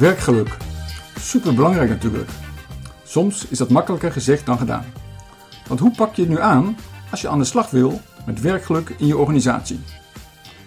Werkgeluk. 0.00 0.56
Super 1.18 1.54
belangrijk 1.54 1.90
natuurlijk. 1.90 2.30
Soms 3.04 3.46
is 3.48 3.58
dat 3.58 3.68
makkelijker 3.68 4.12
gezegd 4.12 4.46
dan 4.46 4.58
gedaan. 4.58 4.84
Want 5.68 5.80
hoe 5.80 5.94
pak 5.96 6.14
je 6.14 6.22
het 6.22 6.30
nu 6.30 6.40
aan 6.40 6.76
als 7.10 7.20
je 7.20 7.28
aan 7.28 7.38
de 7.38 7.44
slag 7.44 7.70
wil 7.70 8.00
met 8.26 8.40
werkgeluk 8.40 8.94
in 8.98 9.06
je 9.06 9.16
organisatie? 9.16 9.80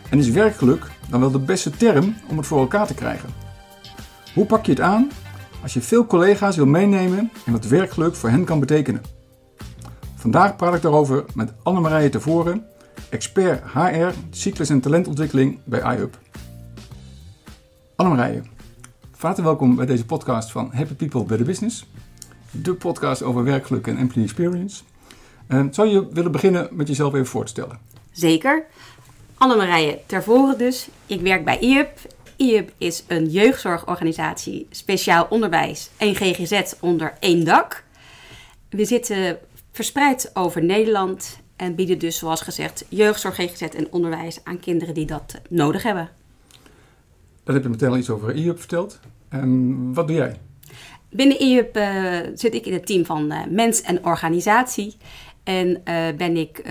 En 0.10 0.20
is 0.20 0.30
werkgeluk 0.30 0.88
dan 1.10 1.20
wel 1.20 1.32
de 1.32 1.40
beste 1.40 1.70
term 1.70 2.16
om 2.30 2.38
het 2.38 2.48
voor 2.48 2.60
elkaar 2.60 2.88
te 2.88 2.94
krijgen? 2.94 3.30
Hoe 4.34 4.46
pak 4.46 4.66
je 4.66 4.72
het 4.72 4.82
aan 4.82 5.12
als 5.62 5.74
je 5.74 5.82
veel 5.82 6.06
collega's 6.06 6.56
wil 6.56 6.66
meenemen 6.66 7.32
en 7.46 7.52
wat 7.52 7.66
werkgeluk 7.66 8.16
voor 8.16 8.30
hen 8.30 8.44
kan 8.44 8.60
betekenen? 8.60 9.02
Vandaag 10.16 10.56
praat 10.56 10.76
ik 10.76 10.82
daarover 10.82 11.26
met 11.34 11.54
Annemarije 11.64 12.10
Tevoren, 12.10 12.66
expert 13.10 13.64
HR, 13.74 14.10
cyclus 14.30 14.70
en 14.70 14.80
talentontwikkeling 14.80 15.60
bij 15.64 15.96
iHub. 15.96 16.18
Annemarije, 17.96 18.42
van 19.24 19.44
welkom 19.44 19.76
bij 19.76 19.86
deze 19.86 20.06
podcast 20.06 20.52
van 20.52 20.72
Happy 20.74 20.94
People 20.94 21.24
Better 21.24 21.46
Business. 21.46 21.86
De 22.52 22.74
podcast 22.74 23.22
over 23.22 23.44
werkgeluk 23.44 23.88
en 23.88 23.98
employee 23.98 24.24
experience. 24.24 24.84
Uh, 25.48 25.66
zou 25.72 25.88
je 25.88 26.08
willen 26.12 26.32
beginnen 26.32 26.68
met 26.72 26.88
jezelf 26.88 27.14
even 27.14 27.26
voor 27.26 27.44
te 27.44 27.52
stellen? 27.52 27.80
Zeker. 28.12 28.66
Tervoren 30.06 30.58
dus. 30.58 30.88
Ik 31.06 31.22
werk 31.22 31.46
bij 31.46 31.60
IUP. 31.60 31.90
IUP 32.36 32.72
is 32.78 33.04
een 33.08 33.30
jeugdzorgorganisatie, 33.30 34.68
speciaal 34.70 35.28
onderwijs 35.30 35.90
en 35.98 36.16
GGZ 36.16 36.74
onder 36.80 37.14
één 37.20 37.46
dak. 37.46 37.84
We 38.70 38.86
zitten 38.86 39.38
verspreid 39.72 40.32
over 40.34 40.64
Nederland 40.64 41.40
en 41.56 41.76
bieden 41.76 42.00
dus, 42.00 42.18
zoals 42.18 42.42
gezegd, 42.42 42.86
jeugdzorg, 42.90 43.36
GGZ 43.36 43.62
en 43.62 43.92
onderwijs 43.92 44.40
aan 44.44 44.60
kinderen 44.60 44.94
die 44.94 45.06
dat 45.06 45.42
nodig 45.50 45.84
hebben. 45.84 46.10
Dat 47.44 47.56
heb 47.56 47.64
je 47.64 47.70
meteen 47.70 47.90
al 47.90 47.98
iets 47.98 48.10
over 48.10 48.36
IUP 48.36 48.60
verteld. 48.60 49.00
En 49.30 49.94
wat 49.94 50.08
doe 50.08 50.16
jij? 50.16 50.36
Binnen 51.10 51.40
IUP 51.40 51.78
uh, 51.78 52.20
zit 52.34 52.54
ik 52.54 52.66
in 52.66 52.74
het 52.74 52.86
team 52.86 53.06
van 53.06 53.32
uh, 53.32 53.40
mens 53.50 53.82
en 53.82 54.06
organisatie. 54.06 54.98
En 55.44 55.70
uh, 55.70 56.18
ben 56.18 56.38
ik 56.38 56.62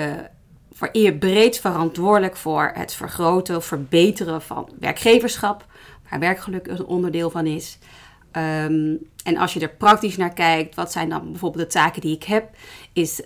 voor 0.72 0.88
IUP 0.92 1.20
breed 1.20 1.60
verantwoordelijk 1.60 2.36
voor 2.36 2.70
het 2.74 2.94
vergroten 2.94 3.62
verbeteren 3.62 4.42
van 4.42 4.68
werkgeverschap, 4.80 5.66
waar 6.10 6.20
werkgeluk 6.20 6.66
een 6.66 6.84
onderdeel 6.84 7.30
van 7.30 7.46
is. 7.46 7.78
Um, 8.36 8.98
en 9.24 9.36
als 9.36 9.54
je 9.54 9.60
er 9.60 9.74
praktisch 9.74 10.16
naar 10.16 10.32
kijkt, 10.32 10.74
wat 10.74 10.92
zijn 10.92 11.08
dan 11.08 11.30
bijvoorbeeld 11.30 11.64
de 11.64 11.78
taken 11.78 12.00
die 12.00 12.14
ik 12.14 12.24
heb, 12.24 12.50
is 12.92 13.22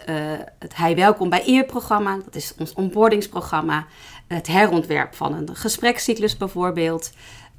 het 0.58 0.76
Hij 0.76 0.96
Welkom 0.96 1.28
bij 1.28 1.44
IUP-programma, 1.44 2.18
dat 2.24 2.34
is 2.34 2.54
ons 2.58 2.74
onboardingsprogramma, 2.74 3.86
het 4.26 4.46
herontwerp 4.46 5.14
van 5.14 5.34
een 5.34 5.56
gesprekscyclus 5.56 6.36
bijvoorbeeld, 6.36 7.12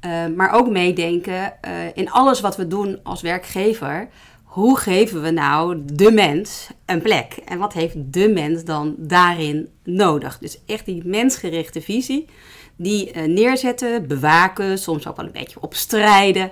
uh, 0.06 0.26
maar 0.36 0.52
ook 0.52 0.68
meedenken 0.68 1.52
uh, 1.68 1.72
in 1.94 2.10
alles 2.10 2.40
wat 2.40 2.56
we 2.56 2.66
doen 2.66 3.00
als 3.02 3.20
werkgever. 3.20 4.08
Hoe 4.42 4.78
geven 4.78 5.22
we 5.22 5.30
nou 5.30 5.82
de 5.84 6.10
mens 6.10 6.70
een 6.86 7.02
plek? 7.02 7.36
En 7.44 7.58
wat 7.58 7.72
heeft 7.72 7.96
de 8.12 8.28
mens 8.28 8.64
dan 8.64 8.94
daarin 8.98 9.68
nodig? 9.84 10.38
Dus 10.38 10.58
echt 10.66 10.84
die 10.84 11.02
mensgerichte 11.04 11.80
visie, 11.80 12.28
die 12.76 13.16
neerzetten, 13.16 14.06
bewaken, 14.06 14.78
soms 14.78 15.06
ook 15.06 15.16
wel 15.16 15.26
een 15.26 15.32
beetje 15.32 15.60
opstrijden. 15.60 16.50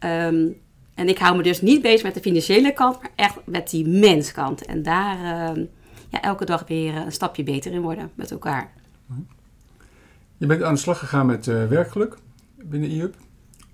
Um, 0.00 0.62
en 0.94 1.08
ik 1.08 1.18
hou 1.18 1.36
me 1.36 1.42
dus 1.42 1.60
niet 1.60 1.82
bezig 1.82 2.02
met 2.02 2.14
de 2.14 2.20
financiële 2.20 2.72
kant, 2.72 3.00
maar 3.00 3.10
echt 3.14 3.36
met 3.44 3.70
die 3.70 3.88
menskant. 3.88 4.64
En 4.64 4.82
daar 4.82 5.16
uh, 5.18 5.64
ja, 6.08 6.22
elke 6.22 6.44
dag 6.44 6.64
weer 6.68 6.96
een 6.96 7.12
stapje 7.12 7.42
beter 7.42 7.72
in 7.72 7.80
worden 7.80 8.10
met 8.14 8.30
elkaar. 8.30 8.72
Je 10.44 10.50
bent 10.50 10.62
aan 10.62 10.74
de 10.74 10.80
slag 10.80 10.98
gegaan 10.98 11.26
met 11.26 11.46
uh, 11.46 11.66
werkgeluk 11.66 12.16
binnen 12.54 12.90
IUP. 12.90 13.14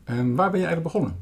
En 0.05 0.35
waar 0.35 0.51
ben 0.51 0.61
je 0.61 0.67
eigenlijk 0.67 0.93
begonnen? 0.93 1.21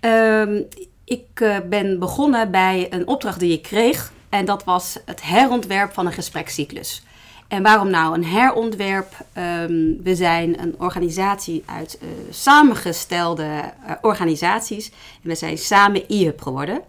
Um, 0.00 0.66
ik 1.04 1.40
uh, 1.40 1.56
ben 1.68 1.98
begonnen 1.98 2.50
bij 2.50 2.86
een 2.90 3.06
opdracht 3.06 3.40
die 3.40 3.52
ik 3.52 3.62
kreeg. 3.62 4.12
En 4.28 4.44
dat 4.44 4.64
was 4.64 4.98
het 5.04 5.22
herontwerp 5.22 5.92
van 5.92 6.06
een 6.06 6.12
gesprekscyclus. 6.12 7.04
En 7.48 7.62
waarom 7.62 7.90
nou 7.90 8.14
een 8.14 8.24
herontwerp? 8.24 9.12
Um, 9.36 10.02
we 10.02 10.14
zijn 10.14 10.62
een 10.62 10.74
organisatie 10.78 11.62
uit 11.66 11.98
uh, 12.02 12.08
samengestelde 12.30 13.72
organisaties. 14.00 14.90
En 15.22 15.28
we 15.28 15.34
zijn 15.34 15.58
samen 15.58 16.08
IHUB 16.08 16.40
geworden. 16.40 16.80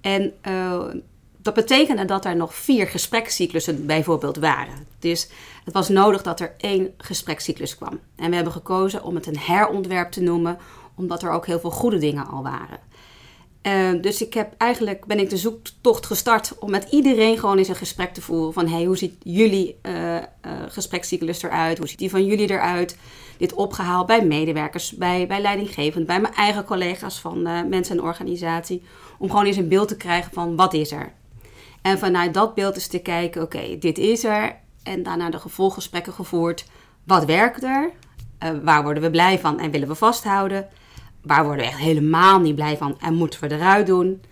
En 0.00 0.32
dat 1.42 1.54
betekende 1.54 2.04
dat 2.04 2.24
er 2.24 2.36
nog 2.36 2.54
vier 2.54 2.86
gesprekscyclussen 2.86 3.86
bijvoorbeeld 3.86 4.36
waren. 4.36 4.86
Dus 4.98 5.28
het 5.64 5.74
was 5.74 5.88
nodig 5.88 6.22
dat 6.22 6.40
er 6.40 6.54
één 6.58 6.94
gesprekscyclus 6.96 7.76
kwam. 7.76 7.98
En 8.16 8.28
we 8.28 8.34
hebben 8.34 8.52
gekozen 8.52 9.04
om 9.04 9.14
het 9.14 9.26
een 9.26 9.38
herontwerp 9.38 10.10
te 10.10 10.22
noemen, 10.22 10.58
omdat 10.94 11.22
er 11.22 11.30
ook 11.30 11.46
heel 11.46 11.60
veel 11.60 11.70
goede 11.70 11.98
dingen 11.98 12.26
al 12.26 12.42
waren. 12.42 12.78
Uh, 13.62 14.02
dus 14.02 14.22
ik 14.22 14.34
heb 14.34 14.54
eigenlijk 14.56 15.06
ben 15.06 15.18
ik 15.18 15.30
de 15.30 15.36
zoektocht 15.36 16.06
gestart 16.06 16.58
om 16.58 16.70
met 16.70 16.86
iedereen 16.90 17.38
gewoon 17.38 17.58
eens 17.58 17.68
een 17.68 17.74
gesprek 17.74 18.14
te 18.14 18.20
voeren. 18.20 18.52
Van 18.52 18.68
hey, 18.68 18.84
hoe 18.84 18.96
ziet 18.96 19.14
jullie 19.22 19.76
uh, 19.82 20.16
gesprekscyclus 20.68 21.42
eruit? 21.42 21.78
Hoe 21.78 21.88
ziet 21.88 21.98
die 21.98 22.10
van 22.10 22.24
jullie 22.24 22.50
eruit? 22.50 22.96
Dit 23.38 23.54
opgehaald 23.54 24.06
bij 24.06 24.24
medewerkers, 24.24 24.92
bij, 24.92 25.26
bij 25.26 25.40
leidinggevend, 25.40 26.06
bij 26.06 26.20
mijn 26.20 26.34
eigen 26.34 26.64
collega's 26.64 27.20
van 27.20 27.42
mensen 27.68 27.96
en 27.96 28.02
organisatie. 28.02 28.82
Om 29.18 29.30
gewoon 29.30 29.44
eens 29.44 29.56
een 29.56 29.68
beeld 29.68 29.88
te 29.88 29.96
krijgen 29.96 30.32
van 30.32 30.56
wat 30.56 30.74
is 30.74 30.92
er. 30.92 31.12
En 31.82 31.98
vanuit 31.98 32.34
dat 32.34 32.54
beeld 32.54 32.74
eens 32.74 32.86
te 32.86 32.98
kijken, 32.98 33.42
oké, 33.42 33.78
dit 33.78 33.98
is 33.98 34.24
er. 34.24 34.56
En 34.82 35.02
daarna 35.02 35.30
de 35.30 35.38
gevolggesprekken 35.38 36.12
gevoerd. 36.12 36.66
Wat 37.04 37.24
werkt 37.24 37.64
er? 37.64 37.90
waar 38.62 38.82
worden 38.82 39.02
we 39.02 39.10
blij 39.10 39.38
van 39.38 39.60
en 39.60 39.70
willen 39.70 39.88
we 39.88 39.94
vasthouden? 39.94 40.68
Waar 41.22 41.44
worden 41.44 41.64
we 41.64 41.70
echt 41.70 41.80
helemaal 41.80 42.40
niet 42.40 42.54
blij 42.54 42.76
van 42.76 43.00
en 43.00 43.14
moeten 43.14 43.40
we 43.40 43.54
eruit 43.54 43.86
doen? 43.86 44.22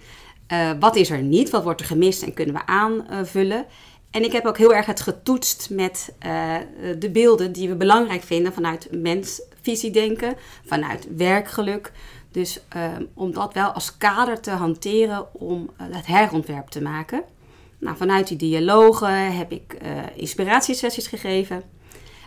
Uh, 0.52 0.70
wat 0.80 0.96
is 0.96 1.10
er 1.10 1.22
niet? 1.22 1.50
Wat 1.50 1.62
wordt 1.62 1.80
er 1.80 1.86
gemist 1.86 2.22
en 2.22 2.34
kunnen 2.34 2.54
we 2.54 2.66
aanvullen? 2.66 3.66
En 4.10 4.24
ik 4.24 4.32
heb 4.32 4.46
ook 4.46 4.58
heel 4.58 4.74
erg 4.74 4.86
het 4.86 5.00
getoetst 5.00 5.70
met 5.70 6.14
uh, 6.26 6.54
de 6.98 7.10
beelden 7.10 7.52
die 7.52 7.68
we 7.68 7.76
belangrijk 7.76 8.22
vinden 8.22 8.52
vanuit 8.52 8.88
mensvisie 8.90 9.90
denken, 9.90 10.36
vanuit 10.66 11.08
werkgeluk. 11.16 11.92
Dus 12.30 12.60
uh, 12.76 12.82
om 13.14 13.32
dat 13.32 13.54
wel 13.54 13.70
als 13.70 13.96
kader 13.96 14.40
te 14.40 14.50
hanteren 14.50 15.34
om 15.34 15.70
het 15.82 16.06
herontwerp 16.06 16.68
te 16.68 16.82
maken. 16.82 17.22
Nou, 17.78 17.96
vanuit 17.96 18.28
die 18.28 18.36
dialogen 18.36 19.36
heb 19.36 19.52
ik 19.52 19.76
inspiratiesessies 20.14 21.06
gegeven 21.06 21.62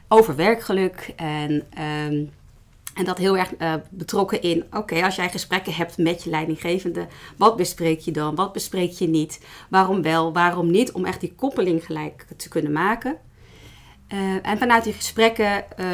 over 0.07 0.35
werkgeluk 0.35 1.13
en 1.15 1.63
ehm, 1.69 2.25
en 2.93 3.05
dat 3.05 3.17
heel 3.17 3.37
erg 3.37 3.59
uh, 3.59 3.73
betrokken 3.89 4.41
in, 4.41 4.63
oké, 4.71 5.03
als 5.03 5.15
jij 5.15 5.29
gesprekken 5.29 5.73
hebt 5.73 5.97
met 5.97 6.23
je 6.23 6.29
leidinggevende, 6.29 7.07
wat 7.37 7.55
bespreek 7.55 7.99
je 7.99 8.11
dan? 8.11 8.35
Wat 8.35 8.53
bespreek 8.53 8.91
je 8.91 9.07
niet? 9.07 9.45
Waarom 9.69 10.01
wel, 10.01 10.33
waarom 10.33 10.71
niet? 10.71 10.91
Om 10.91 11.05
echt 11.05 11.19
die 11.19 11.33
koppeling 11.35 11.85
gelijk 11.85 12.25
te 12.37 12.49
kunnen 12.49 12.71
maken. 12.71 13.17
Uh, 14.13 14.47
en 14.47 14.57
vanuit 14.57 14.83
die 14.83 14.93
gesprekken 14.93 15.45
uh, 15.45 15.85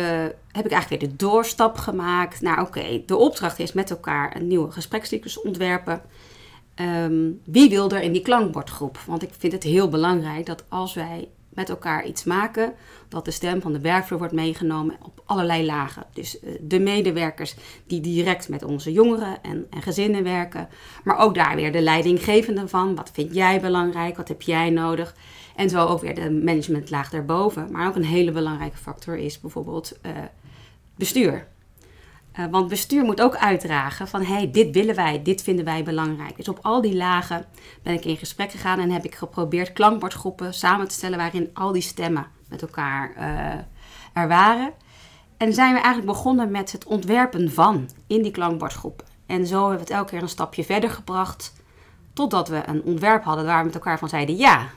heb 0.52 0.66
ik 0.66 0.72
eigenlijk 0.72 1.02
weer 1.02 1.10
de 1.10 1.16
doorstap 1.16 1.78
gemaakt 1.78 2.42
naar, 2.42 2.62
oké, 2.62 3.04
de 3.06 3.16
opdracht 3.16 3.60
is 3.60 3.74
met 3.74 3.90
elkaar 3.90 4.36
een 4.36 4.48
nieuwe 4.48 4.72
gesprekscyclus 4.72 5.42
ontwerpen. 5.42 6.02
Um, 6.82 7.42
wie 7.46 7.70
wil 7.70 7.92
er 7.92 8.02
in 8.02 8.12
die 8.12 8.22
klankbordgroep? 8.22 9.00
Want 9.06 9.24
ik 9.24 9.30
vind 9.38 9.54
het 9.54 9.64
heel 9.64 9.90
belangrijk 9.90 10.46
dat 10.46 10.64
als 10.70 10.94
wij 10.94 11.28
met 11.58 11.70
elkaar 11.70 12.06
iets 12.06 12.24
maken, 12.24 12.74
dat 13.10 13.26
de 13.26 13.32
stem 13.32 13.62
van 13.62 13.74
de 13.74 13.80
werkvloer 13.80 14.20
wordt 14.20 14.34
meegenomen 14.34 14.96
op 15.02 15.22
allerlei 15.26 15.66
lagen. 15.66 16.06
Dus 16.14 16.44
uh, 16.44 16.50
de 16.62 16.80
medewerkers 16.80 17.56
die 17.88 18.02
direct 18.02 18.50
met 18.50 18.64
onze 18.64 18.92
jongeren 18.92 19.44
en, 19.44 19.68
en, 19.70 19.82
gezinnen 19.82 20.24
werken, 20.24 20.70
maar 21.04 21.18
ook 21.18 21.36
daar 21.36 21.56
weer 21.56 21.72
de 21.72 21.82
leidinggevende 21.82 22.68
van. 22.68 22.96
Wat 22.96 23.12
vind 23.14 23.34
jij 23.36 23.62
belangrijk? 23.62 24.18
Wat 24.18 24.28
heb 24.28 24.42
jij 24.42 24.70
nodig? 24.70 25.16
En 25.56 25.70
zo 25.70 25.86
ook 25.86 26.02
weer 26.02 26.16
de 26.16 26.32
managementlaag 26.32 27.10
daarboven. 27.10 27.72
Maar 27.72 27.88
ook 27.88 27.96
een 27.96 28.04
hele 28.04 28.32
belangrijke 28.32 28.78
factor 28.78 29.18
is 29.18 29.40
bijvoorbeeld 29.40 30.00
uh, 30.06 30.12
bestuur. 30.96 31.48
Uh, 32.40 32.46
want 32.52 32.68
bestuur 32.68 33.04
moet 33.04 33.22
ook 33.22 33.36
uitdragen 33.36 34.08
van 34.08 34.24
hey, 34.24 34.52
dit 34.52 34.74
willen 34.74 34.96
wij, 34.96 35.22
dit 35.24 35.42
vinden 35.42 35.66
wij 35.66 35.84
belangrijk. 35.84 36.38
Dus 36.38 36.48
op 36.48 36.60
al 36.62 36.82
die 36.82 36.96
lagen 36.96 37.46
ben 37.84 37.94
ik 37.94 38.06
in 38.06 38.18
gesprek 38.18 38.52
gegaan 38.52 38.80
en 38.80 38.92
heb 38.92 39.06
ik 39.06 39.16
geprobeerd 39.16 39.74
klankbordgroepen 39.74 40.54
samen 40.54 40.88
te 40.88 40.94
stellen 40.94 41.18
waarin 41.18 41.50
al 41.54 41.72
die 41.72 41.82
stemmen 41.82 42.28
met 42.50 42.62
elkaar 42.62 43.14
uh, 43.18 44.22
er 44.22 44.28
waren. 44.28 44.74
En 45.38 45.54
zijn 45.54 45.74
we 45.74 45.80
eigenlijk 45.80 46.08
begonnen 46.14 46.52
met 46.52 46.72
het 46.72 46.86
ontwerpen 46.86 47.52
van 47.52 47.90
in 48.08 48.22
die 48.22 48.32
klankbordgroepen. 48.32 49.06
En 49.26 49.48
zo 49.48 49.60
hebben 49.60 49.78
we 49.78 49.84
het 49.84 49.94
elke 49.94 50.10
keer 50.10 50.22
een 50.22 50.30
stapje 50.30 50.64
verder 50.64 50.90
gebracht. 50.90 51.54
Totdat 52.14 52.48
we 52.48 52.62
een 52.66 52.84
ontwerp 52.84 53.24
hadden 53.24 53.46
waar 53.46 53.60
we 53.60 53.66
met 53.66 53.76
elkaar 53.76 54.00
van 54.00 54.10
zeiden: 54.10 54.36
ja, 54.36 54.68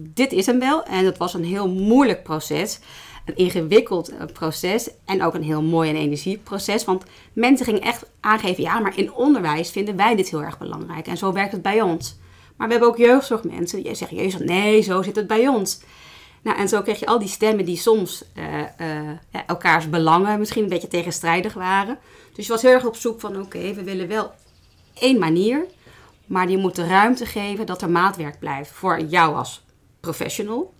dit 0.00 0.32
is 0.32 0.46
hem 0.46 0.58
wel. 0.58 0.84
En 0.84 1.04
dat 1.04 1.16
was 1.16 1.34
een 1.34 1.44
heel 1.44 1.68
moeilijk 1.68 2.22
proces 2.22 2.80
een 3.26 3.36
ingewikkeld 3.36 4.08
eh, 4.08 4.26
proces 4.32 4.90
en 5.04 5.22
ook 5.22 5.34
een 5.34 5.42
heel 5.42 5.62
mooi 5.62 5.90
en 5.90 5.96
energieproces. 5.96 6.84
Want 6.84 7.04
mensen 7.32 7.66
gingen 7.66 7.82
echt 7.82 8.10
aangeven, 8.20 8.62
ja, 8.62 8.78
maar 8.78 8.98
in 8.98 9.12
onderwijs 9.12 9.70
vinden 9.70 9.96
wij 9.96 10.16
dit 10.16 10.30
heel 10.30 10.42
erg 10.42 10.58
belangrijk. 10.58 11.06
En 11.06 11.16
zo 11.16 11.32
werkt 11.32 11.52
het 11.52 11.62
bij 11.62 11.80
ons. 11.80 12.18
Maar 12.56 12.66
we 12.66 12.72
hebben 12.72 12.90
ook 12.90 12.98
jeugdzorgmensen 12.98 13.82
die 13.82 13.94
zeggen, 13.94 14.16
jezus, 14.16 14.40
nee, 14.40 14.80
zo 14.80 15.02
zit 15.02 15.16
het 15.16 15.26
bij 15.26 15.48
ons. 15.48 15.80
Nou, 16.42 16.58
en 16.58 16.68
zo 16.68 16.82
kreeg 16.82 16.98
je 16.98 17.06
al 17.06 17.18
die 17.18 17.28
stemmen 17.28 17.64
die 17.64 17.76
soms 17.76 18.24
uh, 18.34 18.58
uh, 18.58 19.10
elkaars 19.46 19.90
belangen 19.90 20.38
misschien 20.38 20.62
een 20.62 20.68
beetje 20.68 20.88
tegenstrijdig 20.88 21.54
waren. 21.54 21.98
Dus 22.32 22.46
je 22.46 22.52
was 22.52 22.62
heel 22.62 22.70
erg 22.70 22.86
op 22.86 22.96
zoek 22.96 23.20
van, 23.20 23.40
oké, 23.40 23.74
we 23.74 23.82
willen 23.82 24.08
wel 24.08 24.30
één 24.94 25.18
manier, 25.18 25.66
maar 26.26 26.46
die 26.46 26.58
moet 26.58 26.74
de 26.74 26.86
ruimte 26.86 27.26
geven 27.26 27.66
dat 27.66 27.82
er 27.82 27.90
maatwerk 27.90 28.38
blijft 28.38 28.70
voor 28.70 29.00
jou 29.00 29.36
als 29.36 29.64
professional. 30.00 30.74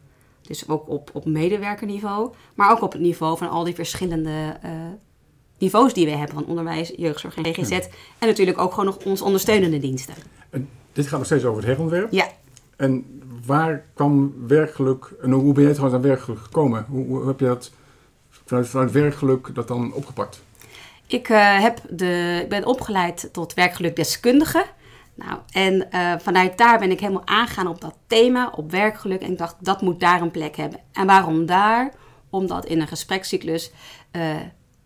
Dus 0.46 0.69
ook 0.69 0.88
op, 0.88 1.10
op 1.12 1.25
medewerkerniveau, 1.25 2.32
maar 2.54 2.70
ook 2.70 2.82
op 2.82 2.93
het 2.93 3.00
niveau 3.00 3.38
van 3.38 3.48
al 3.50 3.64
die 3.64 3.75
verschillende 3.75 4.56
uh, 4.64 4.70
niveaus 5.58 5.94
die 5.94 6.04
we 6.04 6.10
hebben 6.10 6.34
van 6.34 6.46
onderwijs, 6.46 6.93
jeugdzorg 6.96 7.37
en 7.37 7.44
GGZ. 7.44 7.70
En 8.19 8.26
natuurlijk 8.26 8.58
ook 8.58 8.70
gewoon 8.70 8.84
nog 8.84 9.04
onze 9.04 9.25
ondersteunende 9.25 9.78
diensten. 9.78 10.14
En 10.50 10.69
dit 10.93 11.06
gaat 11.06 11.19
nog 11.19 11.26
steeds 11.26 11.44
over 11.44 11.62
het 11.62 11.70
herontwerp. 11.70 12.12
Ja. 12.12 12.26
En 12.76 13.20
waar 13.46 13.84
kwam 13.94 14.34
werkgeluk, 14.46 15.14
en 15.22 15.31
hoe 15.31 15.52
ben 15.52 15.64
je 15.64 15.72
trouwens 15.72 15.96
aan 15.96 16.08
werkgeluk 16.08 16.38
gekomen? 16.38 16.87
Hoe, 16.88 17.06
hoe 17.06 17.26
heb 17.26 17.40
je 17.40 17.46
dat 17.46 17.70
vanuit, 18.28 18.69
vanuit 18.69 18.92
werkgeluk 18.92 19.54
dat 19.54 19.69
dan 19.69 19.92
opgepakt? 19.92 20.42
Ik, 21.06 21.28
uh, 21.28 21.60
heb 21.60 21.81
de, 21.90 22.40
ik 22.42 22.49
ben 22.49 22.66
opgeleid 22.66 23.28
tot 23.32 23.54
werkgelukdeskundige. 23.54 24.64
Nou, 25.16 25.38
en 25.52 25.88
uh, 25.90 26.12
vanuit 26.18 26.58
daar 26.58 26.78
ben 26.78 26.90
ik 26.90 27.00
helemaal 27.00 27.26
aangegaan 27.26 27.66
op 27.66 27.80
dat 27.80 27.98
thema, 28.06 28.52
op 28.56 28.70
werkgeluk. 28.70 29.20
En 29.20 29.32
ik 29.32 29.38
dacht, 29.38 29.56
dat 29.58 29.82
moet 29.82 30.00
daar 30.00 30.20
een 30.20 30.30
plek 30.30 30.56
hebben. 30.56 30.80
En 30.92 31.06
waarom 31.06 31.46
daar? 31.46 31.92
Omdat 32.30 32.64
in 32.64 32.80
een 32.80 32.88
gesprekscyclus 32.88 33.72
uh, 34.12 34.36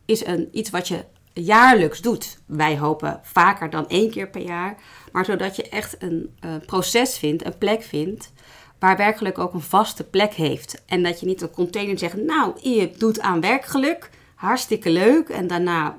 is 0.04 0.26
een, 0.26 0.48
iets 0.52 0.70
wat 0.70 0.88
je 0.88 1.04
jaarlijks 1.32 2.00
doet. 2.00 2.38
Wij 2.46 2.78
hopen 2.78 3.20
vaker 3.22 3.70
dan 3.70 3.88
één 3.88 4.10
keer 4.10 4.28
per 4.30 4.42
jaar. 4.42 4.76
Maar 5.12 5.24
zodat 5.24 5.56
je 5.56 5.68
echt 5.68 6.02
een 6.02 6.36
uh, 6.44 6.50
proces 6.66 7.18
vindt, 7.18 7.44
een 7.44 7.58
plek 7.58 7.82
vindt, 7.82 8.32
waar 8.78 8.96
werkgeluk 8.96 9.38
ook 9.38 9.54
een 9.54 9.60
vaste 9.60 10.04
plek 10.04 10.32
heeft. 10.32 10.82
En 10.86 11.02
dat 11.02 11.20
je 11.20 11.26
niet 11.26 11.42
een 11.42 11.50
container 11.50 11.98
zegt, 11.98 12.16
nou, 12.16 12.52
je 12.60 12.90
doet 12.98 13.20
aan 13.20 13.40
werkgeluk, 13.40 14.10
hartstikke 14.34 14.90
leuk. 14.90 15.28
En 15.28 15.46
daarna 15.46 15.98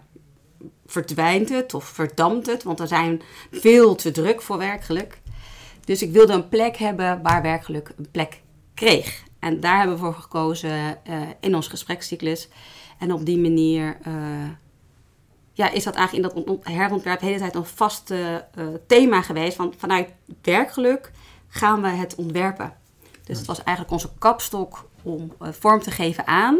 verdwijnt 0.92 1.50
het 1.50 1.74
of 1.74 1.86
verdampt 1.86 2.46
het, 2.46 2.64
want 2.64 2.80
er 2.80 2.88
zijn 2.88 3.22
veel 3.52 3.96
te 3.96 4.12
druk 4.12 4.42
voor 4.42 4.58
werkgeluk. 4.58 5.22
Dus 5.86 6.02
ik 6.02 6.12
wilde 6.12 6.34
een 6.34 6.50
plek 6.50 6.78
hebben 6.78 7.22
waar 7.22 7.42
werkgeluk 7.42 7.94
een 7.98 8.12
plek 8.12 8.42
kreeg. 8.74 9.24
En 9.40 9.60
daar 9.60 9.78
hebben 9.78 9.96
we 9.96 10.02
voor 10.02 10.14
gekozen 10.14 10.98
uh, 11.10 11.22
in 11.40 11.56
ons 11.56 11.68
gesprekscyclus. 11.68 12.50
En 13.00 13.14
op 13.14 13.26
die 13.26 13.40
manier 13.40 13.98
uh, 14.08 14.14
ja, 15.54 15.72
is 15.72 15.84
dat 15.84 15.96
eigenlijk 15.96 16.36
in 16.36 16.46
dat 16.46 16.58
herontwerp 16.64 17.20
de 17.20 17.26
hele 17.26 17.40
tijd 17.40 17.56
een 17.56 17.66
vast 17.66 18.12
uh, 18.12 18.36
thema 18.88 19.22
geweest. 19.22 19.56
Van, 19.56 19.74
vanuit 19.78 20.10
werkgeluk 20.42 21.12
gaan 21.48 21.82
we 21.82 21.88
het 21.88 22.16
ontwerpen. 22.16 22.74
Dus 23.24 23.38
het 23.38 23.48
was 23.48 23.64
eigenlijk 23.64 23.96
onze 23.96 24.10
kapstok 24.18 24.90
om 25.02 25.34
vorm 25.40 25.80
te 25.80 25.92
geven 25.92 26.28
aan 26.28 26.60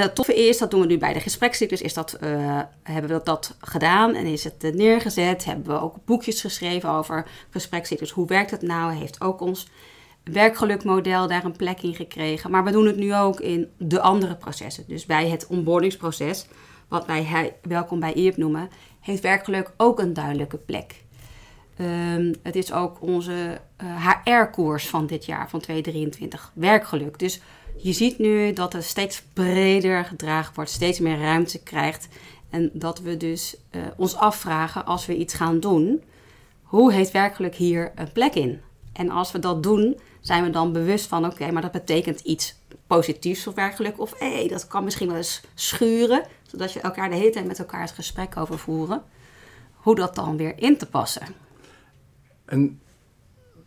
en 0.00 0.06
het 0.06 0.14
toffe 0.14 0.48
is, 0.48 0.58
dat 0.58 0.70
doen 0.70 0.80
we 0.80 0.86
nu 0.86 0.98
bij 0.98 1.12
de 1.12 1.20
gesprekscyclus, 1.20 1.80
is 1.80 1.94
dat 1.94 2.18
uh, 2.20 2.60
hebben 2.82 3.10
we 3.10 3.20
dat 3.24 3.56
gedaan 3.60 4.14
en 4.14 4.26
is 4.26 4.44
het 4.44 4.74
neergezet. 4.74 5.44
Hebben 5.44 5.74
we 5.74 5.80
ook 5.80 5.96
boekjes 6.04 6.40
geschreven 6.40 6.90
over 6.90 7.26
gesprekscyclus. 7.50 8.10
Hoe 8.10 8.26
werkt 8.26 8.50
het 8.50 8.62
nou? 8.62 8.92
Heeft 8.92 9.20
ook 9.20 9.40
ons 9.40 9.68
werkgelukmodel 10.24 11.28
daar 11.28 11.44
een 11.44 11.56
plek 11.56 11.82
in 11.82 11.94
gekregen. 11.94 12.50
Maar 12.50 12.64
we 12.64 12.70
doen 12.70 12.86
het 12.86 12.96
nu 12.96 13.14
ook 13.14 13.40
in 13.40 13.68
de 13.76 14.00
andere 14.00 14.36
processen. 14.36 14.84
Dus 14.86 15.06
bij 15.06 15.28
het 15.28 15.46
onboardingsproces, 15.46 16.46
wat 16.88 17.06
wij 17.06 17.54
welkom 17.62 18.00
bij 18.00 18.14
IEP 18.14 18.36
noemen, 18.36 18.68
heeft 19.00 19.22
werkgeluk 19.22 19.72
ook 19.76 19.98
een 19.98 20.14
duidelijke 20.14 20.56
plek. 20.56 21.04
Um, 21.80 22.34
het 22.42 22.56
is 22.56 22.72
ook 22.72 23.02
onze 23.02 23.60
HR-koers 24.24 24.88
van 24.88 25.06
dit 25.06 25.24
jaar, 25.24 25.50
van 25.50 25.60
2023, 25.60 26.52
werkgeluk. 26.54 27.18
Dus 27.18 27.40
je 27.82 27.92
ziet 27.92 28.18
nu 28.18 28.52
dat 28.52 28.72
het 28.72 28.84
steeds 28.84 29.22
breder 29.32 30.04
gedragen 30.04 30.54
wordt, 30.54 30.70
steeds 30.70 30.98
meer 30.98 31.18
ruimte 31.18 31.62
krijgt. 31.62 32.08
En 32.50 32.70
dat 32.72 33.00
we 33.00 33.16
dus 33.16 33.56
uh, 33.70 33.82
ons 33.96 34.16
afvragen 34.16 34.84
als 34.86 35.06
we 35.06 35.16
iets 35.16 35.34
gaan 35.34 35.60
doen, 35.60 36.02
hoe 36.62 36.92
heeft 36.92 37.10
werkelijk 37.10 37.54
hier 37.54 37.92
een 37.94 38.12
plek 38.12 38.34
in? 38.34 38.60
En 38.92 39.10
als 39.10 39.32
we 39.32 39.38
dat 39.38 39.62
doen, 39.62 40.00
zijn 40.20 40.44
we 40.44 40.50
dan 40.50 40.72
bewust 40.72 41.06
van, 41.06 41.26
oké, 41.26 41.50
maar 41.50 41.62
dat 41.62 41.72
betekent 41.72 42.20
iets 42.20 42.54
positiefs 42.86 43.42
voor 43.42 43.54
werkelijk. 43.54 44.00
Of 44.00 44.18
hé, 44.18 44.46
dat 44.48 44.66
kan 44.66 44.84
misschien 44.84 45.08
wel 45.08 45.16
eens 45.16 45.40
schuren, 45.54 46.22
zodat 46.46 46.72
je 46.72 46.80
elkaar 46.80 47.08
de 47.10 47.16
hele 47.16 47.30
tijd 47.30 47.46
met 47.46 47.58
elkaar 47.58 47.80
het 47.80 47.90
gesprek 47.90 48.36
over 48.36 48.58
voeren. 48.58 49.02
Hoe 49.74 49.94
dat 49.94 50.14
dan 50.14 50.36
weer 50.36 50.58
in 50.58 50.76
te 50.78 50.86
passen. 50.86 51.26
En 52.44 52.80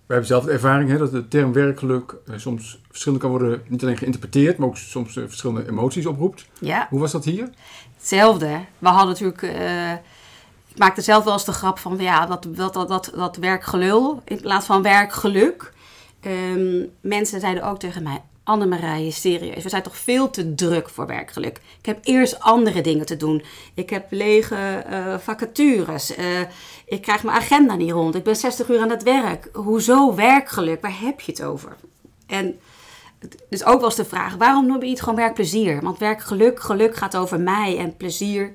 we 0.06 0.14
hebben 0.14 0.28
zelf 0.28 0.44
de 0.44 0.52
ervaring 0.52 0.90
hè, 0.90 0.98
dat 0.98 1.12
de 1.12 1.28
term 1.28 1.54
werkgeluk 1.54 2.16
uh, 2.30 2.38
soms 2.38 2.80
verschillend 2.90 3.22
kan 3.22 3.32
worden, 3.32 3.62
niet 3.68 3.84
alleen 3.84 3.98
geïnterpreteerd, 3.98 4.58
maar 4.58 4.68
ook 4.68 4.78
soms 4.78 5.16
uh, 5.16 5.24
verschillende 5.28 5.70
emoties 5.70 6.06
oproept. 6.06 6.46
Ja. 6.60 6.88
Hoe 6.90 7.00
was 7.00 7.12
dat 7.12 7.26
hier? 7.26 7.50
Hetzelfde. 7.98 8.60
We 8.80 8.88
hadden 8.88 9.08
natuurlijk. 9.08 9.42
Uh, 9.42 9.92
ik 10.68 10.78
maakte 10.78 11.02
zelf 11.02 11.24
wel 11.24 11.34
eens 11.34 11.46
de 11.46 11.52
grap 11.52 11.80
van 11.80 11.98
ja, 11.98 12.26
dat, 12.26 12.48
dat, 12.50 12.74
dat, 12.74 12.88
dat, 12.88 13.12
dat 13.16 13.36
werkgelul 13.36 14.22
in 14.26 14.42
plaats 14.42 14.66
van 14.66 14.82
werkgeluk. 14.82 15.74
Um, 16.26 16.90
mensen 17.02 17.40
zeiden 17.40 17.64
ook 17.64 17.80
tegen 17.80 18.04
mij: 18.04 18.22
Annemarije, 18.44 19.12
serieus, 19.12 19.64
we 19.64 19.70
zijn 19.70 19.84
toch 19.84 19.98
veel 19.98 20.30
te 20.30 20.56
druk 20.56 20.90
voor 20.90 21.08
werkgeluk. 21.08 21.58
Ik 21.80 21.86
heb 21.86 22.00
eerst 22.04 22.40
andere 22.40 22.82
dingen 22.82 23.06
te 23.06 23.18
doen. 23.18 23.44
Ik 23.74 23.90
heb 23.90 24.06
lege 24.10 24.86
uh, 24.90 25.18
vacatures. 25.18 26.18
Uh, 26.18 26.40
ik 26.86 27.02
krijg 27.02 27.24
mijn 27.24 27.38
agenda 27.38 27.76
niet 27.76 27.92
rond. 27.92 28.16
Ik 28.16 28.24
ben 28.24 28.36
60 28.36 28.70
uur 28.70 28.80
aan 28.80 28.90
het 28.90 29.04
werk. 29.04 29.50
Hoezo 29.54 30.16
werkgeluk? 30.16 30.82
Waar 30.82 31.00
heb 31.00 31.20
je 31.20 31.32
het 31.32 31.44
over? 31.44 31.76
En 32.28 32.60
dus 33.50 33.64
ook 33.64 33.82
was 33.82 33.96
de 33.96 34.06
vraag, 34.06 34.36
waarom 34.36 34.68
noem 34.68 34.80
je 34.82 34.88
niet 34.88 35.00
gewoon 35.00 35.16
werkplezier? 35.16 35.82
Want 35.82 35.98
werkgeluk, 35.98 36.60
geluk 36.60 36.96
gaat 36.96 37.16
over 37.16 37.40
mij 37.40 37.78
en 37.78 37.98
plezier. 37.98 38.52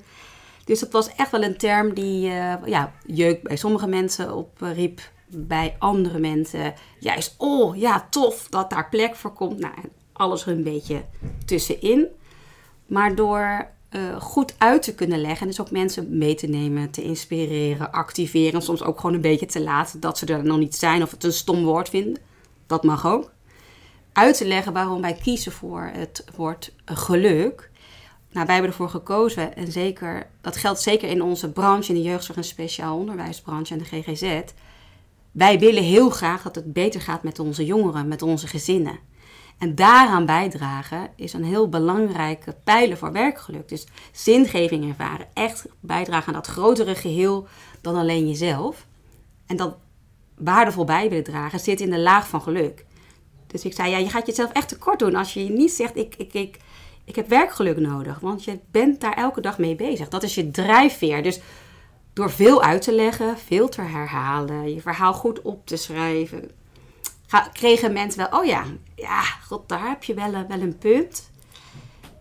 Dus 0.65 0.79
dat 0.79 0.91
was 0.91 1.15
echt 1.15 1.31
wel 1.31 1.43
een 1.43 1.57
term 1.57 1.93
die 1.93 2.29
uh, 2.29 2.53
ja, 2.65 2.91
jeuk 3.05 3.43
bij 3.43 3.55
sommige 3.55 3.87
mensen 3.87 4.35
opriep 4.35 5.01
bij 5.29 5.75
andere 5.79 6.19
mensen 6.19 6.73
juist, 6.99 7.35
oh 7.37 7.77
ja, 7.77 8.07
tof 8.09 8.47
dat 8.49 8.69
daar 8.69 8.89
plek 8.89 9.15
voor 9.15 9.33
komt. 9.33 9.59
Nou, 9.59 9.73
alles 10.13 10.45
er 10.45 10.51
een 10.51 10.63
beetje 10.63 11.03
tussenin. 11.45 12.07
Maar 12.85 13.15
door 13.15 13.67
uh, 13.91 14.21
goed 14.21 14.55
uit 14.57 14.83
te 14.83 14.95
kunnen 14.95 15.21
leggen, 15.21 15.47
dus 15.47 15.61
ook 15.61 15.71
mensen 15.71 16.17
mee 16.17 16.35
te 16.35 16.47
nemen, 16.47 16.91
te 16.91 17.03
inspireren, 17.03 17.91
activeren, 17.91 18.61
soms 18.61 18.83
ook 18.83 18.99
gewoon 18.99 19.15
een 19.15 19.21
beetje 19.21 19.45
te 19.45 19.61
laten 19.61 19.99
dat 19.99 20.17
ze 20.17 20.25
er 20.25 20.43
nog 20.43 20.57
niet 20.57 20.75
zijn 20.75 21.03
of 21.03 21.11
het 21.11 21.23
een 21.23 21.33
stom 21.33 21.63
woord 21.63 21.89
vinden. 21.89 22.21
Dat 22.67 22.83
mag 22.83 23.07
ook. 23.07 23.31
Uit 24.13 24.37
te 24.37 24.45
leggen 24.45 24.73
waarom 24.73 25.01
wij 25.01 25.13
kiezen 25.13 25.51
voor 25.51 25.89
het 25.93 26.25
woord 26.35 26.73
geluk. 26.85 27.69
Nou, 28.31 28.45
wij 28.45 28.55
hebben 28.55 28.71
ervoor 28.71 28.89
gekozen 28.89 29.55
en 29.55 29.71
zeker, 29.71 30.27
dat 30.41 30.57
geldt 30.57 30.81
zeker 30.81 31.09
in 31.09 31.21
onze 31.21 31.51
branche, 31.51 31.93
in 31.93 32.01
de 32.01 32.07
jeugdzorg 32.07 32.37
en 32.37 32.43
speciaal 32.43 32.97
onderwijsbranche 32.97 33.73
en 33.73 33.79
de 33.79 33.85
GGZ 33.85 34.41
wij 35.31 35.59
willen 35.59 35.83
heel 35.83 36.09
graag 36.09 36.41
dat 36.41 36.55
het 36.55 36.73
beter 36.73 37.01
gaat 37.01 37.23
met 37.23 37.39
onze 37.39 37.65
jongeren, 37.65 38.07
met 38.07 38.21
onze 38.21 38.47
gezinnen. 38.47 38.99
En 39.57 39.75
daaraan 39.75 40.25
bijdragen 40.25 41.09
is 41.15 41.33
een 41.33 41.43
heel 41.43 41.69
belangrijke 41.69 42.55
pijler 42.63 42.97
voor 42.97 43.11
werkgeluk. 43.11 43.69
Dus 43.69 43.87
zingeving 44.11 44.89
ervaren, 44.89 45.27
echt 45.33 45.65
bijdragen 45.79 46.27
aan 46.27 46.33
dat 46.33 46.47
grotere 46.47 46.95
geheel 46.95 47.47
dan 47.81 47.95
alleen 47.95 48.27
jezelf. 48.27 48.85
En 49.45 49.57
dat 49.57 49.77
waardevol 50.37 50.85
bij 50.85 51.09
willen 51.09 51.23
dragen 51.23 51.59
zit 51.59 51.81
in 51.81 51.89
de 51.89 51.99
laag 51.99 52.27
van 52.27 52.41
geluk. 52.41 52.85
Dus 53.47 53.65
ik 53.65 53.73
zei, 53.73 53.89
ja, 53.89 53.97
je 53.97 54.09
gaat 54.09 54.25
jezelf 54.25 54.51
echt 54.51 54.67
tekort 54.67 54.99
doen 54.99 55.15
als 55.15 55.33
je 55.33 55.49
niet 55.49 55.71
zegt, 55.71 55.97
ik, 55.97 56.15
ik, 56.17 56.33
ik, 56.33 56.57
ik 57.03 57.15
heb 57.15 57.29
werkgeluk 57.29 57.77
nodig. 57.77 58.19
Want 58.19 58.43
je 58.43 58.59
bent 58.71 59.01
daar 59.01 59.13
elke 59.13 59.41
dag 59.41 59.57
mee 59.57 59.75
bezig. 59.75 60.09
Dat 60.09 60.23
is 60.23 60.35
je 60.35 60.51
drijfveer. 60.51 61.23
Dus 61.23 61.39
door 62.19 62.31
veel 62.31 62.63
uit 62.63 62.81
te 62.81 62.93
leggen, 62.93 63.37
veel 63.37 63.69
te 63.69 63.81
herhalen, 63.81 64.73
je 64.73 64.81
verhaal 64.81 65.13
goed 65.13 65.41
op 65.41 65.65
te 65.65 65.75
schrijven, 65.75 66.51
kregen 67.53 67.93
mensen 67.93 68.29
wel, 68.29 68.39
oh 68.39 68.45
ja, 68.45 68.63
ja, 68.95 69.21
god, 69.21 69.69
daar 69.69 69.87
heb 69.87 70.03
je 70.03 70.13
wel, 70.13 70.31
wel 70.31 70.61
een 70.61 70.77
punt. 70.77 71.31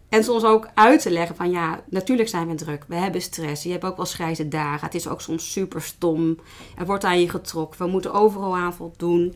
En 0.09 0.25
soms 0.25 0.45
ook 0.45 0.69
uit 0.75 1.03
te 1.03 1.11
leggen 1.11 1.37
van 1.37 1.51
ja, 1.51 1.85
natuurlijk 1.91 2.29
zijn 2.29 2.49
we 2.49 2.55
druk. 2.55 2.85
We 2.87 2.95
hebben 2.95 3.23
stress. 3.23 3.63
Je 3.63 3.71
hebt 3.71 3.85
ook 3.85 3.97
wel 3.97 4.07
grijze 4.07 4.49
dagen. 4.49 4.85
Het 4.87 4.95
is 4.95 5.09
ook 5.09 5.21
soms 5.21 5.53
super 5.53 5.83
stom. 5.83 6.39
Er 6.77 6.87
wordt 6.87 7.05
aan 7.05 7.21
je 7.21 7.29
getrokken. 7.29 7.85
We 7.85 7.91
moeten 7.91 8.13
overal 8.13 8.57
aan 8.57 8.75
voldoen. 8.75 9.35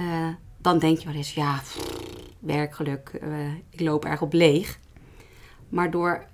Uh, 0.00 0.28
dan 0.58 0.78
denk 0.78 0.98
je 0.98 1.06
wel 1.06 1.14
eens, 1.14 1.34
ja, 1.34 1.54
pff, 1.56 1.78
werkgeluk. 2.38 3.10
Uh, 3.22 3.54
ik 3.70 3.80
loop 3.80 4.04
erg 4.04 4.22
op 4.22 4.32
leeg. 4.32 4.78
Maar 5.68 5.90
door 5.90 6.26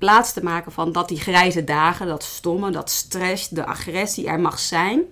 plaats 0.00 0.32
te 0.32 0.42
maken 0.42 0.72
van 0.72 0.92
dat 0.92 1.08
die 1.08 1.20
grijze 1.20 1.64
dagen, 1.64 2.06
dat 2.06 2.22
stomme, 2.22 2.70
dat 2.70 2.90
stress, 2.90 3.48
de 3.48 3.66
agressie 3.66 4.26
er 4.26 4.40
mag 4.40 4.58
zijn. 4.58 5.02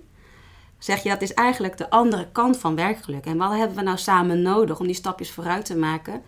Zeg 0.77 1.03
je 1.03 1.09
dat 1.09 1.21
is 1.21 1.33
eigenlijk 1.33 1.77
de 1.77 1.89
andere 1.89 2.27
kant 2.31 2.57
van 2.57 2.75
werkgeluk. 2.75 3.25
En 3.25 3.37
wat 3.37 3.51
hebben 3.51 3.77
we 3.77 3.83
nou 3.83 3.97
samen 3.97 4.41
nodig 4.41 4.79
om 4.79 4.85
die 4.85 4.95
stapjes 4.95 5.31
vooruit 5.31 5.65
te 5.65 5.77
maken? 5.77 6.21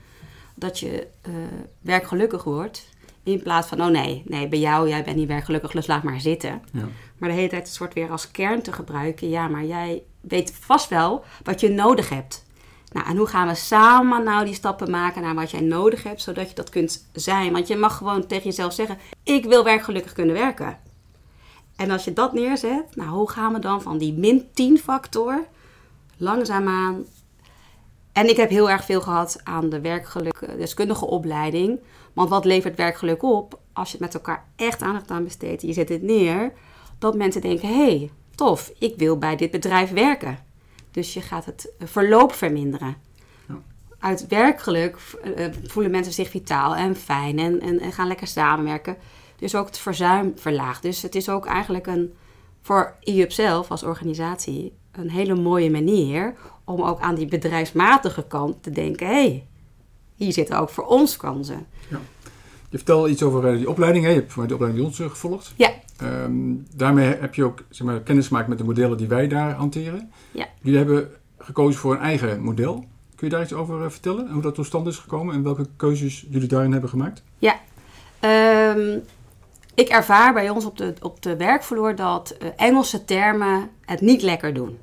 Dat 0.56 0.80
je 0.80 1.08
uh, 1.27 1.34
werkgelukkig 1.82 2.44
wordt. 2.44 2.89
In 3.24 3.44
plaats 3.44 3.68
van, 3.68 3.82
oh 3.82 3.88
nee, 3.88 4.24
nee, 4.25 4.48
bij 4.48 4.60
jou, 4.60 4.89
jij 4.89 5.03
bent 5.03 5.15
niet 5.15 5.27
werkgelukkig, 5.27 5.72
dus 5.72 5.88
laat 5.88 6.03
maar 6.03 6.22
zitten. 6.22 6.62
Ja. 6.72 6.88
Maar 7.18 7.30
de 7.30 7.36
hele 7.36 7.50
tijd 7.50 7.68
een 7.68 7.74
soort 7.74 7.94
weer 7.94 8.12
als 8.12 8.32
kern 8.32 8.62
te 8.62 8.72
gebruiken. 8.72 9.30
Ja, 9.30 9.48
maar 9.48 9.65
jij 9.65 10.03
weet 10.22 10.53
vast 10.60 10.89
wel 10.89 11.24
wat 11.44 11.60
je 11.60 11.70
nodig 11.70 12.10
hebt. 12.10 12.44
Nou, 12.91 13.07
en 13.07 13.17
hoe 13.17 13.27
gaan 13.27 13.48
we 13.48 13.55
samen 13.55 14.24
nou 14.24 14.45
die 14.45 14.53
stappen 14.53 14.91
maken 14.91 15.21
naar 15.21 15.36
wat 15.36 15.51
jij 15.51 15.62
nodig 15.62 16.03
hebt, 16.03 16.21
zodat 16.21 16.50
je 16.50 16.55
dat 16.55 16.69
kunt 16.69 17.07
zijn? 17.13 17.51
Want 17.51 17.67
je 17.67 17.75
mag 17.75 17.98
gewoon 17.98 18.27
tegen 18.27 18.43
jezelf 18.43 18.74
zeggen: 18.74 18.98
Ik 19.24 19.45
wil 19.45 19.63
werkgelukkig 19.63 20.13
kunnen 20.13 20.36
werken. 20.36 20.77
En 21.75 21.91
als 21.91 22.03
je 22.03 22.13
dat 22.13 22.33
neerzet, 22.33 22.95
nou, 22.95 23.10
hoe 23.10 23.29
gaan 23.29 23.53
we 23.53 23.60
dan 23.60 23.81
van 23.81 23.98
die 23.98 24.13
min 24.13 24.48
10 24.53 24.77
factor 24.77 25.45
langzaamaan. 26.21 27.05
En 28.12 28.29
ik 28.29 28.38
heb 28.38 28.50
heel 28.50 28.69
erg 28.69 28.86
veel 28.86 29.01
gehad 29.01 29.41
aan 29.43 29.69
de 29.69 29.81
werkgeluk 29.81 30.57
deskundige 30.57 31.05
opleiding. 31.05 31.79
Want 32.13 32.29
wat 32.29 32.45
levert 32.45 32.77
werkgeluk 32.77 33.24
op 33.24 33.60
als 33.74 33.91
je 33.91 33.98
het 33.98 34.05
met 34.05 34.13
elkaar 34.13 34.45
echt 34.55 34.81
aandacht 34.81 35.12
aan 35.12 35.24
besteedt? 35.24 35.62
Je 35.62 35.74
zet 35.74 35.89
het 35.89 36.01
neer, 36.01 36.53
dat 37.00 37.15
mensen 37.15 37.41
denken: 37.41 37.67
hé, 37.67 37.83
hey, 37.83 38.12
tof, 38.36 38.71
ik 38.79 38.98
wil 38.98 39.17
bij 39.17 39.36
dit 39.36 39.51
bedrijf 39.51 39.91
werken. 39.91 40.38
Dus 40.91 41.13
je 41.13 41.21
gaat 41.21 41.45
het 41.45 41.69
verloop 41.79 42.33
verminderen. 42.33 42.95
Ja. 43.48 43.55
Uit 44.00 44.27
werkgeluk 44.27 44.98
uh, 45.38 45.45
voelen 45.63 45.91
mensen 45.91 46.13
zich 46.13 46.29
vitaal 46.29 46.75
en 46.75 46.95
fijn 46.95 47.39
en, 47.39 47.60
en, 47.62 47.79
en, 47.79 47.91
gaan 47.91 48.07
lekker 48.07 48.27
samenwerken. 48.27 48.98
Dus 49.36 49.55
ook 49.55 49.65
het 49.65 49.77
verzuim 49.77 50.33
verlaagt. 50.36 50.81
Dus 50.81 51.01
het 51.01 51.15
is 51.15 51.29
ook 51.29 51.45
eigenlijk 51.45 51.88
een, 51.88 52.13
voor 52.62 52.95
IUP 53.03 53.31
zelf 53.31 53.71
als 53.71 53.83
organisatie 53.83 54.74
een 54.91 55.10
hele 55.10 55.36
mooie 55.36 55.71
manier 55.71 56.33
om 56.63 56.81
ook 56.81 57.00
aan 57.00 57.15
die 57.15 57.27
bedrijfsmatige 57.27 58.24
kant 58.27 58.63
te 58.63 58.69
denken: 58.69 59.07
hé, 59.07 59.13
hey, 59.13 59.48
hier 60.15 60.33
zitten 60.33 60.60
ook 60.60 60.69
voor 60.69 60.86
ons 60.86 61.17
kansen. 61.17 61.67
Ja. 61.89 62.00
Je 62.71 62.77
vertelde 62.77 63.09
iets 63.09 63.23
over 63.23 63.47
eh, 63.47 63.57
die 63.57 63.69
opleiding. 63.69 64.05
Hè? 64.05 64.11
Je 64.11 64.15
hebt 64.15 64.35
de 64.35 64.41
opleiding 64.41 64.75
bij 64.75 64.83
ons 64.83 64.99
eh, 64.99 65.09
gevolgd. 65.09 65.53
Ja. 65.55 65.71
Um, 66.03 66.67
daarmee 66.75 67.15
heb 67.15 67.35
je 67.35 67.43
ook 67.43 67.63
zeg 67.69 67.87
maar, 67.87 67.99
kennis 67.99 68.27
gemaakt 68.27 68.47
met 68.47 68.57
de 68.57 68.63
modellen 68.63 68.97
die 68.97 69.07
wij 69.07 69.27
daar 69.27 69.53
hanteren. 69.53 70.11
Ja. 70.31 70.47
Jullie 70.61 70.77
hebben 70.77 71.09
gekozen 71.37 71.79
voor 71.79 71.93
een 71.93 71.99
eigen 71.99 72.41
model. 72.41 72.85
Kun 73.15 73.27
je 73.27 73.33
daar 73.33 73.43
iets 73.43 73.53
over 73.53 73.83
eh, 73.83 73.89
vertellen? 73.89 74.27
En 74.27 74.33
hoe 74.33 74.41
dat 74.41 74.55
tot 74.55 74.65
stand 74.65 74.87
is 74.87 74.97
gekomen 74.97 75.35
en 75.35 75.43
welke 75.43 75.65
keuzes 75.75 76.25
jullie 76.29 76.47
daarin 76.47 76.71
hebben 76.71 76.89
gemaakt? 76.89 77.23
Ja. 77.37 77.59
Um, 78.75 79.01
ik 79.75 79.87
ervaar 79.87 80.33
bij 80.33 80.49
ons 80.49 80.65
op 80.65 80.77
de, 80.77 80.93
op 81.01 81.21
de 81.21 81.35
werkvloer 81.35 81.95
dat 81.95 82.37
Engelse 82.55 83.05
termen 83.05 83.69
het 83.85 84.01
niet 84.01 84.21
lekker 84.21 84.53
doen. 84.53 84.77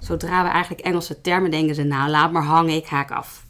Zodra 0.00 0.42
we 0.42 0.48
eigenlijk 0.48 0.84
Engelse 0.84 1.20
termen 1.20 1.50
denken 1.50 1.74
ze, 1.74 1.82
nou 1.82 2.10
laat 2.10 2.32
maar 2.32 2.42
hangen, 2.42 2.74
ik 2.74 2.86
haak 2.86 3.10
af. 3.10 3.43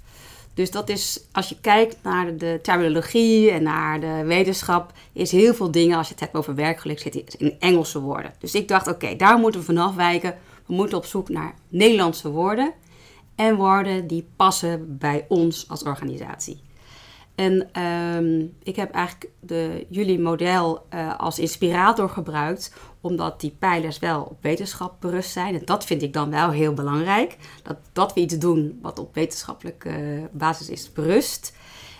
Dus 0.54 0.70
dat 0.70 0.88
is, 0.88 1.20
als 1.32 1.48
je 1.48 1.60
kijkt 1.60 1.96
naar 2.02 2.36
de 2.36 2.58
terminologie 2.62 3.50
en 3.50 3.62
naar 3.62 4.00
de 4.00 4.22
wetenschap, 4.24 4.92
is 5.12 5.30
heel 5.30 5.54
veel 5.54 5.70
dingen, 5.70 5.96
als 5.98 6.06
je 6.06 6.12
het 6.12 6.22
hebt 6.22 6.34
over 6.34 6.54
werkgeluk, 6.54 6.98
zitten 6.98 7.24
in 7.38 7.56
Engelse 7.58 8.00
woorden. 8.00 8.34
Dus 8.38 8.54
ik 8.54 8.68
dacht, 8.68 8.86
oké, 8.86 9.16
daar 9.16 9.38
moeten 9.38 9.60
we 9.60 9.66
vanaf 9.66 9.94
wijken. 9.94 10.36
We 10.66 10.74
moeten 10.74 10.98
op 10.98 11.04
zoek 11.04 11.28
naar 11.28 11.54
Nederlandse 11.68 12.30
woorden 12.30 12.72
en 13.34 13.56
woorden 13.56 14.06
die 14.06 14.28
passen 14.36 14.98
bij 14.98 15.24
ons 15.28 15.68
als 15.68 15.82
organisatie. 15.82 16.62
En 17.34 17.82
um, 17.82 18.54
ik 18.62 18.76
heb 18.76 18.90
eigenlijk 18.90 19.30
de, 19.40 19.86
jullie 19.88 20.20
model 20.20 20.86
uh, 20.94 21.18
als 21.18 21.38
inspirator 21.38 22.08
gebruikt, 22.08 22.74
omdat 23.04 23.40
die 23.40 23.56
pijlers 23.58 23.98
wel 23.98 24.22
op 24.22 24.36
wetenschap 24.40 25.00
berust 25.00 25.30
zijn. 25.30 25.54
En 25.54 25.64
dat 25.64 25.84
vind 25.84 26.02
ik 26.02 26.12
dan 26.12 26.30
wel 26.30 26.50
heel 26.50 26.74
belangrijk. 26.74 27.36
Dat, 27.62 27.76
dat 27.92 28.14
we 28.14 28.20
iets 28.20 28.38
doen 28.38 28.78
wat 28.82 28.98
op 28.98 29.14
wetenschappelijke 29.14 29.88
uh, 29.88 30.24
basis 30.32 30.68
is 30.68 30.92
berust. 30.92 31.56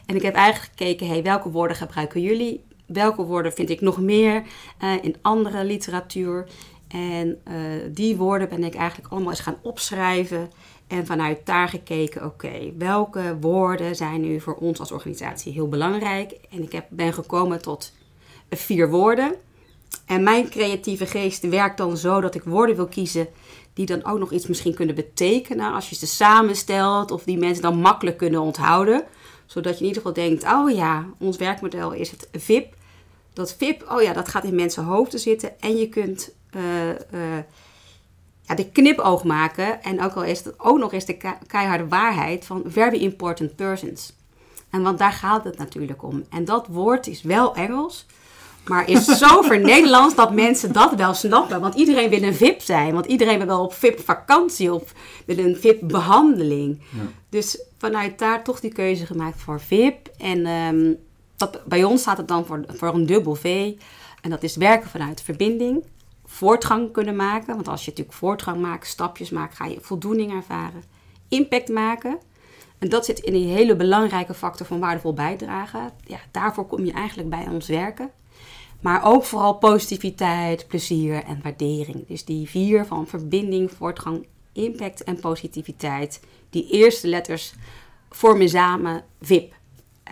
En 0.07 0.17
ik 0.17 0.23
heb 0.23 0.35
eigenlijk 0.35 0.73
gekeken, 0.77 1.09
hey, 1.09 1.23
welke 1.23 1.51
woorden 1.51 1.77
gebruiken 1.77 2.21
jullie? 2.21 2.65
Welke 2.87 3.23
woorden 3.23 3.53
vind 3.53 3.71
ik 3.71 3.81
nog 3.81 4.01
meer 4.01 4.43
uh, 4.83 4.93
in 5.03 5.17
andere 5.23 5.65
literatuur? 5.65 6.47
En 6.89 7.39
die 7.93 8.17
woorden 8.17 8.49
ben 8.49 8.65
ik 8.65 8.75
eigenlijk 8.75 9.13
allemaal 9.13 9.31
eens 9.31 9.41
gaan 9.41 9.59
opschrijven. 9.63 10.51
En 10.87 11.07
vanuit 11.07 11.47
daar 11.47 11.69
gekeken, 11.69 12.25
oké, 12.25 12.73
welke 12.79 13.37
woorden 13.41 13.97
zijn 13.97 14.21
nu 14.21 14.41
voor 14.41 14.55
ons 14.55 14.81
als 14.81 14.93
organisatie 14.93 15.53
heel 15.53 15.69
belangrijk? 15.69 16.39
En 16.51 16.63
ik 16.63 16.73
heb, 16.73 16.87
ben 16.91 17.13
gekomen 17.13 17.63
tot 17.63 17.93
vier 18.51 18.91
woorden. 18.91 19.35
En 20.07 20.23
mijn 20.23 20.49
creatieve 20.49 21.07
geest 21.07 21.49
werkt 21.49 21.77
dan 21.77 21.97
zo 21.97 22.21
dat 22.21 22.35
ik 22.35 22.43
woorden 22.43 22.77
wil 22.77 22.89
kiezen 22.89 23.29
die 23.73 23.87
dan 23.87 24.05
ook 24.05 24.19
nog 24.19 24.33
iets 24.33 24.47
misschien 24.47 24.75
kunnen 24.75 24.95
betekenen 24.95 25.73
als 25.73 25.89
je 25.89 25.95
ze 25.95 26.07
samenstelt 26.07 27.11
of 27.11 27.25
die 27.25 27.39
mensen 27.39 27.63
dan 27.63 27.79
makkelijk 27.79 28.17
kunnen 28.17 28.41
onthouden. 28.41 29.05
Zodat 29.47 29.73
je 29.73 29.81
in 29.81 29.87
ieder 29.87 30.03
geval 30.03 30.25
denkt, 30.25 30.45
oh 30.45 30.71
ja, 30.71 31.07
ons 31.19 31.37
werkmodel 31.37 31.93
is 31.93 32.11
het 32.11 32.29
VIP. 32.33 32.75
Dat 33.33 33.55
VIP, 33.59 33.87
oh 33.91 34.03
ja, 34.03 34.13
dat 34.13 34.29
gaat 34.29 34.45
in 34.45 34.55
mensen 34.55 34.85
hoofden 34.85 35.21
zitten 35.21 35.61
en 35.61 35.77
je 35.77 35.89
kunt... 35.89 36.35
Uh, 36.57 36.89
uh, 36.89 37.39
ja, 38.47 38.55
de 38.55 38.71
knipoog 38.71 39.25
maken. 39.25 39.83
En 39.83 40.03
ook 40.03 40.13
al 40.13 40.25
is 40.25 40.45
het 40.45 40.61
ook 40.61 40.79
nog 40.79 40.93
eens 40.93 41.05
de 41.05 41.17
keiharde 41.47 41.89
waarheid 41.89 42.45
van 42.45 42.63
very 42.67 43.03
important 43.03 43.57
persons. 43.57 44.13
En 44.71 44.83
want 44.83 44.99
daar 44.99 45.13
gaat 45.13 45.45
het 45.45 45.59
natuurlijk 45.59 46.03
om. 46.03 46.25
En 46.31 46.45
dat 46.45 46.67
woord 46.67 47.07
is 47.07 47.23
wel 47.23 47.55
Engels, 47.55 48.07
maar 48.65 48.89
is 48.89 49.05
zo 49.05 49.41
Nederlands 49.41 50.15
dat 50.15 50.33
mensen 50.33 50.73
dat 50.73 50.95
wel 50.95 51.15
snappen. 51.15 51.61
Want 51.61 51.75
iedereen 51.75 52.11
wil 52.11 52.23
een 52.23 52.35
VIP 52.35 52.61
zijn. 52.61 52.95
Want 52.95 53.07
iedereen 53.07 53.39
wil 53.39 53.47
wel 53.47 53.65
op 53.65 53.75
VIP 53.75 54.01
vakantie 54.01 54.73
of 54.73 54.93
wil 55.27 55.39
een 55.39 55.57
VIP 55.57 55.89
behandeling. 55.89 56.83
Ja. 56.91 57.03
Dus 57.29 57.63
vanuit 57.79 58.19
daar 58.19 58.45
toch 58.45 58.61
die 58.61 58.73
keuze 58.73 59.07
gemaakt 59.07 59.41
voor 59.41 59.61
VIP. 59.61 60.09
En 60.19 60.47
um, 60.47 60.97
dat, 61.37 61.61
bij 61.65 61.85
ons 61.85 62.01
staat 62.01 62.17
het 62.17 62.29
dan 62.29 62.47
voor, 62.47 62.65
voor 62.69 62.95
een 62.95 63.07
dubbel 63.07 63.35
V. 63.35 63.73
En 64.21 64.31
dat 64.31 64.43
is 64.43 64.57
werken 64.57 64.91
vanuit 64.91 65.23
verbinding 65.23 65.85
voortgang 66.35 66.93
kunnen 66.93 67.17
maken. 67.17 67.55
Want 67.55 67.69
als 67.69 67.85
je 67.85 67.91
natuurlijk 67.91 68.17
voortgang 68.17 68.61
maakt, 68.61 68.87
stapjes 68.87 69.31
maakt, 69.31 69.57
ga 69.57 69.65
je 69.65 69.79
voldoening 69.81 70.33
ervaren. 70.33 70.83
Impact 71.29 71.69
maken. 71.69 72.19
En 72.79 72.89
dat 72.89 73.05
zit 73.05 73.19
in 73.19 73.35
een 73.35 73.49
hele 73.49 73.77
belangrijke 73.77 74.35
factor 74.35 74.67
van 74.67 74.81
waardevol 74.81 75.13
bijdragen. 75.13 75.91
Ja, 76.07 76.19
daarvoor 76.31 76.67
kom 76.67 76.85
je 76.85 76.93
eigenlijk 76.93 77.31
bij 77.31 77.47
ons 77.51 77.69
werken. 77.69 78.11
Maar 78.85 79.05
ook 79.05 79.25
vooral 79.25 79.55
positiviteit, 79.55 80.67
plezier 80.67 81.23
en 81.23 81.41
waardering. 81.43 82.07
Dus 82.07 82.25
die 82.25 82.49
vier 82.49 82.85
van 82.85 83.07
verbinding, 83.07 83.71
voortgang, 83.71 84.27
impact 84.53 85.05
en 85.05 85.21
positiviteit. 85.21 86.21
Die 86.51 86.71
eerste 86.71 87.09
letters 87.09 87.55
vormen 88.11 88.49
samen 88.49 89.05
VIP. 89.21 89.55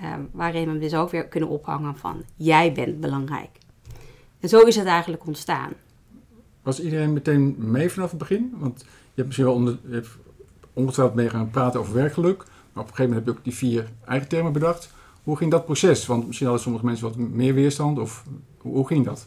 Uh, 0.02 0.14
waarin 0.30 0.72
we 0.72 0.78
dus 0.78 0.94
ook 0.94 1.10
weer 1.10 1.28
kunnen 1.28 1.48
ophangen 1.48 1.96
van 1.96 2.24
jij 2.36 2.72
bent 2.72 3.00
belangrijk. 3.00 3.50
En 4.40 4.48
zo 4.48 4.60
is 4.60 4.76
het 4.76 4.86
eigenlijk 4.86 5.26
ontstaan. 5.26 5.72
Was 6.62 6.80
iedereen 6.80 7.12
meteen 7.12 7.54
mee 7.58 7.90
vanaf 7.90 8.10
het 8.10 8.18
begin? 8.18 8.54
Want 8.58 8.80
je 8.80 8.86
hebt 9.14 9.26
misschien 9.26 9.46
wel 9.46 9.54
onder, 9.54 9.78
ongetwijfeld 10.72 11.16
mee 11.16 11.28
gaan 11.28 11.50
praten 11.50 11.80
over 11.80 11.94
werkgeluk. 11.94 12.38
Maar 12.72 12.82
op 12.82 12.90
een 12.90 12.96
gegeven 12.96 13.04
moment 13.04 13.24
heb 13.24 13.34
je 13.34 13.40
ook 13.40 13.44
die 13.44 13.54
vier 13.54 13.88
eigen 14.04 14.28
termen 14.28 14.52
bedacht. 14.52 14.90
Hoe 15.22 15.36
ging 15.36 15.50
dat 15.50 15.64
proces? 15.64 16.06
Want 16.06 16.26
misschien 16.26 16.46
hadden 16.46 16.64
sommige 16.64 16.84
mensen 16.84 17.06
wat 17.06 17.16
meer 17.16 17.54
weerstand. 17.54 17.98
Of 17.98 18.24
hoe, 18.62 18.86
ging 18.86 19.04
dat? 19.04 19.26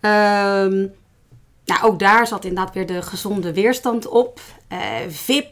Um, 0.00 0.92
nou, 1.64 1.82
ook 1.82 1.98
daar 1.98 2.26
zat 2.26 2.44
inderdaad 2.44 2.74
weer 2.74 2.86
de 2.86 3.02
gezonde 3.02 3.52
weerstand 3.52 4.08
op. 4.08 4.40
Uh, 4.72 4.78
VIP, 5.08 5.46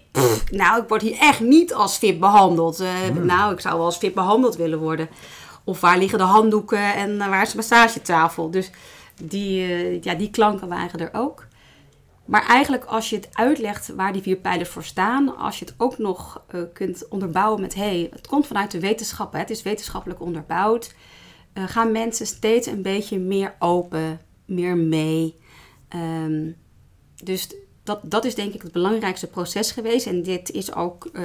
nou, 0.51 0.83
ik 0.83 0.89
word 0.89 1.03
hier 1.03 1.19
echt 1.19 1.41
niet 1.41 1.75
als 1.75 1.99
VIP 1.99 2.21
behandeld. 2.21 2.81
Uh, 2.81 2.89
Nou, 3.23 3.53
ik 3.53 3.61
zou 3.61 3.77
wel 3.77 3.85
als 3.85 3.99
VIP 3.99 4.15
behandeld 4.15 4.57
willen 4.57 4.79
worden. 4.79 5.09
Of 5.65 5.81
waar 5.81 5.99
liggen 5.99 6.19
de 6.19 6.25
handdoeken 6.25 6.95
en 6.95 7.19
waar 7.19 7.43
is 7.43 7.51
de 7.51 7.57
massagetafel? 7.57 8.51
Dus 8.51 8.71
die, 9.23 9.99
ja, 10.03 10.15
die 10.15 10.31
klanken 10.31 10.69
waren 10.69 11.01
er 11.01 11.11
ook. 11.13 11.47
Maar 12.25 12.47
eigenlijk 12.47 12.85
als 12.85 13.11
je 13.11 13.17
het 13.17 13.29
uitlegt 13.33 13.93
waar 13.97 14.13
die 14.13 14.23
vier 14.23 14.37
pijlers 14.37 14.69
voor 14.69 14.85
staan, 14.85 15.37
als 15.37 15.59
je 15.59 15.65
het 15.65 15.75
ook 15.79 15.99
nog 15.99 16.43
kunt 16.73 17.09
onderbouwen 17.09 17.61
met 17.61 17.75
hey, 17.75 18.09
het 18.13 18.27
komt 18.27 18.47
vanuit 18.47 18.71
de 18.71 18.81
wetenschap, 18.81 19.33
hè, 19.33 19.39
het 19.39 19.51
is 19.51 19.63
wetenschappelijk 19.63 20.21
onderbouwd, 20.21 20.95
uh, 21.59 21.69
gaan 21.69 21.93
mensen 21.93 22.27
steeds 22.27 22.67
een 22.67 22.83
beetje 22.83 23.19
meer 23.19 23.55
open, 23.59 24.21
meer 24.45 24.77
mee. 24.77 25.37
Um, 25.95 26.57
dus 27.25 27.49
dat, 27.83 28.01
dat 28.03 28.25
is 28.25 28.35
denk 28.35 28.55
ik 28.55 28.63
het 28.63 28.73
belangrijkste 28.73 29.27
proces 29.27 29.71
geweest. 29.71 30.07
En 30.07 30.23
dit 30.23 30.51
is 30.51 30.75
ook, 30.75 31.09
uh, 31.13 31.23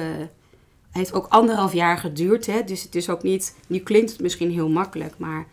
heeft 0.90 1.12
ook 1.12 1.26
anderhalf 1.26 1.72
jaar 1.72 1.98
geduurd. 1.98 2.46
Hè? 2.46 2.64
Dus 2.64 2.82
het 2.82 2.94
is 2.94 3.08
ook 3.08 3.22
niet, 3.22 3.56
nu 3.66 3.78
klinkt 3.78 4.10
het 4.10 4.20
misschien 4.20 4.50
heel 4.50 4.68
makkelijk, 4.68 5.18
maar 5.18 5.46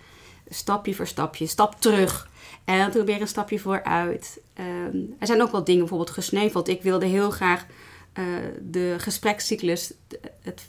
stapje 0.50 0.96
voor 0.96 1.08
stapje, 1.08 1.48
stap 1.48 1.76
terug. 1.82 2.30
En 2.66 2.92
toen 2.92 3.06
weer 3.06 3.22
een 3.22 3.28
stapje 3.28 3.60
vooruit. 3.60 4.42
Um, 4.60 5.16
er 5.20 5.28
zijn 5.28 5.42
ook 5.42 5.52
wel 5.52 5.64
dingen 5.64 5.80
bijvoorbeeld 5.80 6.10
gesneuveld. 6.10 6.68
Ik 6.68 6.82
wilde 6.82 7.06
heel 7.06 7.32
graag 7.32 7.66
uh, 8.20 8.26
de 8.62 8.96
gesprekscyclus, 8.98 9.94
het 10.42 10.62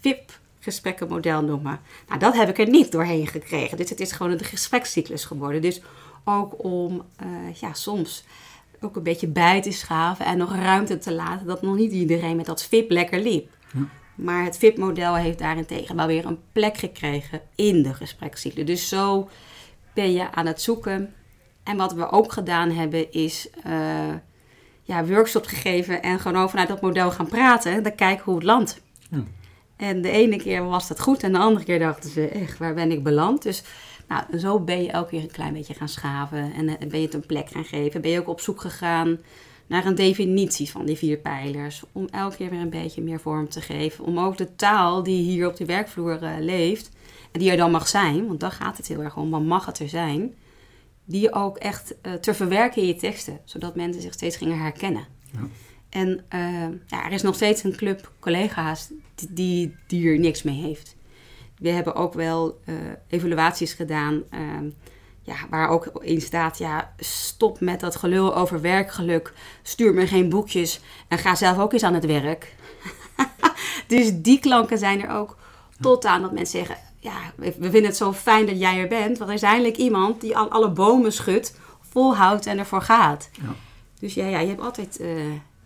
VIP-gesprekkenmodel 0.63 1.43
noemen. 1.43 1.81
Nou, 2.09 2.21
dat 2.21 2.35
heb 2.35 2.49
ik 2.49 2.59
er 2.59 2.69
niet 2.69 2.93
doorheen 2.93 3.27
gekregen. 3.27 3.77
Dus 3.77 3.91
het 3.91 4.01
is 4.01 4.13
gewoon 4.13 4.33
een 4.33 4.45
gesprekscyclus 4.45 5.25
geworden. 5.25 5.63
Dus 5.63 5.81
ook 6.25 6.65
om 6.65 7.03
uh, 7.23 7.55
ja, 7.55 7.73
soms 7.73 8.25
ook 8.81 8.97
een 8.97 9.03
beetje 9.03 9.27
bij 9.27 9.63
te 9.63 9.73
schaven 9.73 10.25
en 10.25 10.39
nog 10.39 10.55
ruimte 10.55 10.99
te 10.99 11.13
laten 11.13 11.47
dat 11.47 11.63
nog 11.63 11.77
niet 11.77 11.93
iedereen 11.93 12.37
met 12.37 12.47
dat 12.47 12.65
VIP 12.65 12.91
lekker 12.91 13.21
liep. 13.21 13.51
Ja. 13.73 13.89
Maar 14.15 14.45
het 14.45 14.59
VIP-model 14.59 15.15
heeft 15.15 15.39
daarentegen 15.39 15.97
wel 15.97 16.07
weer 16.07 16.27
een 16.27 16.39
plek 16.53 16.77
gekregen 16.77 17.41
in 17.55 17.83
de 17.83 17.95
gesprekscyclus. 17.95 18.67
Dus 18.67 18.89
zo 18.89 19.29
ben 19.95 20.13
je 20.13 20.33
aan 20.33 20.47
het 20.47 20.63
zoeken 20.63 21.15
en 21.63 21.77
wat 21.77 21.93
we 21.93 22.11
ook 22.11 22.33
gedaan 22.33 22.71
hebben 22.71 23.13
is 23.13 23.49
uh, 23.67 24.15
ja, 24.83 25.05
workshops 25.05 25.49
gegeven 25.49 26.03
en 26.03 26.21
gewoon 26.21 26.51
vanuit 26.51 26.69
dat 26.69 26.81
model 26.81 27.11
gaan 27.11 27.29
praten. 27.29 27.83
Dan 27.83 27.95
kijken 27.95 28.25
hoe 28.25 28.35
het 28.35 28.45
landt. 28.45 28.81
En 29.83 30.03
de 30.03 30.11
ene 30.11 30.37
keer 30.37 30.65
was 30.65 30.89
dat 30.89 31.01
goed 31.01 31.23
en 31.23 31.33
de 31.33 31.39
andere 31.39 31.65
keer 31.65 31.79
dachten 31.79 32.11
ze, 32.11 32.29
echt, 32.29 32.59
waar 32.59 32.75
ben 32.75 32.91
ik 32.91 33.03
beland? 33.03 33.43
Dus 33.43 33.63
nou, 34.09 34.39
zo 34.39 34.61
ben 34.61 34.83
je 34.83 34.91
elke 34.91 35.09
keer 35.09 35.23
een 35.23 35.31
klein 35.31 35.53
beetje 35.53 35.75
gaan 35.75 35.89
schaven 35.89 36.53
en 36.53 36.69
eh, 36.69 36.89
ben 36.89 37.01
je 37.01 37.05
het 37.05 37.15
een 37.15 37.27
plek 37.27 37.49
gaan 37.49 37.65
geven. 37.65 38.01
Ben 38.01 38.11
je 38.11 38.21
ook 38.21 38.29
op 38.29 38.41
zoek 38.41 38.61
gegaan 38.61 39.19
naar 39.67 39.87
een 39.87 39.95
definitie 39.95 40.71
van 40.71 40.85
die 40.85 40.97
vier 40.97 41.19
pijlers. 41.19 41.83
Om 41.93 42.09
elke 42.11 42.37
keer 42.37 42.51
weer 42.51 42.61
een 42.61 42.71
beetje 42.71 43.03
meer 43.03 43.21
vorm 43.21 43.49
te 43.49 43.61
geven. 43.61 44.05
Om 44.05 44.19
ook 44.19 44.37
de 44.37 44.55
taal 44.55 45.03
die 45.03 45.23
hier 45.23 45.49
op 45.49 45.57
de 45.57 45.65
werkvloer 45.65 46.23
eh, 46.23 46.31
leeft, 46.39 46.91
en 47.33 47.41
die 47.41 47.51
er 47.51 47.57
dan 47.57 47.71
mag 47.71 47.89
zijn, 47.89 48.27
want 48.27 48.41
daar 48.41 48.53
gaat 48.53 48.77
het 48.77 48.89
heel 48.89 49.03
erg 49.03 49.17
om, 49.17 49.31
dan 49.31 49.47
mag 49.47 49.67
het 49.67 49.79
er 49.79 49.89
zijn. 49.89 50.35
Die 51.05 51.33
ook 51.33 51.57
echt 51.57 52.01
eh, 52.01 52.13
te 52.13 52.35
verwerken 52.35 52.83
in 52.83 52.89
je 52.89 52.97
teksten, 52.97 53.41
zodat 53.45 53.77
mensen 53.77 54.03
zich 54.03 54.13
steeds 54.13 54.37
gingen 54.37 54.59
herkennen. 54.59 55.07
Ja. 55.33 55.49
En 55.93 56.25
eh, 56.29 56.69
ja, 56.87 57.05
er 57.05 57.13
is 57.13 57.23
nog 57.23 57.35
steeds 57.35 57.65
een 57.65 57.77
club 57.77 58.13
collega's 58.21 58.91
die, 59.29 59.77
die, 59.87 60.09
er 60.09 60.19
niks 60.19 60.43
mee 60.43 60.61
heeft. 60.61 60.97
We 61.59 61.69
hebben 61.69 61.95
ook 61.95 62.15
wel 62.15 62.61
eh, 62.65 62.75
evaluaties 63.09 63.73
gedaan 63.73 64.23
ehm, 64.31 64.71
ja, 65.23 65.35
waar 65.51 65.69
ook 65.69 65.87
in 66.01 66.21
staat, 66.21 66.59
ja, 66.59 66.95
stop 66.99 67.61
met 67.61 67.81
dat 67.81 67.97
gelul 67.97 68.37
over 68.37 68.61
werkgeluk. 68.61 69.33
Stuur 69.63 69.95
me 69.95 70.07
geen 70.07 70.29
boekjes 70.29 70.81
en 71.09 71.19
ga 71.19 71.35
zelf 71.35 71.59
ook 71.59 71.73
eens 71.73 71.83
aan 71.83 71.95
het 71.95 72.07
werk. 72.07 72.55
dus 73.87 74.13
die 74.15 74.39
klanken 74.39 74.79
zijn 74.79 75.03
er 75.03 75.11
ook 75.11 75.37
tot 75.81 76.05
aan 76.05 76.23
dat 76.23 76.33
mensen 76.33 76.59
zeggen, 76.59 76.77
ja, 76.99 77.33
we 77.37 77.53
vinden 77.61 77.85
het 77.85 77.97
zo 77.97 78.13
fijn 78.13 78.47
dat 78.47 78.59
jij 78.59 78.79
er 78.79 78.89
bent. 78.89 79.19
Want 79.19 79.31
er 79.31 79.37
is 79.37 79.43
eindelijk 79.43 79.77
iemand 79.77 80.21
die 80.21 80.37
al 80.37 80.51
alle 80.51 80.71
bomen 80.71 81.13
schudt, 81.13 81.59
volhoudt 81.81 82.47
en 82.47 82.59
ervoor 82.59 82.83
gaat. 82.83 83.31
Ja. 83.33 83.55
Dus 83.99 84.15
ja, 84.15 84.27
ja 84.27 84.39
je 84.39 84.49
hebt 84.49 84.61
altijd 84.61 85.01
eh, 85.01 85.09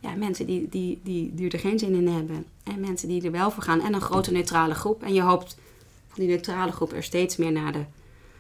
ja, 0.07 0.15
mensen 0.15 0.47
die, 0.47 0.69
die, 0.69 1.01
die, 1.05 1.35
die 1.35 1.51
er 1.51 1.59
geen 1.59 1.79
zin 1.79 1.95
in 1.95 2.09
hebben. 2.09 2.47
En 2.65 2.81
mensen 2.81 3.09
die 3.09 3.25
er 3.25 3.31
wel 3.31 3.51
voor 3.51 3.63
gaan. 3.63 3.81
En 3.81 3.95
een 3.95 4.01
grote 4.01 4.33
neutrale 4.33 4.75
groep. 4.75 5.03
En 5.03 5.15
je 5.15 5.23
hoopt 5.23 5.57
van 6.09 6.25
die 6.25 6.29
neutrale 6.29 6.73
groep 6.73 6.93
er 6.93 7.03
steeds 7.03 7.37
meer 7.37 7.53
naar 7.53 7.73
de 7.73 7.85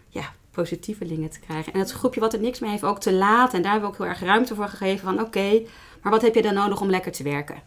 ja, 0.08 0.32
positievelingen 0.50 1.30
te 1.30 1.40
krijgen. 1.40 1.73
En 1.73 1.78
het 1.78 1.90
groepje 1.90 2.20
wat 2.20 2.32
er 2.32 2.40
niks 2.40 2.58
mee 2.58 2.70
heeft 2.70 2.85
ook 2.85 3.00
te 3.00 3.12
laten. 3.12 3.56
En 3.56 3.62
daar 3.62 3.73
hebben 3.73 3.90
we 3.90 3.96
ook 3.96 4.02
heel 4.02 4.12
erg 4.12 4.20
ruimte 4.20 4.54
voor 4.54 4.68
gegeven 4.68 5.04
van 5.04 5.20
oké, 5.20 5.62
maar 6.02 6.12
wat 6.12 6.23
heb 6.23 6.35
je 6.35 6.42
dan 6.42 6.54
nodig 6.54 6.80
om 6.80 6.90
lekker 6.90 7.12
te 7.12 7.23
werken? 7.23 7.62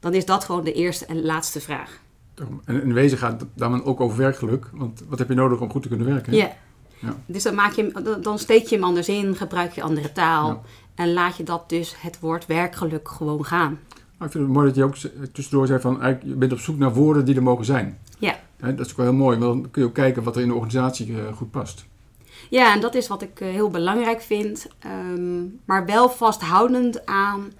Dan 0.00 0.14
is 0.14 0.24
dat 0.24 0.44
gewoon 0.44 0.64
de 0.64 0.72
eerste 0.72 1.06
en 1.06 1.22
laatste 1.22 1.60
vraag. 1.60 2.00
En 2.64 2.82
in 2.82 2.92
wezen 2.92 3.18
gaat 3.18 3.40
het 3.40 3.48
dan 3.54 3.84
ook 3.84 4.00
over 4.00 4.18
werkgeluk. 4.18 4.70
Want 4.72 5.02
wat 5.08 5.18
heb 5.18 5.28
je 5.28 5.34
nodig 5.34 5.60
om 5.60 5.70
goed 5.70 5.82
te 5.82 5.88
kunnen 5.88 6.06
werken? 6.06 6.34
Ja. 6.34 6.56
Ja. 6.98 7.16
Dus 7.26 7.42
dan, 7.42 7.54
maak 7.54 7.72
je, 7.72 8.18
dan 8.22 8.38
steek 8.38 8.66
je 8.66 8.74
hem 8.74 8.84
anders 8.84 9.08
in, 9.08 9.36
gebruik 9.36 9.72
je 9.72 9.82
andere 9.82 10.12
taal. 10.12 10.48
Ja. 10.48 10.60
En 11.00 11.12
laat 11.12 11.36
je 11.36 11.42
dat 11.42 11.68
dus 11.68 11.94
het 11.98 12.20
woord 12.20 12.46
werkgeluk 12.46 13.08
gewoon 13.08 13.44
gaan. 13.44 13.78
Maar 14.16 14.26
ik 14.26 14.32
vind 14.32 14.44
het 14.44 14.52
mooi 14.52 14.66
dat 14.66 14.76
je 14.76 14.84
ook 14.84 14.96
tussendoor 15.32 15.66
zei 15.66 15.80
van 15.80 16.18
je 16.24 16.34
bent 16.34 16.52
op 16.52 16.58
zoek 16.58 16.78
naar 16.78 16.94
woorden 16.94 17.24
die 17.24 17.34
er 17.34 17.42
mogen 17.42 17.64
zijn. 17.64 17.98
Ja. 18.18 18.38
Dat 18.56 18.86
is 18.86 18.90
ook 18.90 18.96
wel 18.96 19.06
heel 19.06 19.14
mooi, 19.14 19.38
want 19.38 19.62
dan 19.62 19.70
kun 19.70 19.82
je 19.82 19.88
ook 19.88 19.94
kijken 19.94 20.22
wat 20.22 20.36
er 20.36 20.42
in 20.42 20.48
de 20.48 20.54
organisatie 20.54 21.20
eh, 21.20 21.36
goed 21.36 21.50
past. 21.50 21.84
Ja, 22.50 22.74
en 22.74 22.80
dat 22.80 22.94
is 22.94 23.08
wat 23.08 23.22
ik 23.22 23.40
eh, 23.40 23.48
heel 23.48 23.70
belangrijk 23.70 24.20
vind. 24.20 24.68
ehm, 24.78 25.42
maar 25.64 25.86
wel 25.86 26.10
vasthoudend 26.10 27.06
aan 27.06 27.52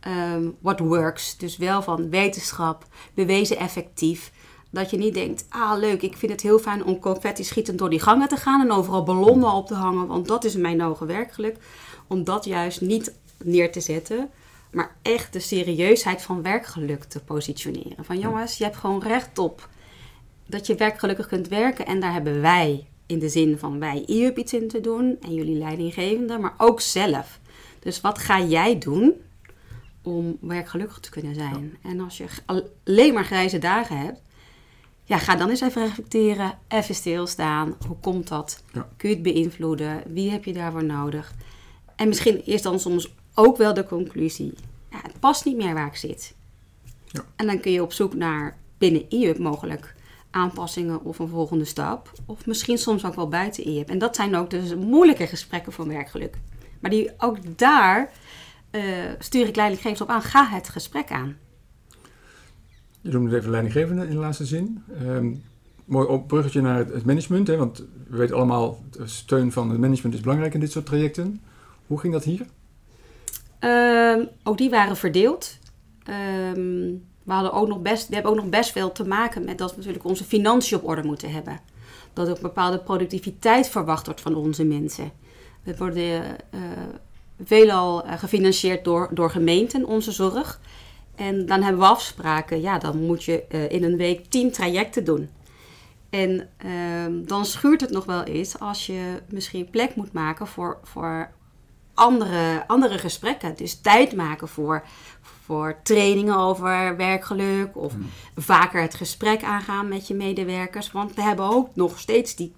ehm, 0.00 0.48
what 0.60 0.78
works. 0.78 1.36
Dus 1.36 1.56
wel 1.56 1.82
van 1.82 2.10
wetenschap, 2.10 2.86
bewezen 3.14 3.58
effectief. 3.58 4.32
Dat 4.70 4.90
je 4.90 4.96
niet 4.96 5.14
denkt, 5.14 5.46
ah 5.48 5.78
leuk, 5.78 6.02
ik 6.02 6.16
vind 6.16 6.32
het 6.32 6.40
heel 6.40 6.58
fijn 6.58 6.84
om 6.84 6.98
confetti 6.98 7.44
schietend 7.44 7.78
door 7.78 7.90
die 7.90 8.00
gangen 8.00 8.28
te 8.28 8.36
gaan 8.36 8.60
en 8.60 8.72
overal 8.72 9.02
ballonnen 9.02 9.52
op 9.52 9.66
te 9.66 9.74
hangen, 9.74 10.06
want 10.06 10.28
dat 10.28 10.44
is 10.44 10.56
mijn 10.56 10.80
hoge 10.80 11.06
werkgeluk. 11.06 11.56
Om 12.08 12.24
dat 12.24 12.44
juist 12.44 12.80
niet 12.80 13.14
neer 13.44 13.72
te 13.72 13.80
zetten, 13.80 14.30
maar 14.70 14.96
echt 15.02 15.32
de 15.32 15.40
serieusheid 15.40 16.22
van 16.22 16.42
werkgeluk 16.42 17.04
te 17.04 17.20
positioneren. 17.20 18.04
Van 18.04 18.18
jongens, 18.18 18.58
je 18.58 18.64
hebt 18.64 18.76
gewoon 18.76 19.02
recht 19.02 19.38
op 19.38 19.68
dat 20.46 20.66
je 20.66 20.74
werkgelukkig 20.74 21.26
kunt 21.26 21.48
werken. 21.48 21.86
En 21.86 22.00
daar 22.00 22.12
hebben 22.12 22.40
wij, 22.40 22.86
in 23.06 23.18
de 23.18 23.28
zin 23.28 23.58
van 23.58 23.78
wij, 23.78 24.02
IUP 24.06 24.38
iets 24.38 24.52
in 24.52 24.68
te 24.68 24.80
doen. 24.80 25.16
En 25.20 25.34
jullie 25.34 25.58
leidinggevende, 25.58 26.38
maar 26.38 26.54
ook 26.56 26.80
zelf. 26.80 27.40
Dus 27.78 28.00
wat 28.00 28.18
ga 28.18 28.42
jij 28.42 28.78
doen 28.78 29.12
om 30.02 30.36
werkgelukkig 30.40 30.98
te 30.98 31.10
kunnen 31.10 31.34
zijn? 31.34 31.76
En 31.82 32.00
als 32.00 32.16
je 32.16 32.26
alleen 32.84 33.14
maar 33.14 33.24
grijze 33.24 33.58
dagen 33.58 33.98
hebt, 33.98 34.20
ja, 35.04 35.18
ga 35.18 35.36
dan 35.36 35.48
eens 35.48 35.60
even 35.60 35.82
reflecteren, 35.82 36.58
even 36.68 36.94
stilstaan. 36.94 37.76
Hoe 37.86 37.96
komt 38.00 38.28
dat? 38.28 38.62
Ja. 38.72 38.88
Kun 38.96 39.08
je 39.08 39.14
het 39.14 39.24
beïnvloeden? 39.24 40.02
Wie 40.06 40.30
heb 40.30 40.44
je 40.44 40.52
daarvoor 40.52 40.84
nodig? 40.84 41.34
En 41.98 42.08
misschien 42.08 42.46
is 42.46 42.62
dan 42.62 42.80
soms 42.80 43.14
ook 43.34 43.56
wel 43.56 43.74
de 43.74 43.84
conclusie, 43.84 44.54
ja, 44.90 44.98
het 45.02 45.20
past 45.20 45.44
niet 45.44 45.56
meer 45.56 45.74
waar 45.74 45.86
ik 45.86 45.96
zit. 45.96 46.34
Ja. 47.06 47.24
En 47.36 47.46
dan 47.46 47.60
kun 47.60 47.72
je 47.72 47.82
op 47.82 47.92
zoek 47.92 48.14
naar 48.14 48.56
binnen 48.78 49.04
IUP 49.08 49.38
mogelijk 49.38 49.94
aanpassingen 50.30 51.04
of 51.04 51.18
een 51.18 51.28
volgende 51.28 51.64
stap. 51.64 52.12
Of 52.26 52.46
misschien 52.46 52.78
soms 52.78 53.04
ook 53.04 53.14
wel 53.14 53.28
buiten 53.28 53.68
IUP. 53.68 53.88
En 53.88 53.98
dat 53.98 54.16
zijn 54.16 54.36
ook 54.36 54.50
dus 54.50 54.74
moeilijke 54.74 55.26
gesprekken 55.26 55.72
van 55.72 55.88
werkgeluk. 55.88 56.38
Maar 56.80 56.90
die, 56.90 57.10
ook 57.18 57.58
daar 57.58 58.12
eh, 58.70 58.82
stuur 59.18 59.46
ik 59.46 59.56
leidinggevers 59.56 60.00
op 60.00 60.08
aan. 60.08 60.22
Ga 60.22 60.48
het 60.48 60.68
gesprek 60.68 61.10
aan. 61.10 61.36
Je 63.00 63.10
noemde 63.10 63.30
het 63.30 63.38
even 63.38 63.50
leidinggevende 63.50 64.02
in 64.02 64.10
de 64.10 64.16
laatste 64.16 64.46
zin. 64.46 64.82
Ehm, 65.00 65.32
mooi 65.84 66.08
op 66.08 66.28
bruggetje 66.28 66.60
naar 66.60 66.78
het, 66.78 67.04
management, 67.04 67.46
hè, 67.46 67.56
want 67.56 67.84
we 68.08 68.16
weten 68.16 68.36
allemaal, 68.36 68.82
de 68.90 69.06
steun 69.06 69.52
van 69.52 69.70
het 69.70 69.78
management 69.78 70.14
is 70.14 70.20
belangrijk 70.20 70.54
in 70.54 70.60
dit 70.60 70.72
soort 70.72 70.86
trajecten. 70.86 71.40
Hoe 71.88 71.98
ging 71.98 72.12
dat 72.12 72.24
hier? 72.24 72.46
Ehm, 73.58 74.24
ook 74.42 74.58
die 74.58 74.70
waren 74.70 74.96
verdeeld. 74.96 75.58
Ehm, 76.04 76.94
we, 77.22 77.32
hadden 77.32 77.52
ook 77.52 77.68
nog 77.68 77.82
best, 77.82 78.08
we 78.08 78.14
hebben 78.14 78.32
ook 78.32 78.38
nog 78.38 78.48
best 78.48 78.72
veel 78.72 78.92
te 78.92 79.06
maken 79.06 79.44
met 79.44 79.58
dat 79.58 79.70
we 79.70 79.76
natuurlijk 79.76 80.04
onze 80.04 80.24
financiën 80.24 80.78
op 80.78 80.88
orde 80.88 81.02
moeten 81.02 81.32
hebben. 81.32 81.60
Dat 82.12 82.28
er 82.28 82.36
een 82.36 82.42
bepaalde 82.42 82.78
productiviteit 82.78 83.68
verwacht 83.68 84.06
wordt 84.06 84.20
van 84.20 84.34
onze 84.34 84.64
mensen. 84.64 85.12
We 85.62 85.76
worden 85.76 86.22
eh, 86.50 86.60
veelal 87.44 88.04
eh, 88.04 88.18
gefinancierd 88.18 88.84
door, 88.84 89.08
door 89.12 89.30
gemeenten, 89.30 89.84
onze 89.84 90.12
zorg. 90.12 90.60
En 91.14 91.46
dan 91.46 91.62
hebben 91.62 91.80
we 91.80 91.88
afspraken. 91.88 92.60
Ja, 92.60 92.78
dan 92.78 93.06
moet 93.06 93.24
je 93.24 93.44
eh, 93.48 93.70
in 93.70 93.84
een 93.84 93.96
week 93.96 94.26
tien 94.26 94.52
trajecten 94.52 95.04
doen. 95.04 95.28
En 96.10 96.48
ehm, 96.56 97.24
dan 97.24 97.44
schuurt 97.44 97.80
het 97.80 97.90
nog 97.90 98.04
wel 98.04 98.22
eens 98.22 98.58
als 98.58 98.86
je 98.86 99.22
misschien 99.28 99.70
plek 99.70 99.94
moet 99.94 100.12
maken 100.12 100.46
voor, 100.46 100.78
voor 100.82 101.30
andere, 101.98 102.64
andere 102.66 102.98
gesprekken. 102.98 103.54
Dus 103.56 103.80
tijd 103.80 104.12
maken 104.12 104.48
voor, 104.48 104.82
voor 105.44 105.76
trainingen 105.82 106.36
over 106.36 106.96
werkgeluk 106.96 107.76
of 107.76 107.92
vaker 108.36 108.82
het 108.82 108.94
gesprek 108.94 109.42
aangaan 109.42 109.88
met 109.88 110.08
je 110.08 110.14
medewerkers. 110.14 110.92
Want 110.92 111.14
we 111.14 111.22
hebben 111.22 111.44
ook 111.44 111.68
nog 111.74 111.98
steeds 111.98 112.34
die 112.34 112.52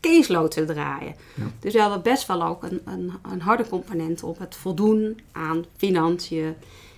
caseload 0.00 0.50
te 0.50 0.64
draaien. 0.64 1.14
Ja. 1.34 1.44
Dus 1.60 1.72
we 1.72 1.80
hadden 1.80 2.02
best 2.02 2.26
wel 2.26 2.42
ook 2.42 2.62
een, 2.62 2.80
een, 2.84 3.12
een 3.30 3.40
harde 3.40 3.68
component 3.68 4.22
op 4.22 4.38
het 4.38 4.56
voldoen 4.56 5.20
aan 5.32 5.64
financiën 5.76 6.54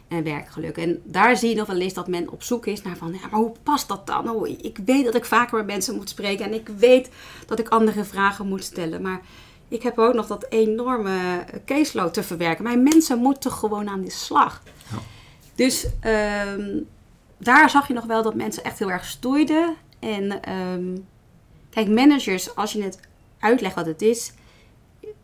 en 0.08 0.24
werkgeluk. 0.24 0.76
En 0.76 1.00
daar 1.04 1.36
zie 1.36 1.48
je 1.48 1.54
nog 1.54 1.66
wel 1.66 1.80
eens 1.80 1.94
dat 1.94 2.08
men 2.08 2.30
op 2.30 2.42
zoek 2.42 2.66
is 2.66 2.82
naar 2.82 2.96
van, 2.96 3.12
ja, 3.12 3.28
maar 3.30 3.40
hoe 3.40 3.52
past 3.62 3.88
dat 3.88 4.06
dan? 4.06 4.30
Oh, 4.30 4.48
ik 4.48 4.78
weet 4.84 5.04
dat 5.04 5.14
ik 5.14 5.24
vaker 5.24 5.56
met 5.56 5.66
mensen 5.66 5.94
moet 5.94 6.08
spreken 6.08 6.44
en 6.44 6.54
ik 6.54 6.68
weet 6.68 7.10
dat 7.46 7.58
ik 7.58 7.68
andere 7.68 8.04
vragen 8.04 8.48
moet 8.48 8.64
stellen, 8.64 9.02
maar 9.02 9.20
ik 9.68 9.82
heb 9.82 9.98
ook 9.98 10.14
nog 10.14 10.26
dat 10.26 10.46
enorme 10.48 11.44
caseload 11.64 12.14
te 12.14 12.22
verwerken. 12.22 12.64
Mijn 12.64 12.82
mensen 12.82 13.18
moeten 13.18 13.52
gewoon 13.52 13.88
aan 13.88 14.00
de 14.00 14.10
slag. 14.10 14.62
Ja. 14.90 14.98
Dus 15.54 15.86
ehm, 16.00 16.80
daar 17.38 17.70
zag 17.70 17.88
je 17.88 17.94
nog 17.94 18.04
wel 18.04 18.22
dat 18.22 18.34
mensen 18.34 18.64
echt 18.64 18.78
heel 18.78 18.90
erg 18.90 19.04
stoeiden. 19.04 19.74
En 19.98 20.42
ehm, 20.42 20.96
kijk, 21.70 21.88
managers, 21.88 22.54
als 22.54 22.72
je 22.72 22.82
het 22.82 23.00
uitlegt 23.38 23.74
wat 23.74 23.86
het 23.86 24.02
is, 24.02 24.32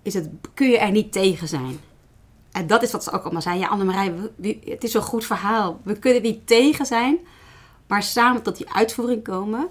is 0.02 0.14
het, 0.14 0.28
kun 0.54 0.68
je 0.68 0.78
er 0.78 0.90
niet 0.90 1.12
tegen 1.12 1.48
zijn. 1.48 1.80
En 2.52 2.66
dat 2.66 2.82
is 2.82 2.92
wat 2.92 3.04
ze 3.04 3.10
ook 3.10 3.22
allemaal 3.22 3.42
zeiden. 3.42 3.64
Ja, 3.64 3.70
Annemarij, 3.70 4.14
het 4.64 4.84
is 4.84 4.94
een 4.94 5.02
goed 5.02 5.24
verhaal. 5.24 5.80
We 5.82 5.98
kunnen 5.98 6.22
niet 6.22 6.46
tegen 6.46 6.86
zijn, 6.86 7.18
maar 7.86 8.02
samen 8.02 8.42
tot 8.42 8.56
die 8.56 8.72
uitvoering 8.72 9.24
komen, 9.24 9.68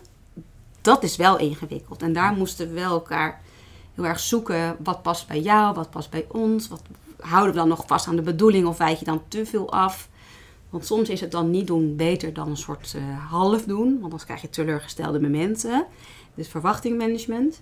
dat 0.81 1.03
is 1.03 1.15
wel 1.15 1.37
ingewikkeld. 1.37 2.01
En 2.01 2.13
daar 2.13 2.33
moesten 2.33 2.67
we 2.67 2.73
wel 2.73 2.91
elkaar 2.91 3.41
heel 3.95 4.05
erg 4.05 4.19
zoeken. 4.19 4.75
Wat 4.83 5.01
past 5.01 5.27
bij 5.27 5.39
jou, 5.41 5.73
wat 5.73 5.89
past 5.89 6.09
bij 6.09 6.25
ons? 6.31 6.67
Wat 6.67 6.81
houden 7.19 7.51
we 7.51 7.59
dan 7.59 7.67
nog 7.67 7.83
vast 7.87 8.07
aan 8.07 8.15
de 8.15 8.21
bedoeling 8.21 8.67
of 8.67 8.77
wijk 8.77 8.97
je 8.97 9.05
dan 9.05 9.21
te 9.27 9.45
veel 9.45 9.71
af? 9.71 10.09
Want 10.69 10.85
soms 10.85 11.09
is 11.09 11.21
het 11.21 11.31
dan 11.31 11.51
niet 11.51 11.67
doen 11.67 11.95
beter 11.95 12.33
dan 12.33 12.49
een 12.49 12.57
soort 12.57 12.93
eh, 12.95 13.29
half 13.29 13.63
doen. 13.63 13.91
Want 13.91 14.03
anders 14.03 14.25
krijg 14.25 14.41
je 14.41 14.49
teleurgestelde 14.49 15.21
momenten. 15.21 15.85
Dus 16.33 16.47
verwachtingmanagement. 16.47 17.61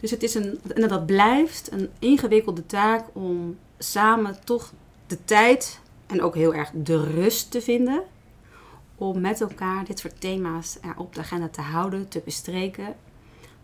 Dus 0.00 0.10
het 0.10 0.22
is 0.22 0.34
een, 0.34 0.60
en 0.74 0.88
dat 0.88 1.06
blijft 1.06 1.72
een 1.72 1.88
ingewikkelde 1.98 2.66
taak 2.66 3.04
om 3.12 3.58
samen 3.78 4.44
toch 4.44 4.72
de 5.06 5.24
tijd 5.24 5.80
en 6.06 6.22
ook 6.22 6.34
heel 6.34 6.54
erg 6.54 6.70
de 6.74 7.04
rust 7.04 7.50
te 7.50 7.60
vinden. 7.60 8.02
Om 8.94 9.20
met 9.20 9.40
elkaar 9.40 9.84
dit 9.84 9.98
soort 9.98 10.20
thema's 10.20 10.78
op 10.96 11.14
de 11.14 11.20
agenda 11.20 11.48
te 11.48 11.60
houden, 11.60 12.08
te 12.08 12.22
bestreken. 12.24 12.94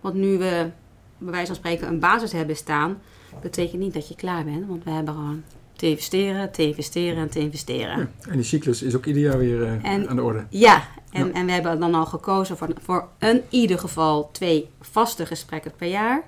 Want 0.00 0.14
nu 0.14 0.38
we 0.38 0.70
bij 1.18 1.30
wijze 1.32 1.46
van 1.46 1.54
spreken 1.56 1.88
een 1.88 1.98
basis 1.98 2.32
hebben 2.32 2.56
staan, 2.56 2.98
betekent 3.42 3.80
niet 3.80 3.94
dat 3.94 4.08
je 4.08 4.14
klaar 4.14 4.44
bent. 4.44 4.66
Want 4.66 4.84
we 4.84 4.90
hebben 4.90 5.14
gewoon 5.14 5.42
te 5.76 5.86
investeren, 5.88 6.52
te 6.52 6.62
investeren 6.66 7.16
en 7.18 7.30
te 7.30 7.38
investeren. 7.38 7.98
Ja, 7.98 8.28
en 8.28 8.36
die 8.36 8.42
cyclus 8.42 8.82
is 8.82 8.96
ook 8.96 9.06
ieder 9.06 9.22
jaar 9.22 9.38
weer 9.38 9.60
uh, 9.60 9.84
En- 9.84 10.08
aan 10.08 10.16
de 10.16 10.22
orde. 10.22 10.46
Ja, 10.50 10.82
en, 11.10 11.26
Ja. 11.26 11.32
en 11.32 11.46
we 11.46 11.52
hebben 11.52 11.80
dan 11.80 11.94
al 11.94 12.06
gekozen 12.06 12.56
voor, 12.56 12.68
voor 12.82 13.08
in 13.18 13.42
ieder 13.48 13.78
geval 13.78 14.30
twee 14.32 14.68
vaste 14.80 15.26
gesprekken 15.26 15.72
per 15.76 15.88
jaar. 15.88 16.22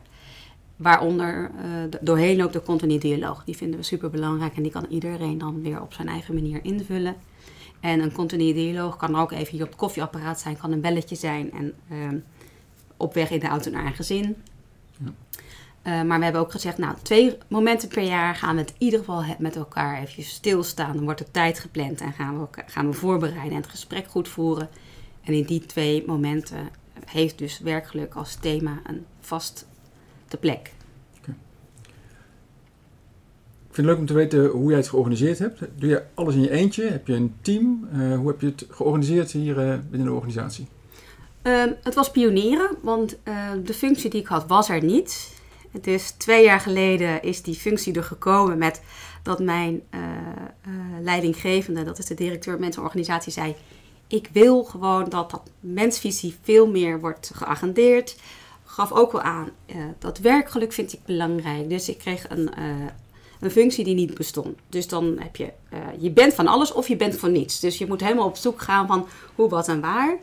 Waaronder 0.77 1.51
eh, 1.59 1.99
doorheen 2.01 2.43
ook 2.43 2.53
de 2.53 2.63
continu 2.63 2.99
dialoog. 2.99 3.45
Die 3.45 3.57
vinden 3.57 3.79
we 3.81 3.85
super 3.85 4.11
belangrijk 4.11 4.57
en 4.57 4.63
die 4.63 4.73
kan 4.73 4.87
iedereen 4.89 5.39
dan 5.39 5.63
weer 5.63 5.81
op 5.83 5.93
zijn 5.93 6.09
eigen 6.09 6.35
manier 6.35 6.61
invullen. 6.65 7.17
En 7.81 8.01
een 8.01 8.13
continu 8.13 8.53
dialoog 8.53 8.97
kan 8.97 9.17
ook 9.17 9.33
even 9.33 9.53
hier 9.53 9.63
op 9.63 9.69
het 9.69 9.77
koffieapparaat 9.79 10.41
zijn, 10.41 10.57
kan 10.57 10.73
een 10.73 10.81
belletje 10.81 11.17
zijn 11.17 11.53
en 11.53 11.73
ehm, 11.91 12.17
op 12.97 13.15
weg 13.15 13.31
in 13.31 13.41
de 13.41 13.47
auto 13.47 13.71
naar 13.71 13.87
een 13.87 13.95
gezin. 13.95 14.37
Eh, 15.83 16.03
maar 16.03 16.19
we 16.19 16.25
hebben 16.25 16.43
ook 16.43 16.51
gezegd, 16.51 16.79
nou, 16.79 16.95
twee 17.03 17.39
momenten 17.49 17.89
per 17.89 18.03
jaar 18.03 18.35
gaan 18.35 18.55
we 18.55 18.61
het 18.61 18.71
in 18.71 18.77
ieder 18.79 18.99
geval 18.99 19.25
met 19.39 19.57
elkaar 19.57 20.01
even 20.01 20.23
stilstaan. 20.23 20.97
Dan 20.97 21.05
wordt 21.05 21.21
er 21.21 21.31
tijd 21.31 21.59
gepland 21.59 22.01
en 22.01 22.13
gaan 22.13 22.41
we, 22.41 22.47
gaan 22.67 22.87
we 22.87 22.93
voorbereiden 22.93 23.51
en 23.51 23.63
het 23.63 23.71
gesprek 23.71 24.07
goed 24.07 24.29
voeren. 24.29 24.69
En 25.23 25.33
in 25.33 25.45
die 25.45 25.67
twee 25.67 26.05
momenten 26.07 26.69
heeft 27.07 27.39
dus 27.39 27.59
werkgeluk 27.59 28.15
als 28.15 28.35
thema 28.35 28.81
een 28.87 29.05
vaste 29.21 29.65
plek. 30.41 30.73
Ik 33.69 33.77
vind 33.77 33.89
het 33.89 33.97
leuk 33.97 33.99
om 33.99 34.07
te 34.07 34.15
weten 34.15 34.47
hoe 34.47 34.69
jij 34.69 34.79
het 34.79 34.89
georganiseerd 34.89 35.39
hebt. 35.39 35.61
Doe 35.77 35.89
je 35.89 36.03
alles 36.15 36.35
in 36.35 36.41
je 36.41 36.51
eentje? 36.51 36.85
Heb 36.85 37.07
je 37.07 37.15
een 37.15 37.35
team? 37.41 37.89
Eh, 37.93 38.17
hoe 38.17 38.29
heb 38.29 38.41
je 38.41 38.47
het 38.47 38.67
georganiseerd 38.71 39.31
hier 39.31 39.59
eh, 39.59 39.79
binnen 39.91 40.09
de 40.09 40.15
organisatie? 40.15 40.67
Ehm, 41.43 41.73
het 41.83 41.95
was 41.95 42.11
pionieren, 42.11 42.71
want 42.83 43.19
de 43.65 43.75
functie 43.75 44.11
die 44.11 44.21
ik 44.21 44.27
had 44.27 44.47
was 44.47 44.69
er 44.69 44.85
niet. 44.85 45.39
Is 45.83 46.11
twee 46.11 46.45
jaar 46.45 46.61
geleden 46.61 47.23
is 47.23 47.43
die 47.43 47.55
functie 47.55 47.95
er 47.95 48.05
gekomen 48.05 48.59
met 48.59 48.81
dat 49.23 49.39
mijn 49.39 49.83
eh, 49.91 50.01
eh, 50.01 50.71
leidinggevende, 51.01 51.85
dat 51.85 51.99
is 51.99 52.07
de 52.07 52.15
directeur 52.15 52.59
mensenorganisatie, 52.59 53.33
zei: 53.33 53.55
Ik 54.07 54.29
wil 54.33 54.65
gewoon 54.65 55.09
dat 55.09 55.31
dat 55.31 55.51
mensvisie 55.61 56.37
veel 56.43 56.67
meer 56.71 57.01
wordt 57.01 57.31
geagendeerd. 57.35 58.17
Gaf 58.65 58.93
ook 58.93 59.13
wel 59.13 59.21
aan 59.21 59.51
eh, 59.67 59.77
dat 59.99 60.19
werkgeluk 60.19 60.73
vind 60.73 60.93
ik 60.93 61.05
belangrijk. 61.05 61.69
Dus 61.69 61.89
ik 61.89 61.99
kreeg 61.99 62.29
een, 62.29 62.51
een 63.41 63.51
functie 63.51 63.85
die 63.85 63.95
niet 63.95 64.15
bestond. 64.15 64.59
Dus 64.69 64.89
dan 64.89 65.17
heb 65.19 65.37
je, 65.37 65.53
je 65.99 66.11
bent 66.11 66.35
van 66.35 66.47
alles 66.47 66.73
of 66.73 66.89
je 66.89 66.97
bent 66.97 67.17
van 67.17 67.33
niets. 67.33 67.61
Dus 67.61 67.79
je 67.79 67.87
moet 67.87 68.01
helemaal 68.01 68.27
op 68.27 68.37
zoek 68.37 68.61
gaan 68.61 68.87
van 68.87 69.07
hoe, 69.35 69.49
wat 69.49 69.69
en 69.69 69.81
waar. 69.81 70.19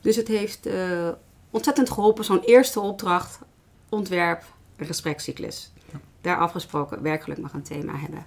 Dus 0.00 0.16
het 0.16 0.28
heeft 0.28 0.68
ontzettend 1.50 1.90
geholpen, 1.90 2.24
zo'n 2.24 2.40
eerste 2.40 2.80
opdracht, 2.80 3.38
ontwerp, 3.88 4.42
een 4.80 4.86
gesprekscyclus. 4.86 5.72
Daar 6.20 6.36
afgesproken, 6.36 7.02
werkgeluk 7.02 7.38
mag 7.38 7.52
een 7.52 7.62
thema 7.62 7.96
hebben. 7.96 8.26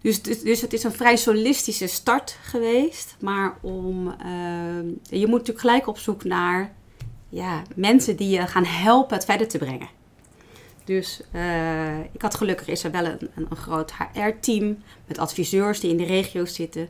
Dus, 0.00 0.22
dus, 0.22 0.40
dus 0.40 0.60
het 0.60 0.72
is 0.72 0.82
een 0.84 0.92
vrij 0.92 1.16
solistische 1.16 1.86
start 1.86 2.38
geweest. 2.42 3.16
Maar 3.20 3.58
om, 3.60 4.10
eh, 4.10 5.18
je 5.20 5.26
moet 5.26 5.38
natuurlijk 5.38 5.60
gelijk 5.60 5.86
op 5.86 5.98
zoek 5.98 6.24
naar 6.24 6.74
ja, 7.28 7.62
mensen 7.74 8.16
die 8.16 8.28
je 8.28 8.46
gaan 8.46 8.64
helpen 8.64 9.16
het 9.16 9.24
verder 9.24 9.48
te 9.48 9.58
brengen. 9.58 9.88
Dus 10.84 11.20
eh, 11.32 11.98
ik 11.98 12.22
had 12.22 12.34
gelukkig 12.34 12.68
is 12.68 12.84
er 12.84 12.90
wel 12.90 13.04
een, 13.04 13.30
een, 13.34 13.56
groot 13.56 13.92
HR-team 13.92 14.82
met 15.06 15.18
adviseurs 15.18 15.80
die 15.80 15.90
in 15.90 15.96
de 15.96 16.04
regio's 16.04 16.54
zitten. 16.54 16.88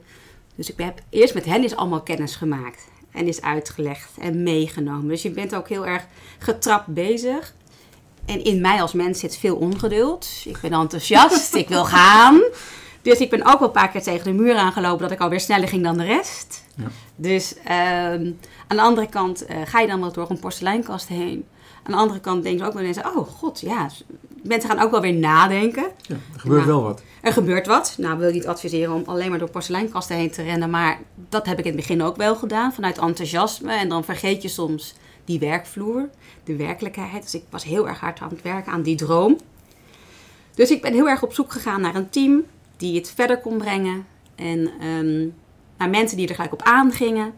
Dus 0.55 0.71
ik 0.71 0.79
heb 0.79 1.01
eerst 1.09 1.35
met 1.35 1.45
hen 1.45 1.65
is 1.65 1.77
allemaal 1.77 2.03
kennis 2.03 2.37
gemaakt 2.37 2.89
en 3.11 3.27
is 3.27 3.43
uitgelegd 3.43 4.19
en 4.19 4.43
meegenomen. 4.43 5.09
Dus 5.09 5.23
je 5.23 5.31
bent 5.31 5.55
ook 5.55 5.69
heel 5.69 5.87
erg 5.87 6.07
getrapt 6.39 6.87
bezig. 6.87 7.55
En 8.27 8.45
in 8.45 8.61
mij 8.61 8.83
als 8.83 8.93
mens 8.93 9.21
zit 9.21 9.37
veel 9.37 9.57
ongeduld. 9.57 10.29
Ik 10.45 10.59
ben 10.61 10.73
enthousiast, 10.73 11.55
ik 11.55 11.69
wil 11.69 11.85
gaan. 11.85 12.43
Dus 13.03 13.19
ik 13.19 13.31
ben 13.31 13.47
ook 13.47 13.59
wel 13.59 13.69
een 13.69 13.75
paar 13.75 13.91
keer 13.91 14.03
tegen 14.03 14.25
de 14.25 14.43
muur 14.43 14.57
aangelopen 14.57 15.03
dat 15.03 15.11
ik 15.11 15.21
alweer 15.21 15.41
sneller 15.41 15.69
ging 15.69 15.83
dan 15.83 15.97
de 15.97 16.05
rest. 16.05 16.63
Ja. 16.75 16.85
Dus 17.17 17.55
ehm, 17.65 18.31
aan 18.67 18.77
de 18.77 18.81
andere 18.81 19.07
kant 19.09 19.45
eh, 19.47 19.57
ga 19.65 19.81
je 19.81 19.87
dan 19.87 20.01
wel 20.01 20.13
door 20.13 20.31
een 20.31 20.39
porseleinkast 20.39 21.09
heen. 21.09 21.45
Aan 21.83 21.93
de 21.93 21.99
andere 21.99 22.21
kant 22.21 22.43
denken 22.43 22.61
ze 22.61 22.67
ook 22.67 22.75
wel 22.75 22.83
mensen, 22.83 23.05
oh 23.17 23.29
god, 23.29 23.61
ja. 23.61 23.89
Mensen 24.43 24.71
gaan 24.71 24.81
ook 24.81 24.91
wel 24.91 25.01
weer 25.01 25.13
nadenken. 25.15 25.87
Ja, 26.03 26.15
er 26.35 26.41
gebeurt 26.41 26.67
Nou. 26.67 26.73
wel 26.77 26.83
wat. 26.89 27.03
Er 27.23 27.33
gebeurt 27.33 27.67
wat. 27.67 27.95
Nou, 27.99 28.19
wil 28.19 28.29
ik 28.29 28.35
niet 28.35 28.47
adviseren 28.47 28.95
om 28.95 29.03
alleen 29.07 29.31
maar 29.31 29.39
door 29.39 29.51
porseleinkasten 29.51 30.17
heen 30.17 30.31
te 30.31 30.43
rennen. 30.43 30.71
Maar 30.71 30.99
dat 31.29 31.47
heb 31.47 31.59
ik 31.59 31.65
in 31.65 31.71
het 31.71 31.81
begin 31.81 32.03
ook 32.03 32.17
wel 32.17 32.37
gedaan. 32.37 32.73
Vanuit 32.73 32.99
enthousiasme. 32.99 33.73
En 33.73 33.89
dan 33.89 34.05
vergeet 34.05 34.43
je 34.43 34.49
soms 34.49 34.95
die 35.27 35.39
werkvloer. 35.39 36.09
De 36.45 36.57
werkelijkheid. 36.57 37.23
Dus 37.23 37.35
ik 37.35 37.45
was 37.51 37.65
heel 37.65 37.89
erg 37.89 38.01
hard 38.01 38.21
aan 38.21 38.29
het 38.29 38.43
werken 38.43 38.73
aan 38.73 38.83
die 38.83 38.97
droom. 38.97 39.39
Dus 40.55 40.71
ik 40.71 40.83
ben 40.83 40.93
heel 40.93 41.09
erg 41.09 41.23
op 41.23 41.33
zoek 41.33 41.53
gegaan 41.53 41.81
naar 41.81 41.95
een 41.95 42.11
team 42.11 42.45
die 42.77 42.97
het 42.97 43.11
verder 43.11 43.41
kon 43.41 43.59
brengen. 43.59 44.07
En 44.35 44.71
ehm, 44.81 45.29
naar 45.79 45.91
mensen 45.91 46.17
die 46.17 46.29
er 46.29 46.35
gelijk 46.35 46.53
op 46.53 46.63
aangingen. 46.63 47.33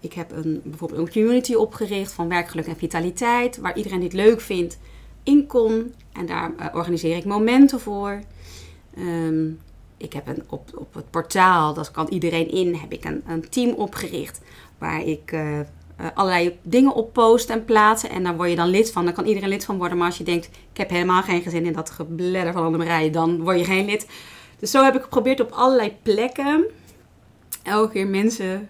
Ik 0.00 0.12
heb 0.12 0.30
een, 0.30 0.60
bijvoorbeeld 0.64 1.00
een 1.00 1.12
community 1.12 1.54
opgericht 1.54 2.12
van 2.12 2.28
werkgeluk 2.28 2.66
en 2.66 2.76
vitaliteit. 2.76 3.56
Waar 3.56 3.76
iedereen 3.76 3.98
die 3.98 4.08
het 4.08 4.16
leuk 4.16 4.40
vindt 4.40 4.78
in 5.22 5.46
kon. 5.46 5.94
En 6.12 6.26
daar 6.26 6.52
eh, 6.58 6.74
organiseer 6.74 7.16
ik 7.16 7.24
momenten 7.24 7.80
voor. 7.80 8.20
Ehm, 8.96 9.48
ik 9.96 10.12
heb 10.12 10.26
een, 10.26 10.42
op, 10.48 10.70
op 10.74 10.94
het 10.94 11.10
portaal, 11.10 11.74
dat 11.74 11.90
kan 11.90 12.08
iedereen 12.08 12.50
in, 12.50 12.74
heb 12.74 12.92
ik 12.92 13.04
een, 13.04 13.22
een 13.26 13.48
team 13.48 13.70
opgericht. 13.70 14.40
Waar 14.78 15.02
ik 15.02 15.32
eh, 15.32 15.60
eh, 15.96 16.06
allerlei 16.14 16.58
dingen 16.62 16.94
op 16.94 17.12
post 17.12 17.50
en 17.50 17.64
plaatsen. 17.64 18.10
En 18.10 18.22
daar 18.22 18.36
word 18.36 18.50
je 18.50 18.56
dan 18.56 18.68
lid 18.68 18.92
van. 18.92 19.04
Daar 19.04 19.14
kan 19.14 19.26
iedereen 19.26 19.48
lid 19.48 19.64
van 19.64 19.78
worden. 19.78 19.96
Maar 19.98 20.06
als 20.06 20.18
je 20.18 20.24
denkt, 20.24 20.46
ik 20.46 20.76
heb 20.76 20.90
helemaal 20.90 21.22
geen 21.22 21.42
gezin 21.42 21.64
in 21.64 21.72
dat 21.72 21.90
gebledder 21.90 22.52
van 22.52 22.64
Annemarije, 22.64 23.10
dan 23.10 23.42
word 23.42 23.58
je 23.58 23.64
geen 23.64 23.86
lid. 23.86 24.06
Dus 24.58 24.70
zo 24.70 24.84
heb 24.84 24.94
ik 24.94 25.02
geprobeerd 25.02 25.40
op 25.40 25.50
allerlei 25.50 25.96
plekken 26.02 26.64
elke 27.62 27.92
keer 27.92 28.06
mensen 28.06 28.68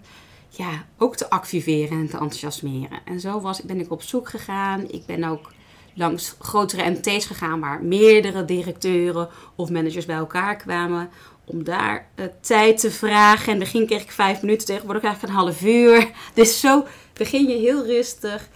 ja, 0.49 0.85
ook 0.97 1.15
te 1.15 1.29
activeren 1.29 1.99
en 1.99 2.09
te 2.09 2.17
enthousiasmeren. 2.17 2.99
En 3.05 3.19
zo 3.19 3.41
was, 3.41 3.61
ben 3.61 3.79
ik 3.79 3.91
op 3.91 4.01
zoek 4.01 4.29
gegaan. 4.29 4.91
Ik 4.91 5.05
ben 5.05 5.23
ook 5.23 5.51
langs 5.93 6.35
grotere 6.39 6.89
MT's 6.89 7.25
gegaan 7.25 7.59
waar 7.59 7.83
meerdere 7.83 8.45
directeuren 8.45 9.29
of 9.55 9.69
managers 9.69 10.05
bij 10.05 10.15
elkaar 10.15 10.55
kwamen. 10.55 11.09
Om 11.49 11.63
daar 11.63 12.07
eh, 12.15 12.25
tijd 12.41 12.79
te 12.79 12.91
vragen. 12.91 13.53
En 13.53 13.59
begin 13.59 13.85
kreeg 13.85 14.01
ik 14.01 14.11
vijf 14.11 14.41
minuten, 14.41 14.67
tegenwoordig 14.67 15.01
krijg 15.01 15.15
ik 15.15 15.21
een 15.21 15.35
half 15.35 15.61
uur. 15.63 16.11
Dus 16.33 16.59
zo 16.59 16.85
begin 17.13 17.47
je 17.47 17.55
heel 17.55 17.85
rustig. 17.85 18.49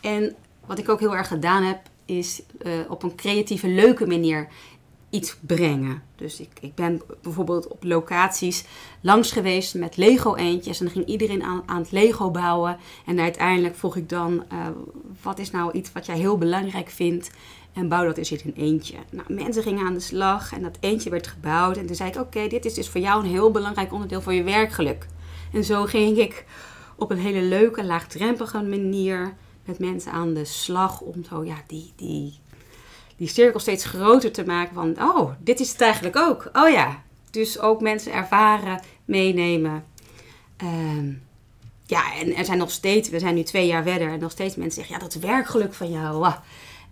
En 0.00 0.34
wat 0.66 0.78
ik 0.78 0.88
ook 0.88 1.00
heel 1.00 1.16
erg 1.16 1.28
gedaan 1.28 1.62
heb, 1.62 1.78
is 2.04 2.42
eh, 2.58 2.72
op 2.88 3.02
een 3.02 3.14
creatieve, 3.14 3.68
leuke 3.68 4.06
manier 4.06 4.48
iets 5.10 5.36
brengen. 5.40 6.02
Dus 6.16 6.40
ik, 6.40 6.50
ik 6.60 6.74
ben 6.74 7.02
bijvoorbeeld 7.22 7.68
op 7.68 7.84
locaties 7.84 8.64
langs 9.00 9.32
geweest 9.32 9.74
met 9.74 9.96
Lego 9.96 10.34
eentjes. 10.34 10.78
En 10.78 10.84
dan 10.84 10.94
ging 10.94 11.06
iedereen 11.06 11.42
aan, 11.42 11.62
aan 11.66 11.80
het 11.80 11.90
Lego 11.90 12.30
bouwen. 12.30 12.78
En 13.06 13.20
uiteindelijk 13.20 13.76
vroeg 13.76 13.96
ik 13.96 14.08
dan, 14.08 14.44
eh, 14.48 14.66
wat 15.22 15.38
is 15.38 15.50
nou 15.50 15.72
iets 15.72 15.92
wat 15.92 16.06
jij 16.06 16.16
heel 16.16 16.38
belangrijk 16.38 16.88
vindt? 16.88 17.30
En 17.72 17.88
bouw 17.88 18.04
dat 18.04 18.16
eens 18.16 18.32
in 18.32 18.40
een 18.44 18.62
eentje. 18.62 18.96
Nou, 19.10 19.34
mensen 19.34 19.62
gingen 19.62 19.86
aan 19.86 19.94
de 19.94 20.00
slag 20.00 20.52
en 20.52 20.62
dat 20.62 20.76
eentje 20.80 21.10
werd 21.10 21.26
gebouwd. 21.26 21.76
En 21.76 21.86
toen 21.86 21.96
zei 21.96 22.10
ik, 22.10 22.16
oké, 22.16 22.48
dit 22.48 22.64
is 22.64 22.74
dus 22.74 22.88
voor 22.88 23.00
jou 23.00 23.22
een 23.22 23.30
heel 23.30 23.50
belangrijk 23.50 23.92
onderdeel 23.92 24.22
voor 24.22 24.34
je 24.34 24.42
werkgeluk. 24.42 25.06
En 25.52 25.64
zo 25.64 25.84
ging 25.84 26.18
ik 26.18 26.44
op 26.96 27.10
een 27.10 27.18
hele 27.18 27.42
leuke, 27.42 27.84
laagdrempelige 27.84 28.62
manier 28.62 29.34
met 29.64 29.78
mensen 29.78 30.12
aan 30.12 30.34
de 30.34 30.44
slag 30.44 31.00
om 31.00 31.24
zo, 31.24 31.44
ja, 31.44 31.56
die, 31.66 31.92
die, 31.96 32.38
die 33.16 33.28
cirkel 33.28 33.60
steeds 33.60 33.84
groter 33.84 34.32
te 34.32 34.44
maken 34.44 34.74
van, 34.74 34.96
oh, 35.02 35.32
dit 35.38 35.60
is 35.60 35.72
het 35.72 35.80
eigenlijk 35.80 36.16
ook. 36.16 36.50
Oh 36.52 36.68
ja, 36.68 37.02
dus 37.30 37.58
ook 37.58 37.80
mensen 37.80 38.12
ervaren, 38.12 38.82
meenemen. 39.04 39.84
Ehm, 40.56 41.12
ja, 41.86 42.14
en 42.14 42.34
er 42.34 42.44
zijn 42.44 42.58
nog 42.58 42.70
steeds, 42.70 43.08
we 43.08 43.18
zijn 43.18 43.34
nu 43.34 43.42
twee 43.42 43.66
jaar 43.66 43.82
verder, 43.82 44.08
en 44.10 44.18
nog 44.18 44.30
steeds 44.30 44.56
mensen 44.56 44.82
zeggen, 44.82 44.94
ja, 44.94 45.00
dat 45.00 45.14
werkgeluk 45.14 45.74
van 45.74 45.90
jou. 45.90 46.32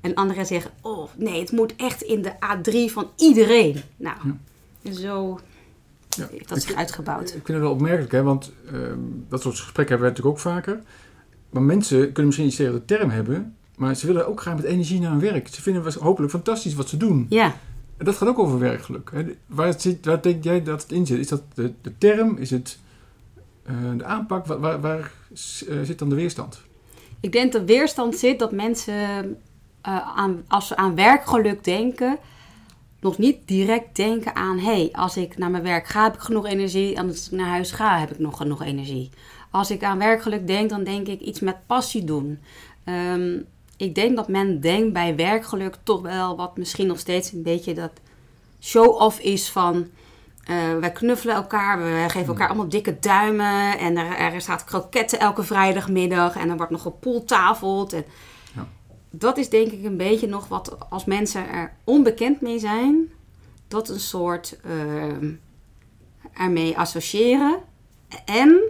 En 0.00 0.14
anderen 0.14 0.46
zeggen, 0.46 0.70
oh 0.82 1.08
nee, 1.16 1.40
het 1.40 1.52
moet 1.52 1.76
echt 1.76 2.02
in 2.02 2.22
de 2.22 2.32
A3 2.32 2.92
van 2.92 3.10
iedereen. 3.16 3.80
Nou, 3.96 4.16
zo 4.92 5.40
Ja. 6.08 6.28
heeft 6.30 6.48
dat 6.48 6.62
zich 6.62 6.74
uitgebouwd. 6.74 7.26
Ik 7.26 7.32
vind 7.32 7.48
het 7.48 7.58
wel 7.60 7.70
opmerkelijk, 7.70 8.12
hè, 8.12 8.22
want 8.22 8.52
ehm, 8.72 8.98
dat 9.28 9.42
soort 9.42 9.58
gesprekken 9.58 9.96
hebben 9.96 10.14
we 10.14 10.18
natuurlijk 10.18 10.36
ook 10.36 10.52
vaker. 10.54 10.80
Maar 11.50 11.62
mensen 11.62 11.98
kunnen 11.98 12.24
misschien 12.26 12.46
iets 12.46 12.56
tegen 12.56 12.72
de 12.72 12.84
term 12.84 13.10
hebben, 13.10 13.56
maar 13.76 13.94
ze 13.94 14.06
willen 14.06 14.28
ook 14.28 14.40
graag 14.40 14.56
met 14.56 14.64
energie 14.64 15.00
naar 15.00 15.10
hun 15.10 15.20
werk. 15.20 15.48
Ze 15.48 15.62
vinden 15.62 15.84
het 15.84 15.94
hopelijk 15.94 16.32
fantastisch 16.32 16.74
wat 16.74 16.88
ze 16.88 16.96
doen. 16.96 17.26
Ja, 17.28 17.56
En 17.96 18.04
dat 18.04 18.16
gaat 18.16 18.28
ook 18.28 18.38
over 18.38 18.58
werkgeluk. 18.58 19.10
Hè. 19.12 19.24
Waar, 19.46 19.80
zit, 19.80 20.04
waar 20.06 20.22
denk 20.22 20.44
jij 20.44 20.62
dat 20.62 20.82
het 20.82 20.92
in 20.92 21.06
zit? 21.06 21.18
Is 21.18 21.28
dat 21.28 21.42
de, 21.54 21.72
de 21.82 21.92
term? 21.98 22.36
Is 22.36 22.50
het 22.50 22.78
eh, 23.62 23.74
de 23.96 24.04
aanpak? 24.04 24.46
Waar, 24.46 24.80
waar, 24.80 25.12
eh, 25.68 25.76
zit 25.82 25.98
dan 25.98 26.08
de 26.08 26.14
weerstand? 26.14 26.60
ik 27.20 27.32
denk 27.32 27.52
dat 27.52 27.64
weerstand 27.64 28.16
zit 28.16 28.38
dat 28.38 28.52
mensen, 28.52 29.36
eh, 29.88 30.16
aan, 30.16 30.44
als 30.48 30.66
ze 30.66 30.76
aan 30.76 30.94
werkgeluk 30.94 31.64
denken, 31.64 32.18
nog 33.00 33.18
niet 33.18 33.36
direct 33.44 33.96
denken 33.96 34.34
aan: 34.34 34.58
hé, 34.58 34.64
hey, 34.64 34.88
als 34.92 35.16
ik 35.16 35.38
naar 35.38 35.50
mijn 35.50 35.62
werk 35.62 35.86
ga, 35.86 36.02
heb 36.02 36.14
ik 36.14 36.20
genoeg 36.20 36.46
energie. 36.46 36.94
En 36.94 37.08
als 37.08 37.26
ik 37.26 37.38
naar 37.38 37.48
huis 37.48 37.70
ga, 37.70 37.98
heb 37.98 38.10
ik 38.10 38.18
nog 38.18 38.36
genoeg 38.36 38.62
energie. 38.62 39.10
Als 39.50 39.70
ik 39.70 39.84
aan 39.84 39.98
werkgeluk 39.98 40.46
denk, 40.46 40.70
dan 40.70 40.84
denk 40.84 41.06
ik 41.06 41.20
iets 41.20 41.40
met 41.40 41.66
passie 41.66 42.04
doen. 42.04 42.38
Ehm, 42.84 43.38
ik 43.76 43.94
denk 43.94 44.16
dat 44.16 44.28
men 44.28 44.60
denkt 44.60 44.92
bij 44.92 45.16
werkgeluk 45.16 45.76
toch 45.82 46.00
wel 46.00 46.36
wat 46.36 46.56
misschien 46.56 46.86
nog 46.86 46.98
steeds 46.98 47.32
een 47.32 47.42
beetje 47.42 47.74
dat 47.74 47.92
show-off 48.60 49.18
is 49.18 49.50
van... 49.50 49.86
eh, 50.44 50.78
wij 50.80 50.92
knuffelen 50.92 51.34
elkaar, 51.34 51.78
we 51.78 52.04
geven 52.08 52.28
elkaar 52.28 52.48
allemaal 52.48 52.68
dikke 52.68 52.98
duimen. 53.00 53.78
En 53.78 53.96
er, 53.96 54.16
er 54.16 54.40
staat 54.40 54.64
kroketten 54.64 55.20
elke 55.20 55.42
vrijdagmiddag. 55.42 56.36
En 56.36 56.50
er 56.50 56.56
wordt 56.56 56.72
nog 56.72 56.82
gepoeltafeld. 56.82 57.92
En. 57.92 58.04
Dat 59.10 59.36
is 59.36 59.48
denk 59.48 59.72
ik 59.72 59.84
een 59.84 59.96
beetje 59.96 60.26
nog 60.26 60.48
wat 60.48 60.90
als 60.90 61.04
mensen 61.04 61.48
er 61.48 61.76
onbekend 61.84 62.40
mee 62.40 62.58
zijn... 62.58 63.12
dat 63.68 63.88
een 63.88 64.00
soort 64.00 64.60
ehm, 64.64 65.32
ermee 66.32 66.78
associëren. 66.78 67.58
En 68.24 68.60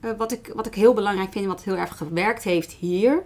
eh, 0.00 0.10
wat, 0.16 0.32
ik, 0.32 0.52
wat 0.54 0.66
ik 0.66 0.74
heel 0.74 0.94
belangrijk 0.94 1.32
vind, 1.32 1.46
wat 1.46 1.62
heel 1.62 1.76
erg 1.76 1.96
gewerkt 1.96 2.42
heeft 2.42 2.72
hier... 2.72 3.22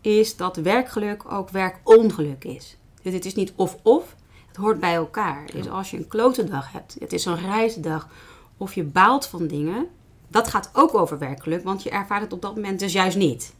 is 0.00 0.36
dat 0.36 0.56
werkgeluk 0.56 1.32
ook 1.32 1.50
werkongeluk 1.50 2.44
is. 2.44 2.76
Dus 3.02 3.12
het 3.12 3.24
is 3.24 3.34
niet 3.34 3.52
of-of, 3.56 4.16
het 4.48 4.56
hoort 4.56 4.80
bij 4.80 4.94
elkaar. 4.94 5.46
Dus 5.52 5.68
als 5.68 5.90
je 5.90 5.96
een 5.96 6.08
klote 6.08 6.44
dag 6.44 6.72
hebt, 6.72 6.96
het 6.98 7.12
is 7.12 7.24
een 7.24 7.40
reisdag... 7.40 8.08
of 8.56 8.74
je 8.74 8.84
baalt 8.84 9.26
van 9.26 9.46
dingen, 9.46 9.88
dat 10.28 10.48
gaat 10.48 10.70
ook 10.72 10.94
over 10.94 11.18
werkgeluk... 11.18 11.64
want 11.64 11.82
je 11.82 11.90
ervaart 11.90 12.22
het 12.22 12.32
op 12.32 12.42
dat 12.42 12.54
moment 12.54 12.80
dus 12.80 12.92
juist 12.92 13.16
niet. 13.16 13.54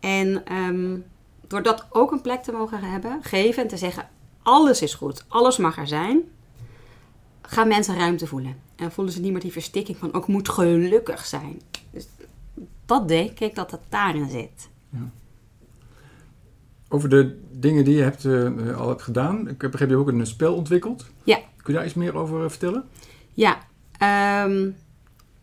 En 0.00 0.44
ehm, 0.44 0.96
door 1.48 1.62
dat 1.62 1.86
ook 1.90 2.12
een 2.12 2.20
plek 2.20 2.42
te 2.42 2.52
mogen 2.52 2.80
hebben, 2.80 3.18
geven 3.22 3.62
en 3.62 3.68
te 3.68 3.76
zeggen... 3.76 4.08
alles 4.42 4.82
is 4.82 4.94
goed, 4.94 5.24
alles 5.28 5.56
mag 5.56 5.78
er 5.78 5.86
zijn... 5.86 6.22
gaan 7.42 7.68
mensen 7.68 7.96
ruimte 7.96 8.26
voelen. 8.26 8.56
En 8.76 8.92
voelen 8.92 9.14
ze 9.14 9.20
niet 9.20 9.32
meer 9.32 9.40
die 9.40 9.52
verstikking 9.52 9.96
van... 9.96 10.12
ook 10.12 10.26
moet 10.26 10.48
gelukkig 10.48 11.26
zijn. 11.26 11.60
Dus 11.90 12.06
dat 12.86 13.08
denk 13.08 13.40
ik 13.40 13.54
dat 13.54 13.70
het 13.70 13.80
daarin 13.88 14.28
zit. 14.28 14.68
Over 16.88 17.08
de 17.08 17.40
dingen 17.50 17.84
die 17.84 17.96
je 17.96 18.02
hebt, 18.02 18.24
eh, 18.24 18.78
al 18.78 18.88
hebt 18.88 19.02
gedaan. 19.02 19.48
Ik 19.48 19.60
heb 19.60 19.70
begrepen, 19.70 19.94
je 19.96 20.00
ook 20.00 20.08
een 20.08 20.26
spel 20.26 20.54
ontwikkeld. 20.54 21.06
Ja. 21.24 21.36
Kun 21.36 21.72
je 21.72 21.72
daar 21.72 21.84
iets 21.84 21.94
meer 21.94 22.16
over 22.16 22.44
eh, 22.44 22.50
vertellen? 22.50 22.84
Ja, 23.32 23.58
ehm, 23.98 24.70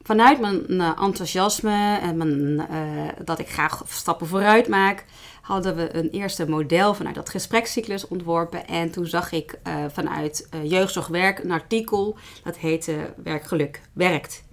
vanuit 0.05 0.39
mijn 0.39 0.81
eh, 0.81 1.01
enthousiasme 1.01 1.99
en 2.01 2.17
mijn, 2.17 2.59
eh, 2.69 3.25
dat 3.25 3.39
ik 3.39 3.49
graag 3.49 3.83
stappen 3.87 4.27
vooruit 4.27 4.67
maak, 4.67 5.05
hadden 5.45 5.75
we 5.75 5.95
een 5.95 6.09
eerste 6.09 6.49
model 6.49 6.93
vanuit 6.93 7.15
dat 7.15 7.29
gesprekscyclus 7.29 8.07
ontworpen. 8.07 8.67
En 8.67 8.91
toen 8.91 9.05
zag 9.05 9.31
ik 9.31 9.59
eh, 9.63 9.83
vanuit 9.91 10.47
eh, 10.49 10.69
Jeugdzorgwerk 10.69 11.39
een 11.39 11.51
artikel 11.51 12.17
dat 12.43 12.57
heette 12.57 13.13
Werkgeluk 13.23 13.81
werkt. 13.93 14.43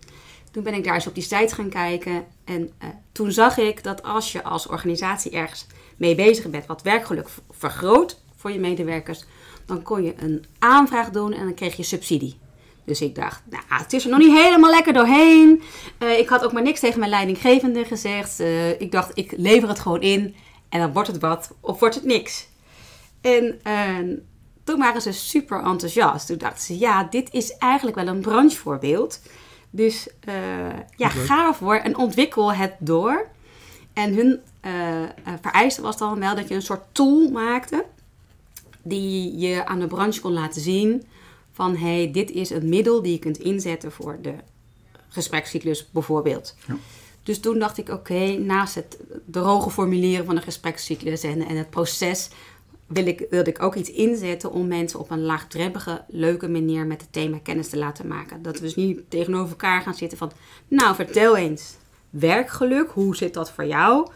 Toen 0.50 0.62
ben 0.62 0.74
ik 0.74 0.84
daar 0.84 0.94
eens 0.94 1.06
op 1.06 1.14
die 1.14 1.22
site 1.22 1.54
gaan 1.54 1.68
kijken. 1.68 2.24
En 2.44 2.70
eh, 2.78 2.88
toen 3.12 3.32
zag 3.32 3.58
ik 3.58 3.82
dat 3.82 4.02
als 4.02 4.32
je 4.32 4.42
als 4.42 4.66
organisatie 4.66 5.30
ergens 5.30 5.66
mee 5.96 6.14
bezig 6.14 6.50
bent 6.50 6.66
wat 6.66 6.82
werkgeluk 6.82 7.28
vergroot 7.50 8.20
voor 8.36 8.50
je 8.50 8.58
medewerkers, 8.58 9.24
dan 9.66 9.82
kon 9.82 10.02
je 10.04 10.14
een 10.16 10.44
aanvraag 10.58 11.10
doen 11.10 11.32
en 11.32 11.44
dan 11.44 11.54
kreeg 11.54 11.76
je 11.76 11.82
subsidie. 11.82 12.38
Dus 12.84 13.00
ik 13.00 13.14
dacht, 13.14 13.42
nou, 13.50 13.62
het 13.68 13.92
is 13.92 14.04
er 14.04 14.10
nog 14.10 14.18
niet 14.18 14.36
helemaal 14.42 14.70
lekker 14.70 14.92
doorheen. 14.92 15.62
Ik 16.18 16.28
had 16.28 16.44
ook 16.44 16.52
maar 16.52 16.62
niks 16.62 16.80
tegen 16.80 16.98
mijn 16.98 17.10
leidinggevende 17.10 17.84
gezegd. 17.84 18.40
Ik 18.78 18.92
dacht, 18.92 19.10
ik 19.14 19.34
lever 19.36 19.68
het 19.68 19.80
gewoon 19.80 20.00
in 20.00 20.34
en 20.72 20.80
dan 20.80 20.92
wordt 20.92 21.08
het 21.08 21.20
wat 21.20 21.50
of 21.60 21.80
wordt 21.80 21.94
het 21.94 22.04
niks. 22.04 22.46
En 23.20 23.60
eh, 23.62 23.98
toen 24.64 24.78
waren 24.78 25.02
ze 25.02 25.12
super 25.12 25.62
enthousiast. 25.62 26.26
Toen 26.26 26.38
dachten 26.38 26.64
ze, 26.64 26.78
ja, 26.78 27.04
dit 27.04 27.32
is 27.32 27.56
eigenlijk 27.56 27.96
wel 27.96 28.06
een 28.06 28.20
branchevoorbeeld. 28.20 29.20
Dus 29.70 30.08
eh, 30.20 30.34
ja, 30.96 31.08
ga 31.08 31.46
ervoor 31.46 31.74
en 31.74 31.96
ontwikkel 31.96 32.52
het 32.52 32.72
door. 32.78 33.28
En 33.92 34.14
hun 34.14 34.40
eh, 34.60 35.02
vereiste 35.40 35.82
was 35.82 35.96
dan 35.96 36.18
wel 36.18 36.34
dat 36.34 36.48
je 36.48 36.54
een 36.54 36.62
soort 36.62 36.84
tool 36.92 37.30
maakte 37.30 37.84
die 38.82 39.38
je 39.38 39.66
aan 39.66 39.80
de 39.80 39.86
branche 39.86 40.20
kon 40.20 40.32
laten 40.32 40.60
zien 40.60 41.06
van 41.52 41.76
hey, 41.76 42.10
dit 42.12 42.30
is 42.30 42.50
een 42.50 42.68
middel 42.68 43.02
die 43.02 43.12
je 43.12 43.18
kunt 43.18 43.38
inzetten 43.38 43.92
voor 43.92 44.18
de 44.22 44.34
gesprekscyclus 45.08 45.90
bijvoorbeeld. 45.90 46.56
Ja. 46.66 46.76
Dus 47.22 47.40
toen 47.40 47.58
dacht 47.58 47.78
ik, 47.78 47.88
oké, 47.88 48.36
naast 48.38 48.74
het 48.74 48.98
droge 49.24 49.70
formuleren 49.70 50.24
van 50.24 50.34
de 50.34 50.40
gesprekscyclus 50.40 51.22
en, 51.22 51.46
en 51.46 51.56
het 51.56 51.70
proces, 51.70 52.30
wil 52.86 53.06
ik, 53.06 53.26
wilde 53.30 53.50
ik 53.50 53.62
ook 53.62 53.74
iets 53.74 53.90
inzetten 53.90 54.52
om 54.52 54.66
mensen 54.66 54.98
op 54.98 55.10
een 55.10 55.22
laagdrempelige, 55.22 56.04
leuke 56.08 56.48
manier 56.48 56.86
met 56.86 57.00
het 57.00 57.12
thema 57.12 57.38
kennis 57.42 57.68
te 57.68 57.78
laten 57.78 58.06
maken. 58.06 58.42
Dat 58.42 58.54
we 58.54 58.60
dus 58.60 58.74
niet 58.74 59.00
tegenover 59.10 59.50
elkaar 59.50 59.82
gaan 59.82 59.94
zitten 59.94 60.18
van, 60.18 60.32
nou 60.68 60.94
vertel 60.94 61.36
eens, 61.36 61.76
werkgeluk, 62.10 62.90
hoe 62.90 63.16
zit 63.16 63.34
dat 63.34 63.50
voor 63.50 63.66
jou? 63.66 64.08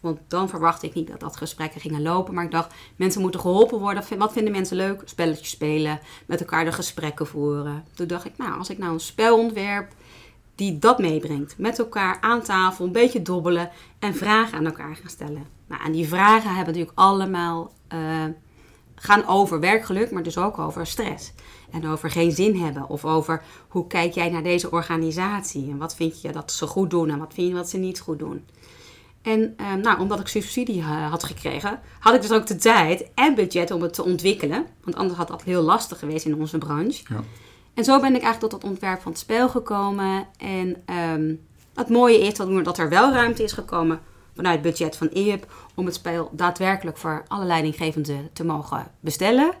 Want 0.00 0.18
dan 0.28 0.48
verwachtte 0.48 0.86
ik 0.86 0.94
niet 0.94 1.08
dat 1.08 1.20
dat 1.20 1.36
gesprekken 1.36 1.80
gingen 1.80 2.02
lopen. 2.02 2.34
Maar 2.34 2.44
ik 2.44 2.50
dacht, 2.50 2.74
mensen 2.96 3.20
moeten 3.20 3.40
geholpen 3.40 3.78
worden. 3.78 4.18
Wat 4.18 4.32
vinden 4.32 4.52
mensen 4.52 4.76
leuk? 4.76 5.02
Spelletjes 5.04 5.50
spelen, 5.50 6.00
met 6.26 6.40
elkaar 6.40 6.64
de 6.64 6.72
gesprekken 6.72 7.26
voeren. 7.26 7.84
Toen 7.94 8.06
dacht 8.06 8.24
ik, 8.24 8.36
nou, 8.36 8.58
als 8.58 8.70
ik 8.70 8.78
nou 8.78 8.92
een 8.92 9.00
spel 9.00 9.38
ontwerp 9.38 9.92
die 10.54 10.78
dat 10.78 10.98
meebrengt. 10.98 11.58
Met 11.58 11.78
elkaar 11.78 12.18
aan 12.20 12.42
tafel, 12.42 12.84
een 12.84 12.92
beetje 12.92 13.22
dobbelen 13.22 13.70
en 13.98 14.14
vragen 14.14 14.58
aan 14.58 14.66
elkaar 14.66 14.96
gaan 14.96 15.10
stellen. 15.10 15.46
Nou, 15.66 15.84
en 15.84 15.92
die 15.92 16.08
vragen 16.08 16.54
hebben 16.54 16.74
natuurlijk 16.74 16.98
allemaal 16.98 17.72
eh, 17.88 18.24
gaan 18.94 19.26
over 19.26 19.60
werkgeluk, 19.60 20.10
maar 20.10 20.22
dus 20.22 20.38
ook 20.38 20.58
over 20.58 20.86
stress. 20.86 21.32
En 21.70 21.86
over 21.86 22.10
geen 22.10 22.32
zin 22.32 22.56
hebben. 22.56 22.88
Of 22.88 23.04
over 23.04 23.42
hoe 23.68 23.86
kijk 23.86 24.14
jij 24.14 24.30
naar 24.30 24.42
deze 24.42 24.70
organisatie? 24.70 25.70
En 25.70 25.78
wat 25.78 25.94
vind 25.94 26.22
je 26.22 26.32
dat 26.32 26.52
ze 26.52 26.66
goed 26.66 26.90
doen 26.90 27.10
en 27.10 27.18
wat 27.18 27.34
vind 27.34 27.48
je 27.48 27.54
wat 27.54 27.70
ze 27.70 27.76
niet 27.76 28.00
goed 28.00 28.18
doen? 28.18 28.44
En 29.22 29.54
eh, 29.56 29.74
nou, 29.74 30.00
omdat 30.00 30.20
ik 30.20 30.28
subsidie 30.28 30.80
eh, 30.80 31.10
had 31.10 31.24
gekregen, 31.24 31.80
had 31.98 32.14
ik 32.14 32.20
dus 32.22 32.32
ook 32.32 32.46
de 32.46 32.56
tijd 32.56 33.10
en 33.14 33.34
budget 33.34 33.70
om 33.70 33.82
het 33.82 33.94
te 33.94 34.04
ontwikkelen. 34.04 34.66
Want 34.82 34.96
anders 34.96 35.18
had 35.18 35.28
dat 35.28 35.42
heel 35.42 35.62
lastig 35.62 35.98
geweest 35.98 36.24
in 36.24 36.36
onze 36.36 36.58
branche. 36.58 37.02
Ja. 37.08 37.22
En 37.74 37.84
zo 37.84 38.00
ben 38.00 38.14
ik 38.14 38.22
eigenlijk 38.22 38.40
tot 38.40 38.52
het 38.52 38.70
ontwerp 38.70 39.00
van 39.00 39.12
het 39.12 39.20
spel 39.20 39.48
gekomen. 39.48 40.26
En 40.38 40.82
ehm, 40.84 41.34
het 41.74 41.88
mooie 41.88 42.20
is 42.20 42.34
dat, 42.34 42.78
er 42.78 42.88
wel 42.88 43.12
ruimte 43.12 43.42
is 43.42 43.52
gekomen 43.52 44.00
vanuit 44.34 44.54
het 44.54 44.62
budget 44.62 44.96
van 44.96 45.10
EIP 45.10 45.52
om 45.74 45.86
het 45.86 45.94
spel 45.94 46.30
daadwerkelijk 46.32 46.96
voor 46.96 47.24
alle 47.28 47.44
leidinggevenden 47.44 48.30
te 48.32 48.44
mogen 48.44 48.86
bestellen. 49.00 49.52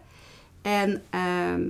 En 0.62 1.02
ehm, 1.10 1.62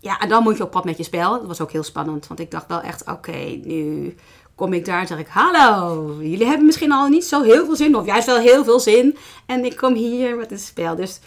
ja, 0.00 0.20
en 0.20 0.28
dan 0.28 0.42
moet 0.42 0.56
je 0.56 0.62
op 0.62 0.70
pad 0.70 0.84
met 0.84 0.96
je 0.96 1.02
spel. 1.02 1.30
Dat 1.30 1.46
was 1.46 1.60
ook 1.60 1.72
heel 1.72 1.82
spannend, 1.82 2.26
want 2.26 2.40
ik 2.40 2.50
dacht 2.50 2.68
wel 2.68 2.80
echt, 2.80 3.10
oké, 3.10 3.60
nu 3.64 4.14
kom 4.54 4.72
ik 4.72 4.84
daar 4.84 5.00
en 5.00 5.06
zeg 5.06 5.18
ik, 5.18 5.26
hallo, 5.28 6.12
jullie 6.20 6.46
hebben 6.46 6.66
misschien 6.66 6.92
al 6.92 7.08
niet 7.08 7.24
zo 7.24 7.42
heel 7.42 7.64
veel 7.64 7.76
zin, 7.76 7.96
of 7.96 8.06
juist 8.06 8.26
wel 8.26 8.38
heel 8.38 8.64
veel 8.64 8.80
zin. 8.80 9.16
En 9.46 9.64
ik 9.64 9.76
kom 9.76 9.94
hier 9.94 10.36
met 10.36 10.50
een 10.50 10.58
spel. 10.58 10.96
Dus 10.96 11.20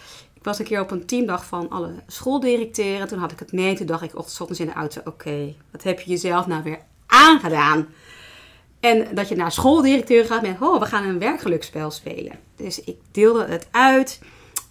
was 0.48 0.60
een 0.60 0.66
keer 0.66 0.82
op 0.82 0.92
een 0.92 1.06
teamdag 1.06 1.46
van 1.46 1.70
alle 1.70 1.94
schooldirecteuren. 2.08 3.08
Toen 3.08 3.20
had 3.20 3.32
ik 3.32 3.40
het 3.40 3.52
mee. 3.52 3.76
Toen 3.76 3.86
dacht 3.86 4.04
ik 4.04 4.18
ochtends 4.18 4.60
in 4.60 4.66
de 4.66 4.74
auto, 4.74 5.02
oké, 5.06 5.56
wat 5.72 5.84
heb 5.84 6.00
je 6.00 6.10
jezelf 6.10 6.48
nou 6.48 6.64
weer 6.64 6.80
aangedaan? 7.06 7.88
En 8.80 9.08
dat 9.16 9.28
je 9.30 9.36
naar 9.36 9.52
schooldirecteur 9.52 10.26
gaat 10.26 10.42
met, 10.42 10.62
oh, 10.62 10.80
we 10.80 10.86
gaan 10.86 11.04
een 11.04 11.20
werkgelukspel 11.20 11.92
spelen. 11.92 12.40
Dus 12.56 12.82
ik 12.82 12.98
deelde 13.12 13.46
het 13.46 13.68
uit. 13.72 14.20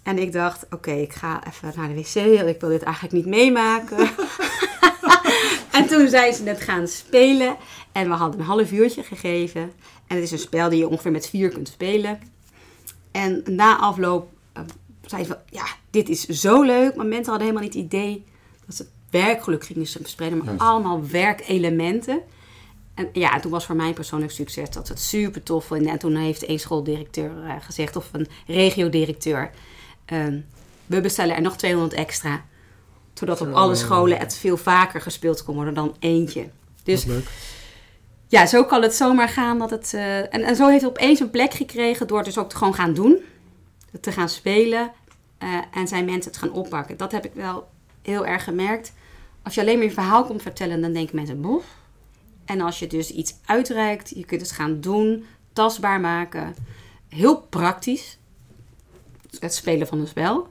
En 0.03 0.17
ik 0.17 0.31
dacht, 0.31 0.65
oké, 0.69 0.91
ik 0.91 1.13
ga 1.13 1.41
even 1.47 1.73
naar 1.75 1.87
de 1.87 1.93
wc. 1.93 2.37
want 2.37 2.49
Ik 2.49 2.59
wil 2.59 2.69
dit 2.69 2.83
eigenlijk 2.83 3.15
niet 3.15 3.25
meemaken. 3.25 4.09
en 5.77 5.87
toen 5.87 6.09
zijn 6.09 6.33
ze 6.33 6.43
net 6.43 6.61
gaan 6.61 6.87
spelen. 6.87 7.55
En 7.91 8.09
we 8.09 8.15
hadden 8.15 8.39
een 8.39 8.45
half 8.45 8.71
uurtje 8.71 9.03
gegeven. 9.03 9.61
En 10.07 10.15
het 10.15 10.23
is 10.23 10.31
een 10.31 10.39
spel 10.39 10.69
die 10.69 10.79
je 10.79 10.87
ongeveer 10.87 11.11
met 11.11 11.29
vier 11.29 11.49
kunt 11.49 11.67
spelen. 11.67 12.19
En 13.11 13.43
na 13.45 13.77
afloop 13.77 14.35
uh, 15.13 15.17
zeiden 15.17 15.37
ze, 15.49 15.55
ja, 15.57 15.65
dit 15.89 16.09
is 16.09 16.25
zo 16.25 16.61
leuk. 16.61 16.95
Maar 16.95 17.05
mensen 17.05 17.29
hadden 17.29 17.47
helemaal 17.47 17.63
niet 17.63 17.73
het 17.73 17.83
idee 17.83 18.23
dat 18.65 18.75
ze 18.75 18.85
werkgeluk 19.09 19.65
gingen 19.65 19.87
verspreiden. 19.87 20.43
Maar 20.45 20.57
allemaal 20.57 21.07
werkelementen. 21.07 22.21
En 22.93 23.09
ja, 23.13 23.33
en 23.33 23.41
toen 23.41 23.51
was 23.51 23.65
voor 23.65 23.75
mij 23.75 23.93
persoonlijk 23.93 24.31
succes 24.31 24.69
dat 24.69 24.87
het 24.87 24.99
super 24.99 25.43
tof. 25.43 25.71
En 25.71 25.99
toen 25.99 26.15
heeft 26.15 26.49
een 26.49 26.59
schooldirecteur 26.59 27.31
uh, 27.43 27.53
gezegd, 27.59 27.95
of 27.95 28.09
een 28.11 28.27
regiodirecteur... 28.47 29.51
Um, 30.13 30.45
we 30.85 31.01
bestellen 31.01 31.35
er 31.35 31.41
nog 31.41 31.57
200 31.57 31.93
extra. 31.93 32.45
Zodat 33.13 33.41
op 33.41 33.53
alle 33.53 33.75
scholen 33.75 34.17
het 34.17 34.35
veel 34.35 34.57
vaker 34.57 35.01
gespeeld 35.01 35.43
kon 35.43 35.55
worden 35.55 35.73
dan 35.73 35.95
eentje. 35.99 36.49
Dus 36.83 37.03
leuk. 37.03 37.27
ja, 38.27 38.45
zo 38.45 38.63
kan 38.63 38.81
het 38.81 38.95
zomaar 38.95 39.29
gaan 39.29 39.59
dat 39.59 39.69
het... 39.69 39.91
Uh, 39.95 40.17
en, 40.17 40.43
en 40.43 40.55
zo 40.55 40.67
heeft 40.67 40.81
het 40.81 40.89
opeens 40.89 41.19
een 41.19 41.29
plek 41.29 41.53
gekregen 41.53 42.07
door 42.07 42.17
het 42.17 42.25
dus 42.25 42.37
ook 42.37 42.49
te 42.49 42.55
gewoon 42.55 42.73
gaan 42.73 42.93
doen. 42.93 43.17
Te 44.01 44.11
gaan 44.11 44.29
spelen. 44.29 44.91
Uh, 45.43 45.59
en 45.71 45.87
zijn 45.87 46.05
mensen 46.05 46.31
het 46.31 46.39
gaan 46.39 46.51
oppakken. 46.51 46.97
Dat 46.97 47.11
heb 47.11 47.25
ik 47.25 47.33
wel 47.33 47.67
heel 48.01 48.25
erg 48.25 48.43
gemerkt. 48.43 48.93
Als 49.43 49.55
je 49.55 49.61
alleen 49.61 49.77
maar 49.77 49.87
je 49.87 49.91
verhaal 49.91 50.25
komt 50.25 50.41
vertellen, 50.41 50.81
dan 50.81 50.93
denken 50.93 51.15
mensen... 51.15 51.41
Boef. 51.41 51.65
En 52.45 52.61
als 52.61 52.79
je 52.79 52.87
dus 52.87 53.11
iets 53.11 53.35
uitreikt, 53.45 54.09
je 54.09 54.25
kunt 54.25 54.41
het 54.41 54.51
gaan 54.51 54.81
doen, 54.81 55.25
tastbaar 55.53 55.99
maken. 55.99 56.55
Heel 57.07 57.41
praktisch. 57.41 58.17
Het 59.39 59.53
spelen 59.53 59.87
van 59.87 59.99
een 59.99 60.07
spel. 60.07 60.47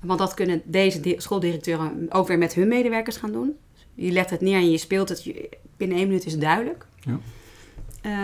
Want 0.00 0.18
dat 0.18 0.34
kunnen 0.34 0.62
deze 0.64 1.14
schooldirecteuren 1.16 2.06
ook 2.08 2.28
weer 2.28 2.38
met 2.38 2.54
hun 2.54 2.68
medewerkers 2.68 3.16
gaan 3.16 3.32
doen. 3.32 3.56
Je 3.94 4.12
legt 4.12 4.30
het 4.30 4.40
neer 4.40 4.56
en 4.56 4.70
je 4.70 4.78
speelt 4.78 5.08
het. 5.08 5.30
Binnen 5.76 5.96
één 5.96 6.06
minuut 6.06 6.26
is 6.26 6.32
het 6.32 6.40
duidelijk. 6.40 6.86
Ja. 7.00 7.18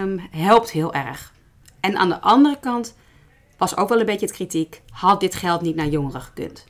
Um, 0.02 0.20
helpt 0.30 0.70
heel 0.70 0.94
erg. 0.94 1.32
En 1.80 1.96
aan 1.96 2.08
de 2.08 2.20
andere 2.20 2.58
kant 2.60 2.94
was 3.62 3.76
ook 3.76 3.88
wel 3.88 4.00
een 4.00 4.06
beetje 4.06 4.26
het 4.26 4.34
kritiek. 4.34 4.82
Had 4.90 5.20
dit 5.20 5.34
geld 5.34 5.60
niet 5.60 5.76
naar 5.76 5.86
jongeren 5.86 6.20
gekund? 6.20 6.64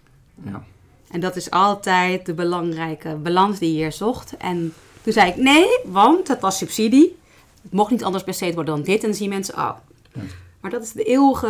Ja. 0.45 0.63
En 1.11 1.21
dat 1.21 1.37
is 1.37 1.51
altijd 1.51 2.27
de 2.27 2.35
belangrijke 2.35 3.17
balans 3.17 3.59
die 3.59 3.73
je 3.73 3.77
hier 3.77 3.93
zocht. 3.93 4.37
En 4.37 4.75
toen 5.03 5.13
zei 5.13 5.31
ik 5.31 5.37
nee, 5.37 5.67
want 5.85 6.29
het 6.29 6.41
was 6.41 6.59
subsidie. 6.59 7.19
Het 7.63 7.73
mocht 7.73 7.91
niet 7.91 8.05
anders 8.05 8.25
besteed 8.25 8.55
worden 8.55 8.75
dan 8.75 8.85
dit. 8.85 9.01
En 9.01 9.09
dan 9.09 9.15
zien 9.15 9.29
mensen, 9.29 9.55
oh. 9.55 9.77
Ja. 10.13 10.21
Maar 10.61 10.71
dat 10.71 10.83
is 10.83 10.93
de 10.93 11.03
eeuwige 11.03 11.47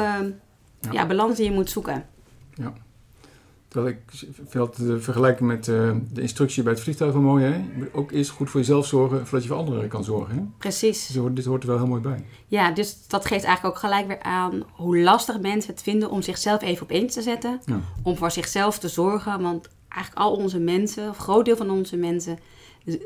Ja. 0.80 0.92
ja. 0.92 1.06
balans 1.06 1.36
die 1.36 1.44
je 1.44 1.52
moet 1.52 1.70
zoeken. 1.70 2.06
Ja. 2.54 2.72
Terwijl 3.72 3.94
ik 3.94 4.26
vind 4.48 4.76
de 4.76 5.00
vergelijking 5.00 5.48
met 5.48 5.68
eh, 5.68 5.90
de 6.12 6.20
instructie 6.20 6.62
bij 6.62 6.72
het 6.72 6.82
vliegtuig 6.82 7.12
wel 7.12 7.22
mooi. 7.22 7.44
Hè? 7.44 7.60
Ook 7.92 8.10
eerst 8.10 8.30
goed 8.30 8.50
voor 8.50 8.60
jezelf 8.60 8.86
zorgen 8.86 9.18
voordat 9.18 9.42
je 9.42 9.48
voor 9.48 9.56
anderen 9.58 9.88
kan 9.88 10.04
zorgen. 10.04 10.34
Hè? 10.36 10.42
Precies. 10.58 11.06
Dus 11.06 11.22
dit 11.34 11.44
hoort 11.44 11.62
er 11.62 11.68
wel 11.68 11.78
heel 11.78 11.86
mooi 11.86 12.00
bij. 12.02 12.24
Ja, 12.46 12.70
dus 12.70 13.06
dat 13.08 13.26
geeft 13.26 13.44
eigenlijk 13.44 13.74
ook 13.76 13.80
gelijk 13.82 14.06
weer 14.06 14.22
aan 14.22 14.62
hoe 14.72 14.98
lastig 14.98 15.40
mensen 15.40 15.70
het 15.72 15.82
vinden 15.82 16.10
om 16.10 16.22
zichzelf 16.22 16.62
even 16.62 16.82
op 16.82 16.90
één 16.90 17.06
te 17.06 17.22
zetten. 17.22 17.60
Ja. 17.64 17.80
Om 18.02 18.16
voor 18.16 18.30
zichzelf 18.30 18.78
te 18.78 18.88
zorgen. 18.88 19.40
Want 19.42 19.68
eigenlijk 19.88 20.24
al 20.24 20.32
onze 20.36 20.58
mensen, 20.58 21.08
of 21.08 21.16
een 21.16 21.22
groot 21.22 21.44
deel 21.44 21.56
van 21.56 21.70
onze 21.70 21.96
mensen, 21.96 22.38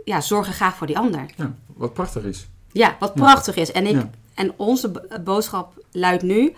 ja, 0.04 0.20
zorgen 0.20 0.52
graag 0.52 0.76
voor 0.76 0.86
die 0.86 0.98
ander. 0.98 1.26
Ja, 1.36 1.54
wat 1.66 1.92
prachtig 1.92 2.22
is. 2.24 2.48
Ja, 2.72 2.96
wat 3.00 3.12
Ja. 3.14 3.20
prachtig 3.22 3.56
is. 3.56 3.72
En, 3.72 3.86
ik, 3.86 3.94
Ja. 3.94 4.10
en 4.34 4.52
onze 4.56 4.90
bo- 4.90 5.02
boodschap 5.24 5.84
luidt 5.92 6.22
nu: 6.22 6.52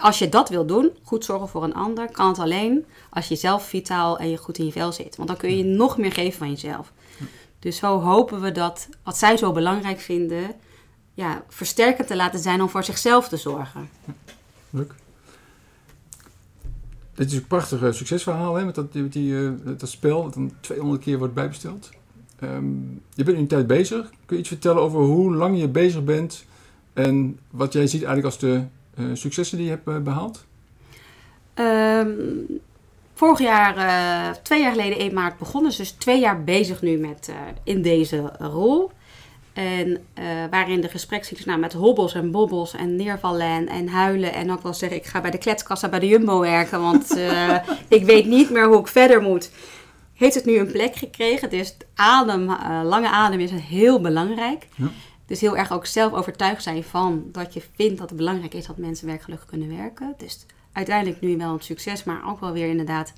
als 0.00 0.18
je 0.18 0.28
dat 0.28 0.48
wil 0.48 0.66
doen, 0.66 0.90
goed 1.02 1.24
zorgen 1.24 1.48
voor 1.48 1.64
een 1.64 1.74
ander, 1.74 2.10
kan 2.10 2.28
het 2.28 2.38
alleen 2.38 2.84
als 3.10 3.28
je 3.28 3.36
zelf 3.36 3.66
vitaal 3.66 4.18
en 4.18 4.30
je 4.30 4.36
goed 4.36 4.58
in 4.58 4.64
je 4.64 4.72
vel 4.72 4.92
zit. 4.92 5.16
Want 5.16 5.28
dan 5.28 5.38
kun 5.38 5.56
je 5.56 5.64
nog 5.64 5.98
meer 5.98 6.12
geven 6.12 6.38
van 6.38 6.50
jezelf. 6.50 6.92
Dus 7.58 7.76
zo 7.76 8.00
hopen 8.00 8.40
we 8.40 8.52
dat 8.52 8.88
wat 9.04 9.18
zij 9.18 9.36
zo 9.36 9.52
belangrijk 9.52 10.00
vinden, 10.00 10.54
ja, 11.14 11.44
versterkend 11.48 12.08
te 12.08 12.16
laten 12.16 12.40
zijn 12.40 12.62
om 12.62 12.68
voor 12.68 12.84
zichzelf 12.84 13.28
te 13.28 13.36
zorgen. 13.36 13.88
Leuk. 14.70 14.94
Dit 17.14 17.30
is 17.30 17.36
een 17.36 17.46
prachtig 17.46 17.82
eh, 17.82 17.92
succesverhaal 17.92 18.54
hè, 18.54 18.64
met, 18.64 18.74
dat, 18.74 18.94
met 18.94 19.12
die, 19.12 19.36
eh, 19.36 19.50
dat 19.64 19.88
spel 19.88 20.22
dat 20.22 20.34
dan 20.34 20.52
200 20.60 21.02
keer 21.02 21.18
wordt 21.18 21.34
bijbesteld. 21.34 21.90
Ehm, 22.38 22.80
je 23.14 23.24
bent 23.24 23.36
nu 23.36 23.42
een 23.42 23.46
tijd 23.46 23.66
bezig. 23.66 24.10
Kun 24.24 24.36
je 24.36 24.38
iets 24.38 24.48
vertellen 24.48 24.82
over 24.82 25.00
hoe 25.00 25.34
lang 25.34 25.58
je 25.58 25.68
bezig 25.68 26.04
bent 26.04 26.44
en 26.92 27.38
wat 27.50 27.72
jij 27.72 27.86
ziet 27.86 28.02
eigenlijk 28.02 28.24
als 28.24 28.38
de 28.38 28.64
successen 29.12 29.56
die 29.56 29.66
je 29.66 29.72
hebt 29.72 29.88
eh, 29.88 29.98
behaald? 29.98 30.46
Ehm, 31.54 32.10
vorig 33.14 33.38
jaar, 33.38 33.76
eh, 33.76 34.36
twee 34.42 34.60
jaar 34.60 34.70
geleden 34.70 35.00
1 35.00 35.14
maart 35.14 35.38
begonnen. 35.38 35.76
Dus 35.76 35.90
twee 35.90 36.20
jaar 36.20 36.44
bezig 36.44 36.82
nu 36.82 36.96
met, 36.96 37.28
eh, 37.28 37.36
in 37.64 37.82
deze 37.82 38.32
rol. 38.38 38.90
En 39.52 40.04
eh, 40.14 40.24
waarin 40.50 40.80
de 40.80 40.88
gesprekscyclus 40.88 41.46
nou, 41.46 41.58
met 41.58 41.72
hobbels 41.72 42.14
en 42.14 42.30
bobbels 42.30 42.74
en 42.74 42.96
neervallen 42.96 43.46
en, 43.46 43.68
en 43.68 43.88
huilen. 43.88 44.32
En 44.32 44.52
ook 44.52 44.62
wel 44.62 44.74
zeggen, 44.74 44.98
ik 44.98 45.06
ga 45.06 45.20
bij 45.20 45.30
de 45.30 45.38
kletskassa 45.38 45.88
bij 45.88 45.98
de 45.98 46.06
Jumbo 46.06 46.40
werken. 46.40 46.80
Want 46.80 47.16
eh, 47.16 47.54
ik 47.88 48.04
weet 48.04 48.26
niet 48.26 48.50
meer 48.50 48.66
hoe 48.66 48.78
ik 48.78 48.86
verder 48.86 49.22
moet. 49.22 49.50
Heeft 50.14 50.34
het 50.34 50.44
nu 50.44 50.58
een 50.58 50.72
plek 50.72 50.96
gekregen. 50.96 51.50
Dus 51.50 51.76
adem, 51.94 52.50
eh, 52.50 52.80
lange 52.84 53.08
adem 53.08 53.40
is 53.40 53.50
heel 53.50 54.00
belangrijk. 54.00 54.66
Ja. 54.74 54.90
Dus 55.32 55.40
heel 55.40 55.56
erg 55.56 55.72
ook 55.72 55.86
zelf 55.86 56.12
overtuigd 56.12 56.62
zijn 56.62 56.84
van 56.84 57.24
dat 57.26 57.54
je 57.54 57.62
vindt 57.74 57.98
dat 57.98 58.08
het 58.08 58.18
belangrijk 58.18 58.54
is 58.54 58.66
dat 58.66 58.76
mensen 58.76 59.06
werkgelukkig 59.06 59.48
kunnen 59.48 59.76
werken. 59.76 60.14
Dus 60.16 60.46
uiteindelijk 60.72 61.20
nu 61.20 61.36
wel 61.36 61.52
een 61.52 61.60
succes, 61.60 62.04
maar 62.04 62.28
ook 62.28 62.40
wel 62.40 62.52
weer 62.52 62.68
inderdaad. 62.68 63.12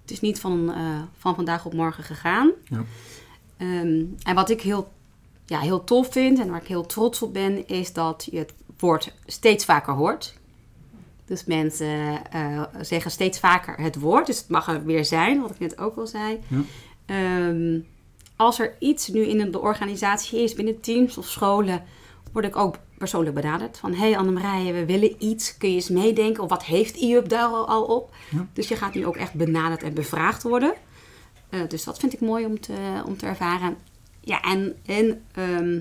Het 0.00 0.10
is 0.10 0.20
niet 0.20 0.40
van, 0.40 0.72
eh, 0.72 1.02
van 1.18 1.34
vandaag 1.34 1.64
op 1.64 1.72
morgen 1.72 2.04
gegaan. 2.04 2.50
Ja. 2.64 2.84
Ehm, 3.56 4.04
en 4.22 4.34
wat 4.34 4.50
ik 4.50 4.60
heel, 4.60 4.92
ja, 5.46 5.60
heel 5.60 5.84
tof 5.84 6.12
vind 6.12 6.38
en 6.38 6.50
waar 6.50 6.60
ik 6.60 6.68
heel 6.68 6.86
trots 6.86 7.22
op 7.22 7.32
ben, 7.32 7.68
is 7.68 7.92
dat 7.92 8.28
je 8.30 8.38
het 8.38 8.54
woord 8.78 9.14
steeds 9.26 9.64
vaker 9.64 9.94
hoort. 9.94 10.34
Dus 11.24 11.44
mensen 11.44 12.30
eh, 12.30 12.62
zeggen 12.80 13.10
steeds 13.10 13.38
vaker 13.38 13.80
het 13.80 13.98
woord. 13.98 14.26
Dus 14.26 14.38
het 14.38 14.48
mag 14.48 14.68
er 14.68 14.84
weer 14.84 15.04
zijn, 15.04 15.40
wat 15.40 15.50
ik 15.50 15.58
net 15.58 15.78
ook 15.78 15.96
al 15.96 16.06
zei. 16.06 16.40
Ja. 16.48 16.60
Ehm, 17.06 17.80
als 18.36 18.58
er 18.58 18.76
iets 18.78 19.08
nu 19.08 19.20
in 19.26 19.50
de 19.50 19.60
organisatie 19.60 20.42
is, 20.42 20.54
binnen 20.54 20.80
teams 20.80 21.18
of 21.18 21.26
scholen, 21.26 21.84
word 22.32 22.44
ik 22.44 22.56
ook 22.56 22.76
persoonlijk 22.98 23.34
benaderd. 23.34 23.78
Van, 23.78 23.94
hey 23.94 24.18
Annemarije, 24.18 24.72
we 24.72 24.84
willen 24.84 25.14
iets. 25.18 25.56
Kun 25.56 25.68
je 25.68 25.74
eens 25.74 25.88
meedenken? 25.88 26.42
Of 26.42 26.48
wat 26.48 26.64
heeft 26.64 26.96
IUP 26.96 27.28
daar 27.28 27.48
al, 27.48 27.84
op? 27.84 28.14
Ja. 28.30 28.46
Dus 28.52 28.68
je 28.68 28.76
gaat 28.76 28.94
nu 28.94 29.06
ook 29.06 29.16
echt 29.16 29.34
benaderd 29.34 29.82
en 29.82 29.94
bevraagd 29.94 30.42
worden. 30.42 30.74
Eh, 31.48 31.60
dus 31.68 31.84
dat 31.84 31.98
vind 31.98 32.12
ik 32.12 32.20
mooi 32.20 32.44
om 32.44 32.60
te, 32.60 33.02
om 33.06 33.16
te 33.16 33.26
ervaren. 33.26 33.76
Ja, 34.20 34.40
en, 34.40 34.76
en 34.86 35.24
ehm, 35.34 35.80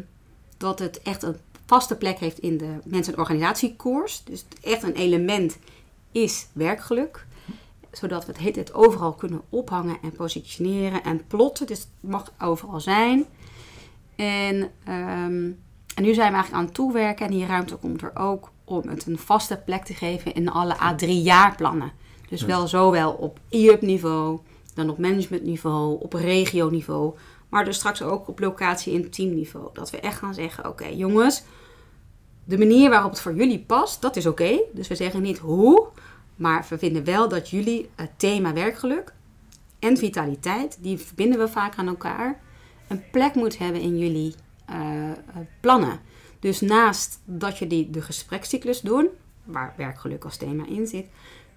dat 0.57 0.79
het 0.79 1.01
echt 1.01 1.23
een 1.23 1.35
vaste 1.65 1.95
plek 1.95 2.19
heeft 2.19 2.39
in 2.39 2.57
de 2.57 2.77
mensen- 2.83 3.13
en 3.13 3.19
organisatiekoers. 3.19 4.23
Dus 4.23 4.45
echt 4.61 4.83
een 4.83 4.95
element 4.95 5.57
is 6.11 6.47
werkgeluk. 6.53 7.25
Zodat 7.91 8.25
we 8.25 8.33
het 8.41 8.73
overal 8.73 9.13
kunnen 9.13 9.41
ophangen 9.49 9.97
en 10.01 10.11
positioneren 10.11 11.03
en 11.03 11.27
plotten. 11.27 11.67
Dus 11.67 11.79
het 11.79 12.11
mag 12.11 12.31
overal 12.39 12.79
zijn. 12.79 13.25
En, 14.15 14.71
ehm, 14.83 15.51
en 15.95 16.03
nu 16.03 16.13
zijn 16.13 16.27
we 16.31 16.33
eigenlijk 16.33 16.53
aan 16.53 16.65
het 16.65 16.73
toewerken. 16.73 17.25
En 17.25 17.31
die 17.31 17.45
ruimte 17.45 17.75
komt 17.75 18.01
er 18.01 18.11
ook 18.15 18.51
om 18.63 18.87
het 18.87 19.05
een 19.05 19.17
vaste 19.17 19.61
plek 19.65 19.83
te 19.83 19.93
geven 19.93 20.33
in 20.33 20.49
alle 20.49 20.75
A3-jaarplannen. 20.75 21.91
Dus 22.29 22.41
Ja. 22.41 22.47
wel 22.47 22.67
zowel 22.67 23.11
op 23.11 23.39
IUP-niveau, 23.49 24.39
dan 24.73 24.89
op 24.89 24.97
managementniveau, 24.97 25.99
op 26.01 26.13
regio-niveau. 26.13 27.15
Maar 27.49 27.65
dus 27.65 27.75
straks 27.75 28.01
ook 28.01 28.27
op 28.27 28.39
locatie- 28.39 28.95
en 28.95 29.09
teamniveau. 29.09 29.69
Dat 29.73 29.89
we 29.89 29.99
echt 29.99 30.17
gaan 30.17 30.33
zeggen, 30.33 30.67
oké 30.69 30.85
jongens, 30.85 31.43
de 32.43 32.57
manier 32.57 32.89
waarop 32.89 33.11
het 33.11 33.21
voor 33.21 33.35
jullie 33.35 33.59
past, 33.59 34.01
dat 34.01 34.15
is 34.15 34.25
oké. 34.25 34.59
Dus 34.73 34.87
we 34.87 34.95
zeggen 34.95 35.21
niet 35.21 35.37
hoe, 35.37 35.87
maar 36.41 36.65
we 36.69 36.77
vinden 36.77 37.03
wel 37.03 37.29
dat 37.29 37.49
jullie 37.49 37.89
het 37.95 38.11
thema 38.17 38.53
werkgeluk 38.53 39.13
en 39.79 39.97
vitaliteit, 39.97 40.77
die 40.81 40.97
verbinden 40.97 41.39
we 41.39 41.47
vaak 41.47 41.75
aan 41.75 41.87
elkaar, 41.87 42.39
een 42.87 43.03
plek 43.11 43.35
moet 43.35 43.57
hebben 43.57 43.81
in 43.81 43.97
jullie 43.97 44.35
eh, 44.65 45.09
eh, 45.09 45.15
plannen. 45.59 45.99
Dus 46.39 46.61
naast 46.61 47.21
dat 47.25 47.57
je 47.57 47.67
die, 47.67 47.89
de 47.89 48.01
gesprekscyclus 48.01 48.81
doen, 48.81 49.07
waar 49.43 49.73
werkgeluk 49.77 50.23
als 50.23 50.37
thema 50.37 50.65
in 50.67 50.87
zit, 50.87 51.05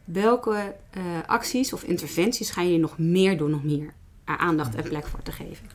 welke 0.05 0.75
eh, 0.91 1.03
acties 1.27 1.73
of 1.73 1.83
interventies 1.83 2.51
gaan 2.51 2.65
jullie 2.65 2.81
nog 2.81 2.99
meer 2.99 3.39
doen, 3.39 3.51
nog 3.51 3.65
meer 3.65 3.93
eh, 4.25 4.35
aandacht 4.37 4.75
en 4.75 4.83
plek 4.83 5.07
voor 5.07 5.23
te 5.23 5.33
geven? 5.33 5.67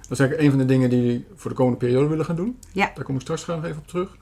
Dat 0.00 0.10
is 0.10 0.18
eigenlijk 0.18 0.40
een 0.40 0.58
van 0.58 0.58
de 0.58 0.74
dingen 0.74 0.90
die 0.90 1.02
jullie 1.02 1.26
voor 1.34 1.50
de 1.50 1.56
komende 1.56 1.78
periode 1.78 2.08
willen 2.08 2.24
gaan 2.24 2.36
doen. 2.36 2.58
Ja. 2.72 2.90
Daar 2.94 3.04
kom 3.04 3.14
ik 3.14 3.20
straks 3.20 3.42
graag 3.42 3.64
even 3.64 3.78
op 3.78 3.86
terug. 3.86 4.16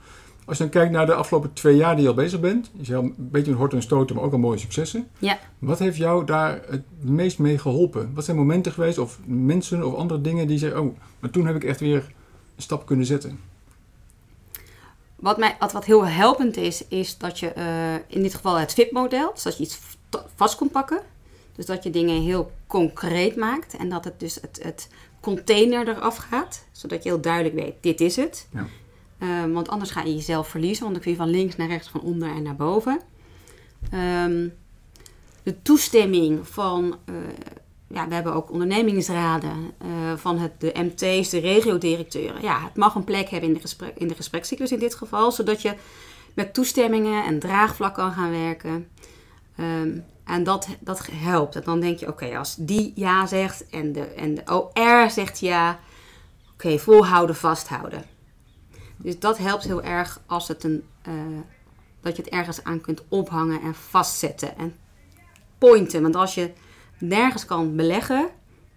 Als 0.49 0.57
je 0.57 0.63
dan 0.63 0.73
kijkt 0.73 0.91
naar 0.91 1.05
de 1.05 1.13
afgelopen 1.13 1.53
twee 1.53 1.75
jaar 1.75 1.93
die 1.93 2.03
je 2.03 2.09
al 2.09 2.15
bezig 2.15 2.39
bent. 2.39 2.71
Je 2.77 2.85
zei 2.85 2.97
al 2.97 3.03
een 3.03 3.13
beetje 3.17 3.51
een 3.51 3.57
horten 3.57 3.77
en 3.77 3.83
stoten, 3.83 4.15
maar 4.15 4.25
ook 4.25 4.31
al 4.31 4.37
mooie 4.37 4.57
successen. 4.57 5.07
Ja. 5.19 5.39
Wat 5.59 5.79
heeft 5.79 5.97
jou 5.97 6.25
daar 6.25 6.61
het 6.69 6.83
meest 6.99 7.39
mee 7.39 7.57
geholpen? 7.57 8.11
Wat 8.13 8.25
zijn 8.25 8.37
momenten 8.37 8.71
geweest 8.71 8.97
of 8.97 9.19
mensen 9.25 9.85
of 9.85 9.95
andere 9.95 10.21
dingen 10.21 10.47
die 10.47 10.57
zeggen... 10.57 10.81
Oh, 10.81 10.97
maar 11.19 11.29
toen 11.29 11.45
heb 11.45 11.55
ik 11.55 11.63
echt 11.63 11.79
weer 11.79 12.13
een 12.55 12.61
stap 12.61 12.85
kunnen 12.85 13.05
zetten. 13.05 13.39
Wat, 15.15 15.37
mij, 15.37 15.55
wat, 15.59 15.85
heel 15.85 16.05
helpend 16.05 16.57
is, 16.57 16.87
is 16.87 17.17
dat 17.17 17.39
je 17.39 17.47
eh, 17.47 17.93
in 18.07 18.21
dit 18.21 18.35
geval 18.35 18.55
het 18.55 18.73
VIP-model, 18.73 19.31
dus 19.33 19.43
dat 19.43 19.57
je 19.57 19.63
iets 19.63 19.79
vast 20.35 20.57
kunt 20.57 20.71
pakken. 20.71 21.01
Dus 21.55 21.65
dat 21.65 21.83
je 21.83 21.89
dingen 21.89 22.21
heel 22.21 22.51
concreet 22.67 23.35
maakt 23.35 23.77
en 23.77 23.89
dat 23.89 24.03
het 24.03 24.19
dus 24.19 24.35
het, 24.35 24.59
het 24.63 24.89
container 25.19 25.87
eraf 25.87 26.17
gaat, 26.17 26.63
zodat 26.71 27.03
je 27.03 27.09
heel 27.09 27.21
duidelijk 27.21 27.55
weet, 27.55 27.75
dit 27.81 28.01
is 28.01 28.15
het. 28.15 28.47
Ja. 28.53 28.67
Ehm, 29.19 29.51
want 29.51 29.69
anders 29.69 29.91
ga 29.91 30.01
je 30.01 30.15
jezelf 30.15 30.47
verliezen, 30.47 30.81
want 30.81 30.93
dan 30.93 31.03
kun 31.03 31.11
je 31.11 31.17
van 31.17 31.29
links 31.29 31.55
naar 31.55 31.67
rechts, 31.67 31.89
van 31.89 32.01
onder 32.01 32.29
en 32.29 32.43
naar 32.43 32.55
boven. 32.55 33.01
Ehm, 33.91 34.47
de 35.43 35.61
toestemming 35.61 36.47
van, 36.47 36.95
eh, 37.05 37.15
ja, 37.87 38.07
we 38.07 38.13
hebben 38.13 38.33
ook 38.33 38.51
ondernemingsraden, 38.51 39.71
eh, 39.77 39.87
van 40.15 40.37
het, 40.37 40.51
de 40.59 40.71
MT's, 40.73 41.29
de 41.29 41.39
regiodirecteuren. 41.39 42.41
Ja, 42.41 42.63
het 42.63 42.75
mag 42.75 42.95
een 42.95 43.03
plek 43.03 43.29
hebben 43.29 43.49
in 43.49 43.55
de, 43.55 43.61
gesprek, 43.61 43.91
in 43.97 44.07
de 44.07 44.15
gesprekscyclus 44.15 44.71
in 44.71 44.79
dit 44.79 44.95
geval, 44.95 45.31
zodat 45.31 45.61
je 45.61 45.73
met 46.33 46.53
toestemmingen 46.53 47.25
en 47.25 47.39
draagvlak 47.39 47.93
kan 47.93 48.11
gaan 48.11 48.31
werken. 48.31 48.87
Ehm, 49.55 49.97
en 50.23 50.43
dat, 50.43 50.67
dat 50.79 51.07
helpt. 51.11 51.55
En 51.55 51.61
dan 51.65 51.79
denk 51.79 51.99
je, 51.99 52.07
oké, 52.07 52.37
als 52.37 52.55
die 52.55 52.91
ja 52.95 53.25
zegt 53.25 53.69
en 53.69 53.91
de, 53.91 54.01
en 54.01 54.35
de 54.35 54.41
OR 54.45 55.09
zegt 55.09 55.39
ja, 55.39 55.79
oké, 56.53 56.77
volhouden, 56.77 57.35
vasthouden. 57.35 58.03
Dus 59.01 59.19
dat 59.19 59.37
helpt 59.37 59.63
heel 59.63 59.83
erg 59.83 60.21
als 60.25 60.47
het 60.47 60.63
een, 60.63 60.83
eh, 61.01 61.13
dat 62.01 62.15
je 62.15 62.21
het 62.21 62.31
ergens 62.31 62.63
aan 62.63 62.81
kunt 62.81 63.03
ophangen 63.07 63.61
en 63.61 63.75
vastzetten 63.75 64.57
en 64.57 64.73
pointen. 65.57 66.01
Want 66.01 66.15
als 66.15 66.35
je 66.35 66.51
nergens 66.97 67.45
kan 67.45 67.75
beleggen, 67.75 68.29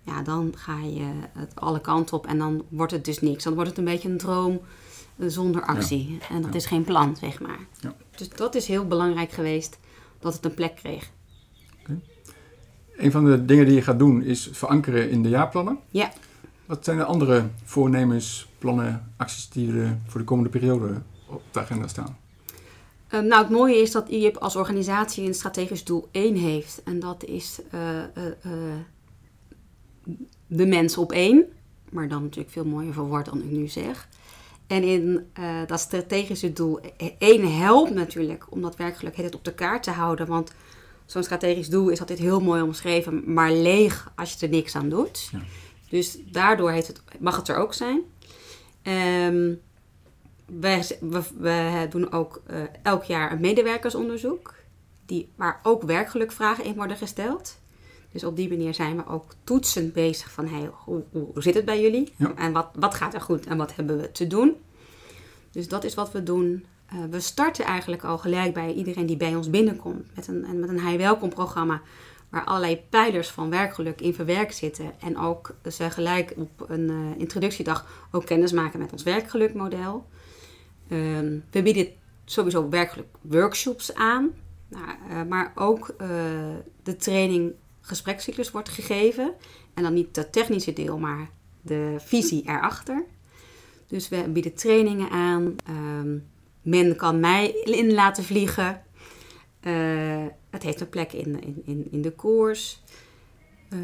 ja, 0.03 0.23
dan 0.23 0.53
ga 0.57 0.79
je 0.79 1.11
het 1.33 1.53
alle 1.55 1.81
kanten 1.81 2.17
op 2.17 2.27
en 2.27 2.39
dan 2.39 2.65
wordt 2.69 2.93
het 2.93 3.05
dus 3.05 3.21
niks. 3.21 3.45
Dan 3.45 3.55
wordt 3.55 3.69
het 3.69 3.79
een 3.79 3.85
beetje 3.85 4.09
een 4.09 4.19
droom 4.19 4.61
eh, 5.17 5.29
zonder 5.29 5.63
actie. 5.63 6.19
En 6.31 6.43
dat 6.43 6.51
Ja. 6.51 6.57
is 6.57 6.67
geen 6.67 6.85
plan, 6.85 7.17
zeg 7.17 7.41
maar. 7.41 7.59
Ja. 7.81 7.95
Dus 8.17 8.29
dat 8.29 8.55
is 8.55 8.67
heel 8.67 8.87
belangrijk 8.87 9.31
geweest, 9.33 9.79
dat 10.19 10.35
het 10.35 10.45
een 10.45 10.55
plek 10.55 10.75
kreeg. 10.77 11.11
Een 12.97 13.11
van 13.11 13.25
de 13.25 13.45
dingen 13.45 13.67
die 13.67 13.75
je 13.75 13.83
gaat 13.83 13.99
doen 13.99 14.23
is 14.23 14.49
verankeren 14.53 15.11
in 15.11 15.23
de 15.23 15.29
jaarplannen. 15.29 15.79
Ja. 15.91 16.13
Wat 16.73 16.85
zijn 16.85 16.97
de 16.97 17.05
andere 17.05 17.49
voornemens, 17.65 18.49
plannen, 18.59 19.13
acties 19.17 19.49
die 19.49 19.73
er 19.73 19.99
voor 20.07 20.21
de 20.21 20.27
komende 20.27 20.51
periode 20.51 21.03
op 21.27 21.43
de 21.51 21.61
agenda 21.61 21.87
staan? 21.87 22.19
Um, 23.15 23.27
nou, 23.27 23.43
het 23.43 23.53
mooie 23.53 23.77
is 23.77 23.91
dat 23.91 24.09
IEP 24.09 24.37
als 24.37 24.57
organisatie 24.57 25.27
een 25.27 25.35
strategisch 25.35 25.85
doel 25.85 26.09
1 26.11 26.37
heeft. 26.37 26.83
En 26.85 27.01
dat 27.01 27.25
is 27.25 27.61
uh, 27.75 27.81
uh, 28.45 28.53
de 30.47 30.67
mensen 30.67 31.03
op 31.03 31.13
één. 31.13 31.45
Maar 31.91 32.09
dan 32.09 32.23
natuurlijk 32.23 32.53
veel 32.53 32.65
mooier 32.65 32.93
verwoord 32.93 33.25
dan 33.25 33.43
ik 33.43 33.51
nu 33.51 33.69
zeg. 33.69 34.09
En 34.67 34.83
in 34.83 35.27
dat 35.67 35.81
strategische 35.81 36.53
doel 36.53 36.81
1 37.19 37.59
helpt 37.59 37.95
natuurlijk 37.95 38.47
om 38.51 38.63
dat 38.63 38.77
werkelijk 38.77 39.17
het 39.17 39.35
op 39.35 39.45
de 39.45 39.55
kaart 39.55 39.83
te 39.83 39.91
houden. 39.91 40.27
Want 40.27 40.53
zo'n 41.07 41.23
strategisch 41.23 41.69
doel 41.69 41.89
is 41.89 42.01
altijd 42.01 42.19
heel 42.19 42.41
mooi 42.41 42.63
omschreven, 42.63 43.33
maar 43.33 43.53
leeg 43.53 44.13
als 44.15 44.33
je 44.33 44.47
er 44.47 44.53
niks 44.53 44.77
aan 44.77 44.89
doet. 44.89 45.29
Ja. 45.33 45.39
Dus 45.93 46.19
daardoor 46.31 46.71
heeft 46.71 46.87
het, 46.87 47.03
mag 47.19 47.37
het 47.37 47.49
er 47.49 47.57
ook 47.57 47.75
zijn. 47.75 48.01
Um, 48.83 49.61
we, 50.61 51.23
we, 51.39 51.87
doen 51.91 52.13
ook 52.13 52.43
uh, 52.51 52.57
elk 52.83 53.05
jaar 53.05 53.33
een 53.33 53.41
medewerkersonderzoek, 53.41 54.55
die, 55.07 55.29
waar 55.35 55.61
ook 55.63 55.83
werkgelukvragen 55.83 56.65
in 56.65 56.75
worden 56.75 56.97
gesteld. 56.97 57.59
Dus 58.13 58.25
op 58.25 58.37
die 58.37 58.49
manier 58.49 58.75
zijn 58.75 58.97
we 58.97 59.07
ook 59.07 59.35
toetsend 59.45 59.93
bezig 59.93 60.31
van 60.31 60.47
hey, 60.47 60.71
hoe, 60.73 61.03
hoe, 61.11 61.43
zit 61.43 61.55
het 61.55 61.65
bij 61.65 61.81
jullie? 61.81 62.13
En 62.37 62.53
wat, 62.53 62.69
wat 62.75 62.95
gaat 62.95 63.15
er 63.15 63.21
goed 63.21 63.47
en 63.47 63.57
wat 63.57 63.75
hebben 63.75 64.01
we 64.01 64.13
te 64.13 64.27
doen? 64.27 64.57
Dus 65.51 65.69
dat 65.69 65.85
is 65.85 65.95
wat 65.95 66.13
we 66.13 66.23
doen. 66.23 66.65
Uh, 66.93 66.99
we 67.11 67.21
starten 67.21 67.65
eigenlijk 67.65 68.05
al 68.05 68.19
gelijk 68.19 68.55
bij 68.55 68.73
iedereen 68.73 69.07
die 69.07 69.17
bij 69.17 69.35
ons 69.35 69.51
binnenkomt 69.51 70.15
met 70.15 70.29
een, 70.29 70.61
met 70.61 70.69
een 70.69 70.81
Hij 70.81 70.99
Welkom 70.99 71.29
programma. 71.29 71.81
Waar 72.33 72.45
allerlei 72.45 72.81
pijlers 72.91 73.29
van 73.29 73.51
werkgeluk 73.51 74.01
in 74.01 74.15
verwerkt 74.15 74.57
zitten. 74.57 74.93
En 75.01 75.19
ook 75.19 75.55
ze 75.71 75.91
gelijk 75.91 76.35
op 76.37 76.65
een 76.69 76.91
uh, 76.91 77.21
introductiedag 77.21 78.07
ook 78.11 78.27
kennis 78.27 78.53
maken 78.53 78.79
met 78.79 78.93
ons 78.93 79.03
werkgelukmodel. 79.03 80.07
Ehm, 80.89 81.39
we 81.51 81.63
bieden 81.63 81.89
sowieso 82.25 82.69
werkelijk 82.69 83.09
workshops 83.21 83.95
aan, 83.95 84.31
nou, 84.69 85.25
maar 85.25 85.53
ook 85.55 85.95
de 86.83 86.97
training 86.97 87.53
gesprekscyclus 87.81 88.51
wordt 88.51 88.69
gegeven. 88.69 89.35
En 89.75 89.83
dan 89.83 89.95
niet 89.95 90.17
het 90.17 90.33
technische 90.33 90.73
deel, 90.73 90.99
maar 90.99 91.31
de 91.61 91.97
visie 91.99 92.43
erachter. 92.47 93.05
Dus 93.87 94.09
we 94.09 94.29
bieden 94.29 94.55
trainingen 94.55 95.11
aan. 95.11 95.57
Um, 96.01 96.31
men 96.63 96.97
kan 96.97 97.21
mij 97.21 97.49
in 97.65 97.93
laten 97.93 98.25
vliegen. 98.25 98.83
Het 100.53 100.63
heeft 100.63 100.81
een 100.81 100.89
plek 100.89 101.13
in, 101.13 101.65
in, 101.65 101.89
in, 101.91 102.03
de 102.03 102.11
koers. 102.11 102.83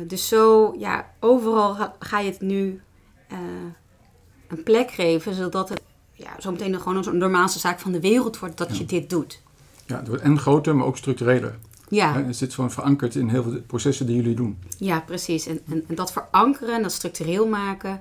dus 0.07 0.29
zo, 0.29 0.75
ja, 0.79 1.15
overal 1.21 1.77
ga 1.99 2.19
je 2.19 2.31
het 2.31 2.41
nu 2.41 2.81
een 4.49 4.63
plek 4.63 4.91
geven, 4.91 5.35
zodat 5.35 5.69
het 5.69 5.83
ja, 6.13 6.35
zometeen 6.39 6.81
gewoon 6.81 7.07
een 7.07 7.19
normaalste 7.19 7.59
zaak 7.59 7.81
van 7.81 7.93
de 7.93 8.01
wereld 8.01 8.39
wordt 8.39 8.57
dat 8.57 8.79
je 8.79 8.85
dit 8.85 9.11
doet. 9.11 9.43
Ja, 9.87 9.99
het 9.99 10.09
wordt 10.09 10.23
en 10.23 10.39
groter, 10.39 10.77
maar 10.77 10.87
ook 10.87 10.97
structureler. 10.97 11.59
Ja. 11.89 12.23
Het 12.23 12.37
zit 12.37 12.55
gewoon 12.55 12.71
verankerd 12.71 13.15
in 13.15 13.29
heel 13.29 13.43
veel 13.43 13.61
processen 13.61 14.07
die 14.07 14.17
jullie 14.17 14.35
doen. 14.35 14.59
Ja, 14.79 15.01
precies. 15.01 15.47
En, 15.47 15.61
en, 15.69 15.85
en 15.89 15.95
dat 15.95 16.13
verankeren 16.13 16.75
en 16.75 16.83
dat 16.83 16.93
structureel 16.93 17.47
maken 17.49 18.01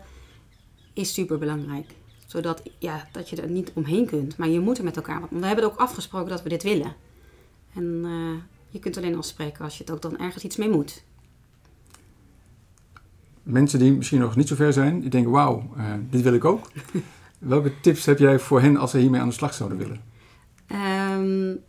is 0.93 1.13
super 1.13 1.37
belangrijk. 1.37 1.95
Zodat 2.25 2.61
ja, 2.79 3.07
dat 3.11 3.29
je 3.29 3.41
er 3.41 3.49
niet 3.49 3.71
omheen 3.73 4.05
kunt. 4.05 4.37
Maar 4.37 4.47
je 4.47 4.59
moet 4.59 4.77
er 4.77 4.83
met 4.83 4.95
elkaar. 4.95 5.19
Want 5.19 5.31
we 5.31 5.45
hebben 5.45 5.65
ook 5.65 5.77
afgesproken 5.77 6.29
dat 6.29 6.43
we 6.43 6.49
dit 6.49 6.63
willen. 6.63 6.95
En 7.73 8.01
uh, 8.05 8.35
je 8.69 8.79
kunt 8.79 8.97
alleen 8.97 9.17
afspreken 9.17 9.63
als 9.63 9.77
je 9.77 9.83
het 9.83 9.93
ook 9.93 10.01
dan 10.01 10.19
ergens 10.19 10.43
iets 10.43 10.55
mee 10.55 10.69
moet. 10.69 11.03
Mensen 13.43 13.79
die 13.79 13.91
misschien 13.91 14.19
nog 14.19 14.35
niet 14.35 14.47
zo 14.47 14.55
ver 14.55 14.73
zijn, 14.73 14.99
die 14.99 15.09
denken: 15.09 15.31
wauw, 15.31 15.69
uh, 15.77 15.93
dit 16.09 16.21
wil 16.21 16.33
ik 16.33 16.45
ook. 16.45 16.71
Welke 17.39 17.79
tips 17.81 18.05
heb 18.05 18.19
jij 18.19 18.39
voor 18.39 18.61
hen 18.61 18.77
als 18.77 18.91
ze 18.91 18.97
hiermee 18.97 19.21
aan 19.21 19.27
de 19.27 19.33
slag 19.33 19.53
zouden 19.53 19.77
willen? 19.77 20.01
Um, 20.71 21.59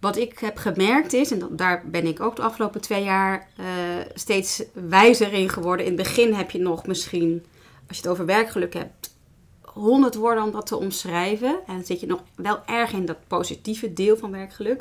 wat 0.00 0.16
ik 0.16 0.38
heb 0.38 0.56
gemerkt 0.56 1.12
is, 1.12 1.30
en 1.30 1.48
daar 1.50 1.82
ben 1.90 2.06
ik 2.06 2.20
ook 2.20 2.36
de 2.36 2.42
afgelopen 2.42 2.80
twee 2.80 3.04
jaar 3.04 3.48
uh, 3.60 3.66
steeds 4.14 4.62
wijzer 4.88 5.32
in 5.32 5.48
geworden. 5.48 5.86
In 5.86 5.92
het 5.92 6.02
begin 6.02 6.32
heb 6.34 6.50
je 6.50 6.58
nog 6.58 6.86
misschien, 6.86 7.44
als 7.88 7.96
je 7.96 8.02
het 8.02 8.12
over 8.12 8.26
werkgeluk 8.26 8.74
hebt, 8.74 9.14
honderd 9.60 10.14
woorden 10.14 10.44
om 10.44 10.50
dat 10.50 10.66
te 10.66 10.76
omschrijven. 10.76 11.58
En 11.66 11.74
dan 11.74 11.84
zit 11.84 12.00
je 12.00 12.06
nog 12.06 12.22
wel 12.34 12.58
erg 12.66 12.92
in 12.92 13.06
dat 13.06 13.26
positieve 13.26 13.92
deel 13.92 14.16
van 14.16 14.30
werkgeluk. 14.30 14.80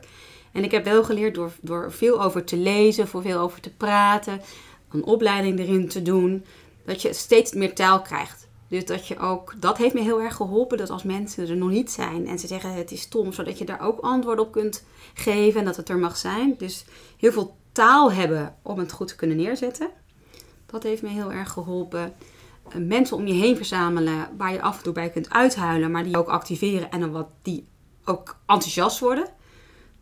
En 0.51 0.63
ik 0.63 0.71
heb 0.71 0.85
wel 0.85 1.03
geleerd 1.03 1.35
door, 1.35 1.51
door 1.61 1.91
veel 1.91 2.23
over 2.23 2.43
te 2.43 2.57
lezen, 2.57 3.07
voor 3.07 3.21
veel 3.21 3.39
over 3.39 3.61
te 3.61 3.73
praten, 3.73 4.41
een 4.91 5.03
opleiding 5.03 5.59
erin 5.59 5.87
te 5.87 6.01
doen, 6.01 6.45
dat 6.85 7.01
je 7.01 7.13
steeds 7.13 7.53
meer 7.53 7.75
taal 7.75 8.01
krijgt. 8.01 8.47
Dus 8.67 8.85
dat 8.85 9.07
je 9.07 9.19
ook, 9.19 9.53
dat 9.57 9.77
heeft 9.77 9.93
me 9.93 10.01
heel 10.01 10.21
erg 10.21 10.35
geholpen, 10.35 10.77
dat 10.77 10.89
als 10.89 11.03
mensen 11.03 11.49
er 11.49 11.55
nog 11.55 11.69
niet 11.69 11.91
zijn 11.91 12.27
en 12.27 12.39
ze 12.39 12.47
zeggen 12.47 12.73
het 12.73 12.91
is 12.91 13.01
stom, 13.01 13.33
zodat 13.33 13.57
je 13.57 13.65
daar 13.65 13.81
ook 13.81 13.99
antwoord 13.99 14.39
op 14.39 14.51
kunt 14.51 14.83
geven 15.13 15.59
en 15.59 15.65
dat 15.65 15.75
het 15.75 15.89
er 15.89 15.97
mag 15.97 16.17
zijn. 16.17 16.55
Dus 16.57 16.85
heel 17.17 17.31
veel 17.31 17.55
taal 17.71 18.11
hebben 18.11 18.55
om 18.61 18.79
het 18.79 18.91
goed 18.91 19.07
te 19.07 19.15
kunnen 19.15 19.37
neerzetten. 19.37 19.89
Dat 20.65 20.83
heeft 20.83 21.01
me 21.01 21.09
heel 21.09 21.31
erg 21.31 21.51
geholpen. 21.51 22.13
Eh, 22.69 22.75
mensen 22.75 23.17
om 23.17 23.27
je 23.27 23.33
heen 23.33 23.55
verzamelen 23.55 24.29
waar 24.37 24.53
je 24.53 24.61
af 24.61 24.77
en 24.77 24.83
toe 24.83 24.93
bij 24.93 25.09
kunt 25.09 25.29
uithuilen, 25.29 25.91
maar 25.91 26.03
die 26.03 26.17
ook 26.17 26.27
activeren 26.27 26.91
en 26.91 26.99
dan 26.99 27.11
wat 27.11 27.27
die 27.41 27.67
ook 28.05 28.37
enthousiast 28.45 28.99
worden. 28.99 29.27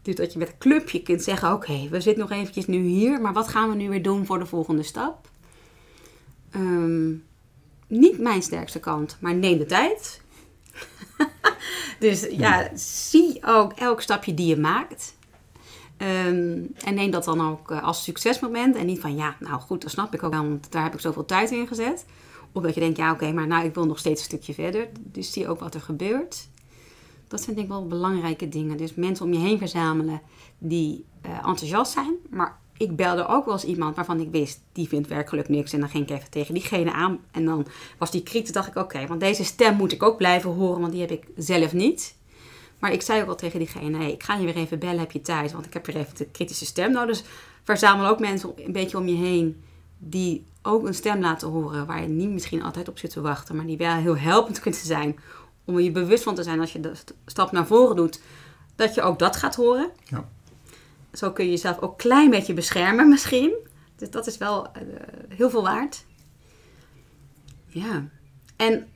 Dus 0.02 0.16
dat 0.16 0.34
je 0.34 0.40
met 0.40 0.48
een 0.48 0.58
clubje 0.58 1.02
kunt 1.02 1.24
zeggen: 1.24 1.54
Oké, 1.54 1.88
we 1.90 2.02
zitten 2.02 2.22
nog 2.28 2.32
eventjes 2.32 2.68
nu 2.68 2.82
hier, 2.82 3.22
maar 3.22 3.34
wat 3.34 3.48
gaan 3.48 3.70
we 3.70 3.76
nu 3.76 3.90
weer 3.90 4.04
doen 4.04 4.26
voor 4.26 4.40
de 4.40 4.46
volgende 4.46 4.84
stap? 4.84 5.30
Um, 6.56 7.24
niet 7.88 8.20
mijn 8.20 8.42
sterkste 8.42 8.80
kant, 8.80 9.18
maar 9.20 9.36
neem 9.36 9.58
de 9.58 9.66
tijd. 9.66 10.22
dus 12.00 12.28
ja, 12.32 12.70
zie 12.76 13.40
ook 13.46 13.74
elk 13.74 14.02
stapje 14.02 14.34
die 14.34 14.48
je 14.48 14.58
maakt. 14.58 15.18
Ehm, 15.98 16.62
en 16.84 16.94
neem 16.94 17.12
dat 17.12 17.24
dan 17.24 17.50
ook 17.50 17.72
uh, 17.72 17.84
als 17.84 18.04
succesmoment. 18.04 18.76
En 18.76 18.86
niet 18.86 19.00
van 19.00 19.16
ja, 19.16 19.36
nou 19.40 19.60
goed, 19.62 19.82
dat 19.82 19.92
snap 19.92 20.14
ik 20.14 20.24
ook 20.24 20.34
wel, 20.34 20.48
want 20.48 20.72
daar 20.72 20.84
heb 20.84 20.94
ik 20.94 21.00
zoveel 21.00 21.26
tijd 21.26 21.52
in 21.52 21.68
gezet. 21.68 22.06
Of 22.52 22.64
dat 22.64 22.74
je 22.74 22.80
denkt, 22.80 22.98
ja 22.98 23.12
oké, 23.12 23.32
maar 23.32 23.48
nou 23.48 23.66
ik 23.66 23.74
wil 23.74 23.86
nog 23.86 24.00
steeds 24.00 24.20
een 24.20 24.26
stukje 24.26 24.54
verder. 24.54 24.88
Dus 25.00 25.32
zie 25.32 25.48
ook 25.48 25.60
wat 25.60 25.74
er 25.74 25.82
gebeurt. 25.82 26.48
Dat 27.30 27.42
zijn 27.42 27.56
denk 27.56 27.68
ik 27.68 27.74
wel 27.74 27.88
belangrijke 27.88 28.50
dingen. 28.50 28.78
Dus 28.78 28.96
mensen 28.96 29.26
om 29.26 29.34
je 29.34 29.40
heen 29.40 29.58
verzamelen 29.58 30.22
die 30.58 31.06
uh, 31.26 31.32
enthousiast 31.32 31.92
zijn, 31.92 32.16
maar 32.30 32.60
ik 32.78 32.96
belde 32.96 33.28
ook 33.28 33.46
wel 33.46 33.54
eens 33.54 33.64
iemand 33.64 33.96
waarvan 33.96 34.20
ik 34.20 34.32
wist, 34.32 34.62
die 34.72 34.88
vindt 34.88 35.08
werkelijk 35.08 35.50
niks. 35.50 35.74
En 35.74 35.80
dan 35.80 35.90
ging 35.90 36.10
ik 36.10 36.16
even 36.16 36.30
tegen 36.30 36.54
diegene 36.54 36.92
aan. 36.92 37.20
En 37.32 37.46
dan 37.46 37.68
was 37.98 38.12
die 38.12 38.24
kritiek, 38.24 38.54
dacht 38.54 38.68
ik, 38.68 38.76
oké, 38.76 39.08
want 39.08 39.20
deze 39.20 39.44
stem 39.44 39.76
moet 39.76 39.92
ik 39.92 40.04
ook 40.04 40.18
blijven 40.18 40.50
horen, 40.50 40.80
want 40.80 40.92
die 40.92 41.02
heb 41.02 41.12
ik 41.12 41.28
zelf 41.36 41.74
niet. 41.74 42.16
Maar 42.80 42.92
ik 42.92 43.02
zei 43.02 43.20
ook 43.20 43.26
wel 43.26 43.36
tegen 43.36 43.60
diegene, 43.60 43.98
hey, 43.98 44.12
ik 44.12 44.24
ga 44.24 44.36
je 44.36 44.46
weer 44.46 44.56
even 44.56 44.80
bellen, 44.80 45.00
heb 45.00 45.12
je 45.12 45.22
tijd? 45.22 45.52
Want 45.52 45.66
ik 45.66 45.74
heb 45.74 45.86
weer 45.86 45.96
even 45.96 46.18
de 46.18 46.26
kritische 46.26 46.66
stem 46.66 46.92
nodig. 46.92 47.18
Dus 47.18 47.24
verzamel 47.64 48.08
ook 48.08 48.20
mensen 48.20 48.52
een 48.56 48.72
beetje 48.72 48.98
om 48.98 49.08
je 49.08 49.16
heen 49.16 49.64
die 49.98 50.46
ook 50.62 50.88
een 50.88 50.94
stem 50.94 51.20
laten 51.20 51.48
horen 51.48 51.86
waar 51.86 52.02
je 52.02 52.08
niet 52.08 52.30
misschien 52.30 52.64
altijd 52.64 52.88
op 52.88 52.98
zit 52.98 53.12
te 53.12 53.22
wachten, 53.22 53.56
maar 53.56 53.66
die 53.66 53.78
wel 53.78 53.96
heel 53.96 54.18
helpend 54.18 54.60
kunt 54.64 54.76
zijn 54.76 55.20
om 55.70 55.78
er 55.78 55.84
je 55.84 55.92
bewust 55.92 56.24
van 56.24 56.36
te 56.36 56.44
zijn 56.44 56.60
als 56.60 56.72
je 56.72 56.80
de 56.80 56.92
stap 57.26 57.52
naar 57.52 57.68
voren 57.68 57.96
doet, 57.96 58.22
dat 58.76 58.96
je 58.96 59.02
ook 59.02 59.20
dat 59.20 59.36
gaat 59.36 59.56
horen. 59.56 59.90
Ja 60.04 60.28
zo 61.14 61.32
kun 61.32 61.46
je 61.46 61.52
jezelf 61.52 61.80
ook 61.80 61.92
een 61.92 61.98
klein 61.98 62.30
beetje 62.30 62.54
beschermen 62.54 63.10
misschien. 63.10 63.54
Dus 63.96 64.10
dat 64.10 64.28
is 64.28 64.38
wel 64.38 64.68
uh, 64.68 64.72
heel 65.30 65.50
veel 65.50 65.64
waard. 65.64 66.06
Ja. 67.68 68.08
En, 68.56 68.88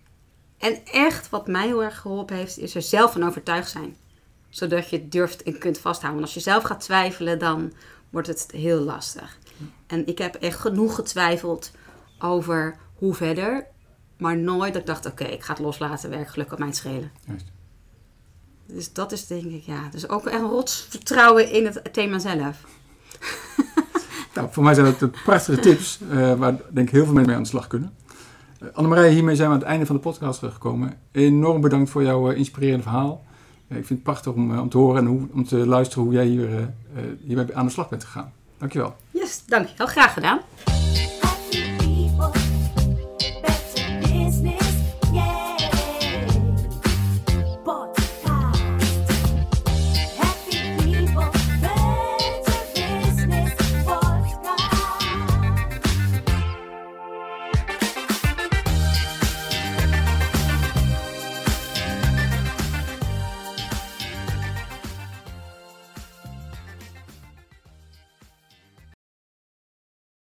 en 0.58 0.86
echt 0.86 1.30
wat 1.30 1.48
mij 1.48 1.66
heel 1.66 1.84
erg 1.84 2.00
geholpen 2.00 2.36
heeft, 2.36 2.58
is 2.58 2.76
er 2.76 2.82
zelf 2.82 3.12
van 3.12 3.24
overtuigd 3.24 3.72
zijn. 3.72 3.96
Zodat 4.50 4.90
je 4.90 4.98
het 4.98 5.12
durft 5.12 5.44
en 5.44 5.58
kunt 5.58 5.78
vasthouden. 5.78 6.22
Want 6.22 6.34
als 6.34 6.44
je 6.44 6.52
zelf 6.52 6.64
gaat 6.64 6.82
twijfelen, 6.82 7.40
dan 7.40 7.74
wordt 8.10 8.28
het 8.28 8.48
heel 8.52 8.80
lastig. 8.80 9.38
En 9.88 10.08
ik 10.08 10.18
heb 10.18 10.36
echt 10.36 10.60
genoeg 10.60 10.96
getwijfeld 10.96 11.72
over 12.20 12.78
hoe 12.96 13.14
verder. 13.14 13.68
Maar 14.18 14.38
nooit 14.38 14.74
dat 14.74 14.82
ik 14.82 14.88
dacht, 14.88 15.06
oké, 15.06 15.24
ik 15.24 15.44
ga 15.44 15.54
het 15.54 15.62
loslaten, 15.62 16.10
werkelijk 16.10 16.52
op 16.52 16.60
mij 16.60 16.74
schelen. 16.74 17.12
Juist. 17.28 17.52
Dus 18.66 18.94
dat 18.94 19.12
is 19.12 19.28
denk 19.28 19.44
ik, 19.44 19.64
ja. 19.64 19.88
Dus 19.92 20.10
ook 20.10 20.26
echt 20.26 20.42
rots 20.42 20.86
vertrouwen 20.90 21.52
in 21.52 21.66
het 21.66 21.94
thema 21.94 22.20
zelf. 22.20 22.66
nou, 24.36 24.48
voor 24.52 24.64
mij 24.64 24.74
zijn 24.74 24.96
dat 25.00 25.12
prachtige 25.24 25.60
tips 25.60 26.00
uh, 26.12 26.34
waar 26.34 26.56
denk 26.70 26.88
ik 26.88 26.94
heel 26.94 27.06
veel 27.06 27.14
mensen 27.14 27.26
mee 27.26 27.36
aan 27.36 27.44
de 27.44 27.50
slag 27.50 27.68
kunnen. 27.68 27.94
Uh, 28.62 28.70
Annemarije, 28.74 29.12
hiermee 29.12 29.36
zijn 29.36 29.48
we 29.48 29.54
aan 29.54 29.60
het 29.60 29.70
einde 29.70 29.86
van 29.86 29.96
de 29.96 30.02
podcast 30.02 30.40
gekomen. 30.40 30.94
Enorm 31.12 31.62
bedankt 31.62 31.90
voor 31.90 32.04
jouw 32.04 32.32
uh, 32.32 32.38
inspirerende 32.38 32.84
verhaal. 32.84 33.24
ik 33.68 33.76
vind 33.76 33.90
het 33.90 34.04
prachtig 34.04 34.34
om, 34.34 34.60
om 34.60 34.70
te 34.70 34.78
horen 34.78 35.02
en 35.02 35.06
hoe, 35.06 35.28
om 35.34 35.44
te 35.46 35.68
luisteren 35.68 36.04
hoe 36.04 36.14
jij 36.14 36.26
hier, 36.26 36.74
hiermee 37.24 37.56
aan 37.56 37.66
de 37.66 37.72
slag 37.72 37.90
bent 37.90 38.04
gegaan. 38.04 38.34
Dankjewel. 38.58 38.96
Yes, 39.12 39.44
dankjewel. 39.46 39.88
Graag 39.88 40.14
gedaan. 40.14 40.40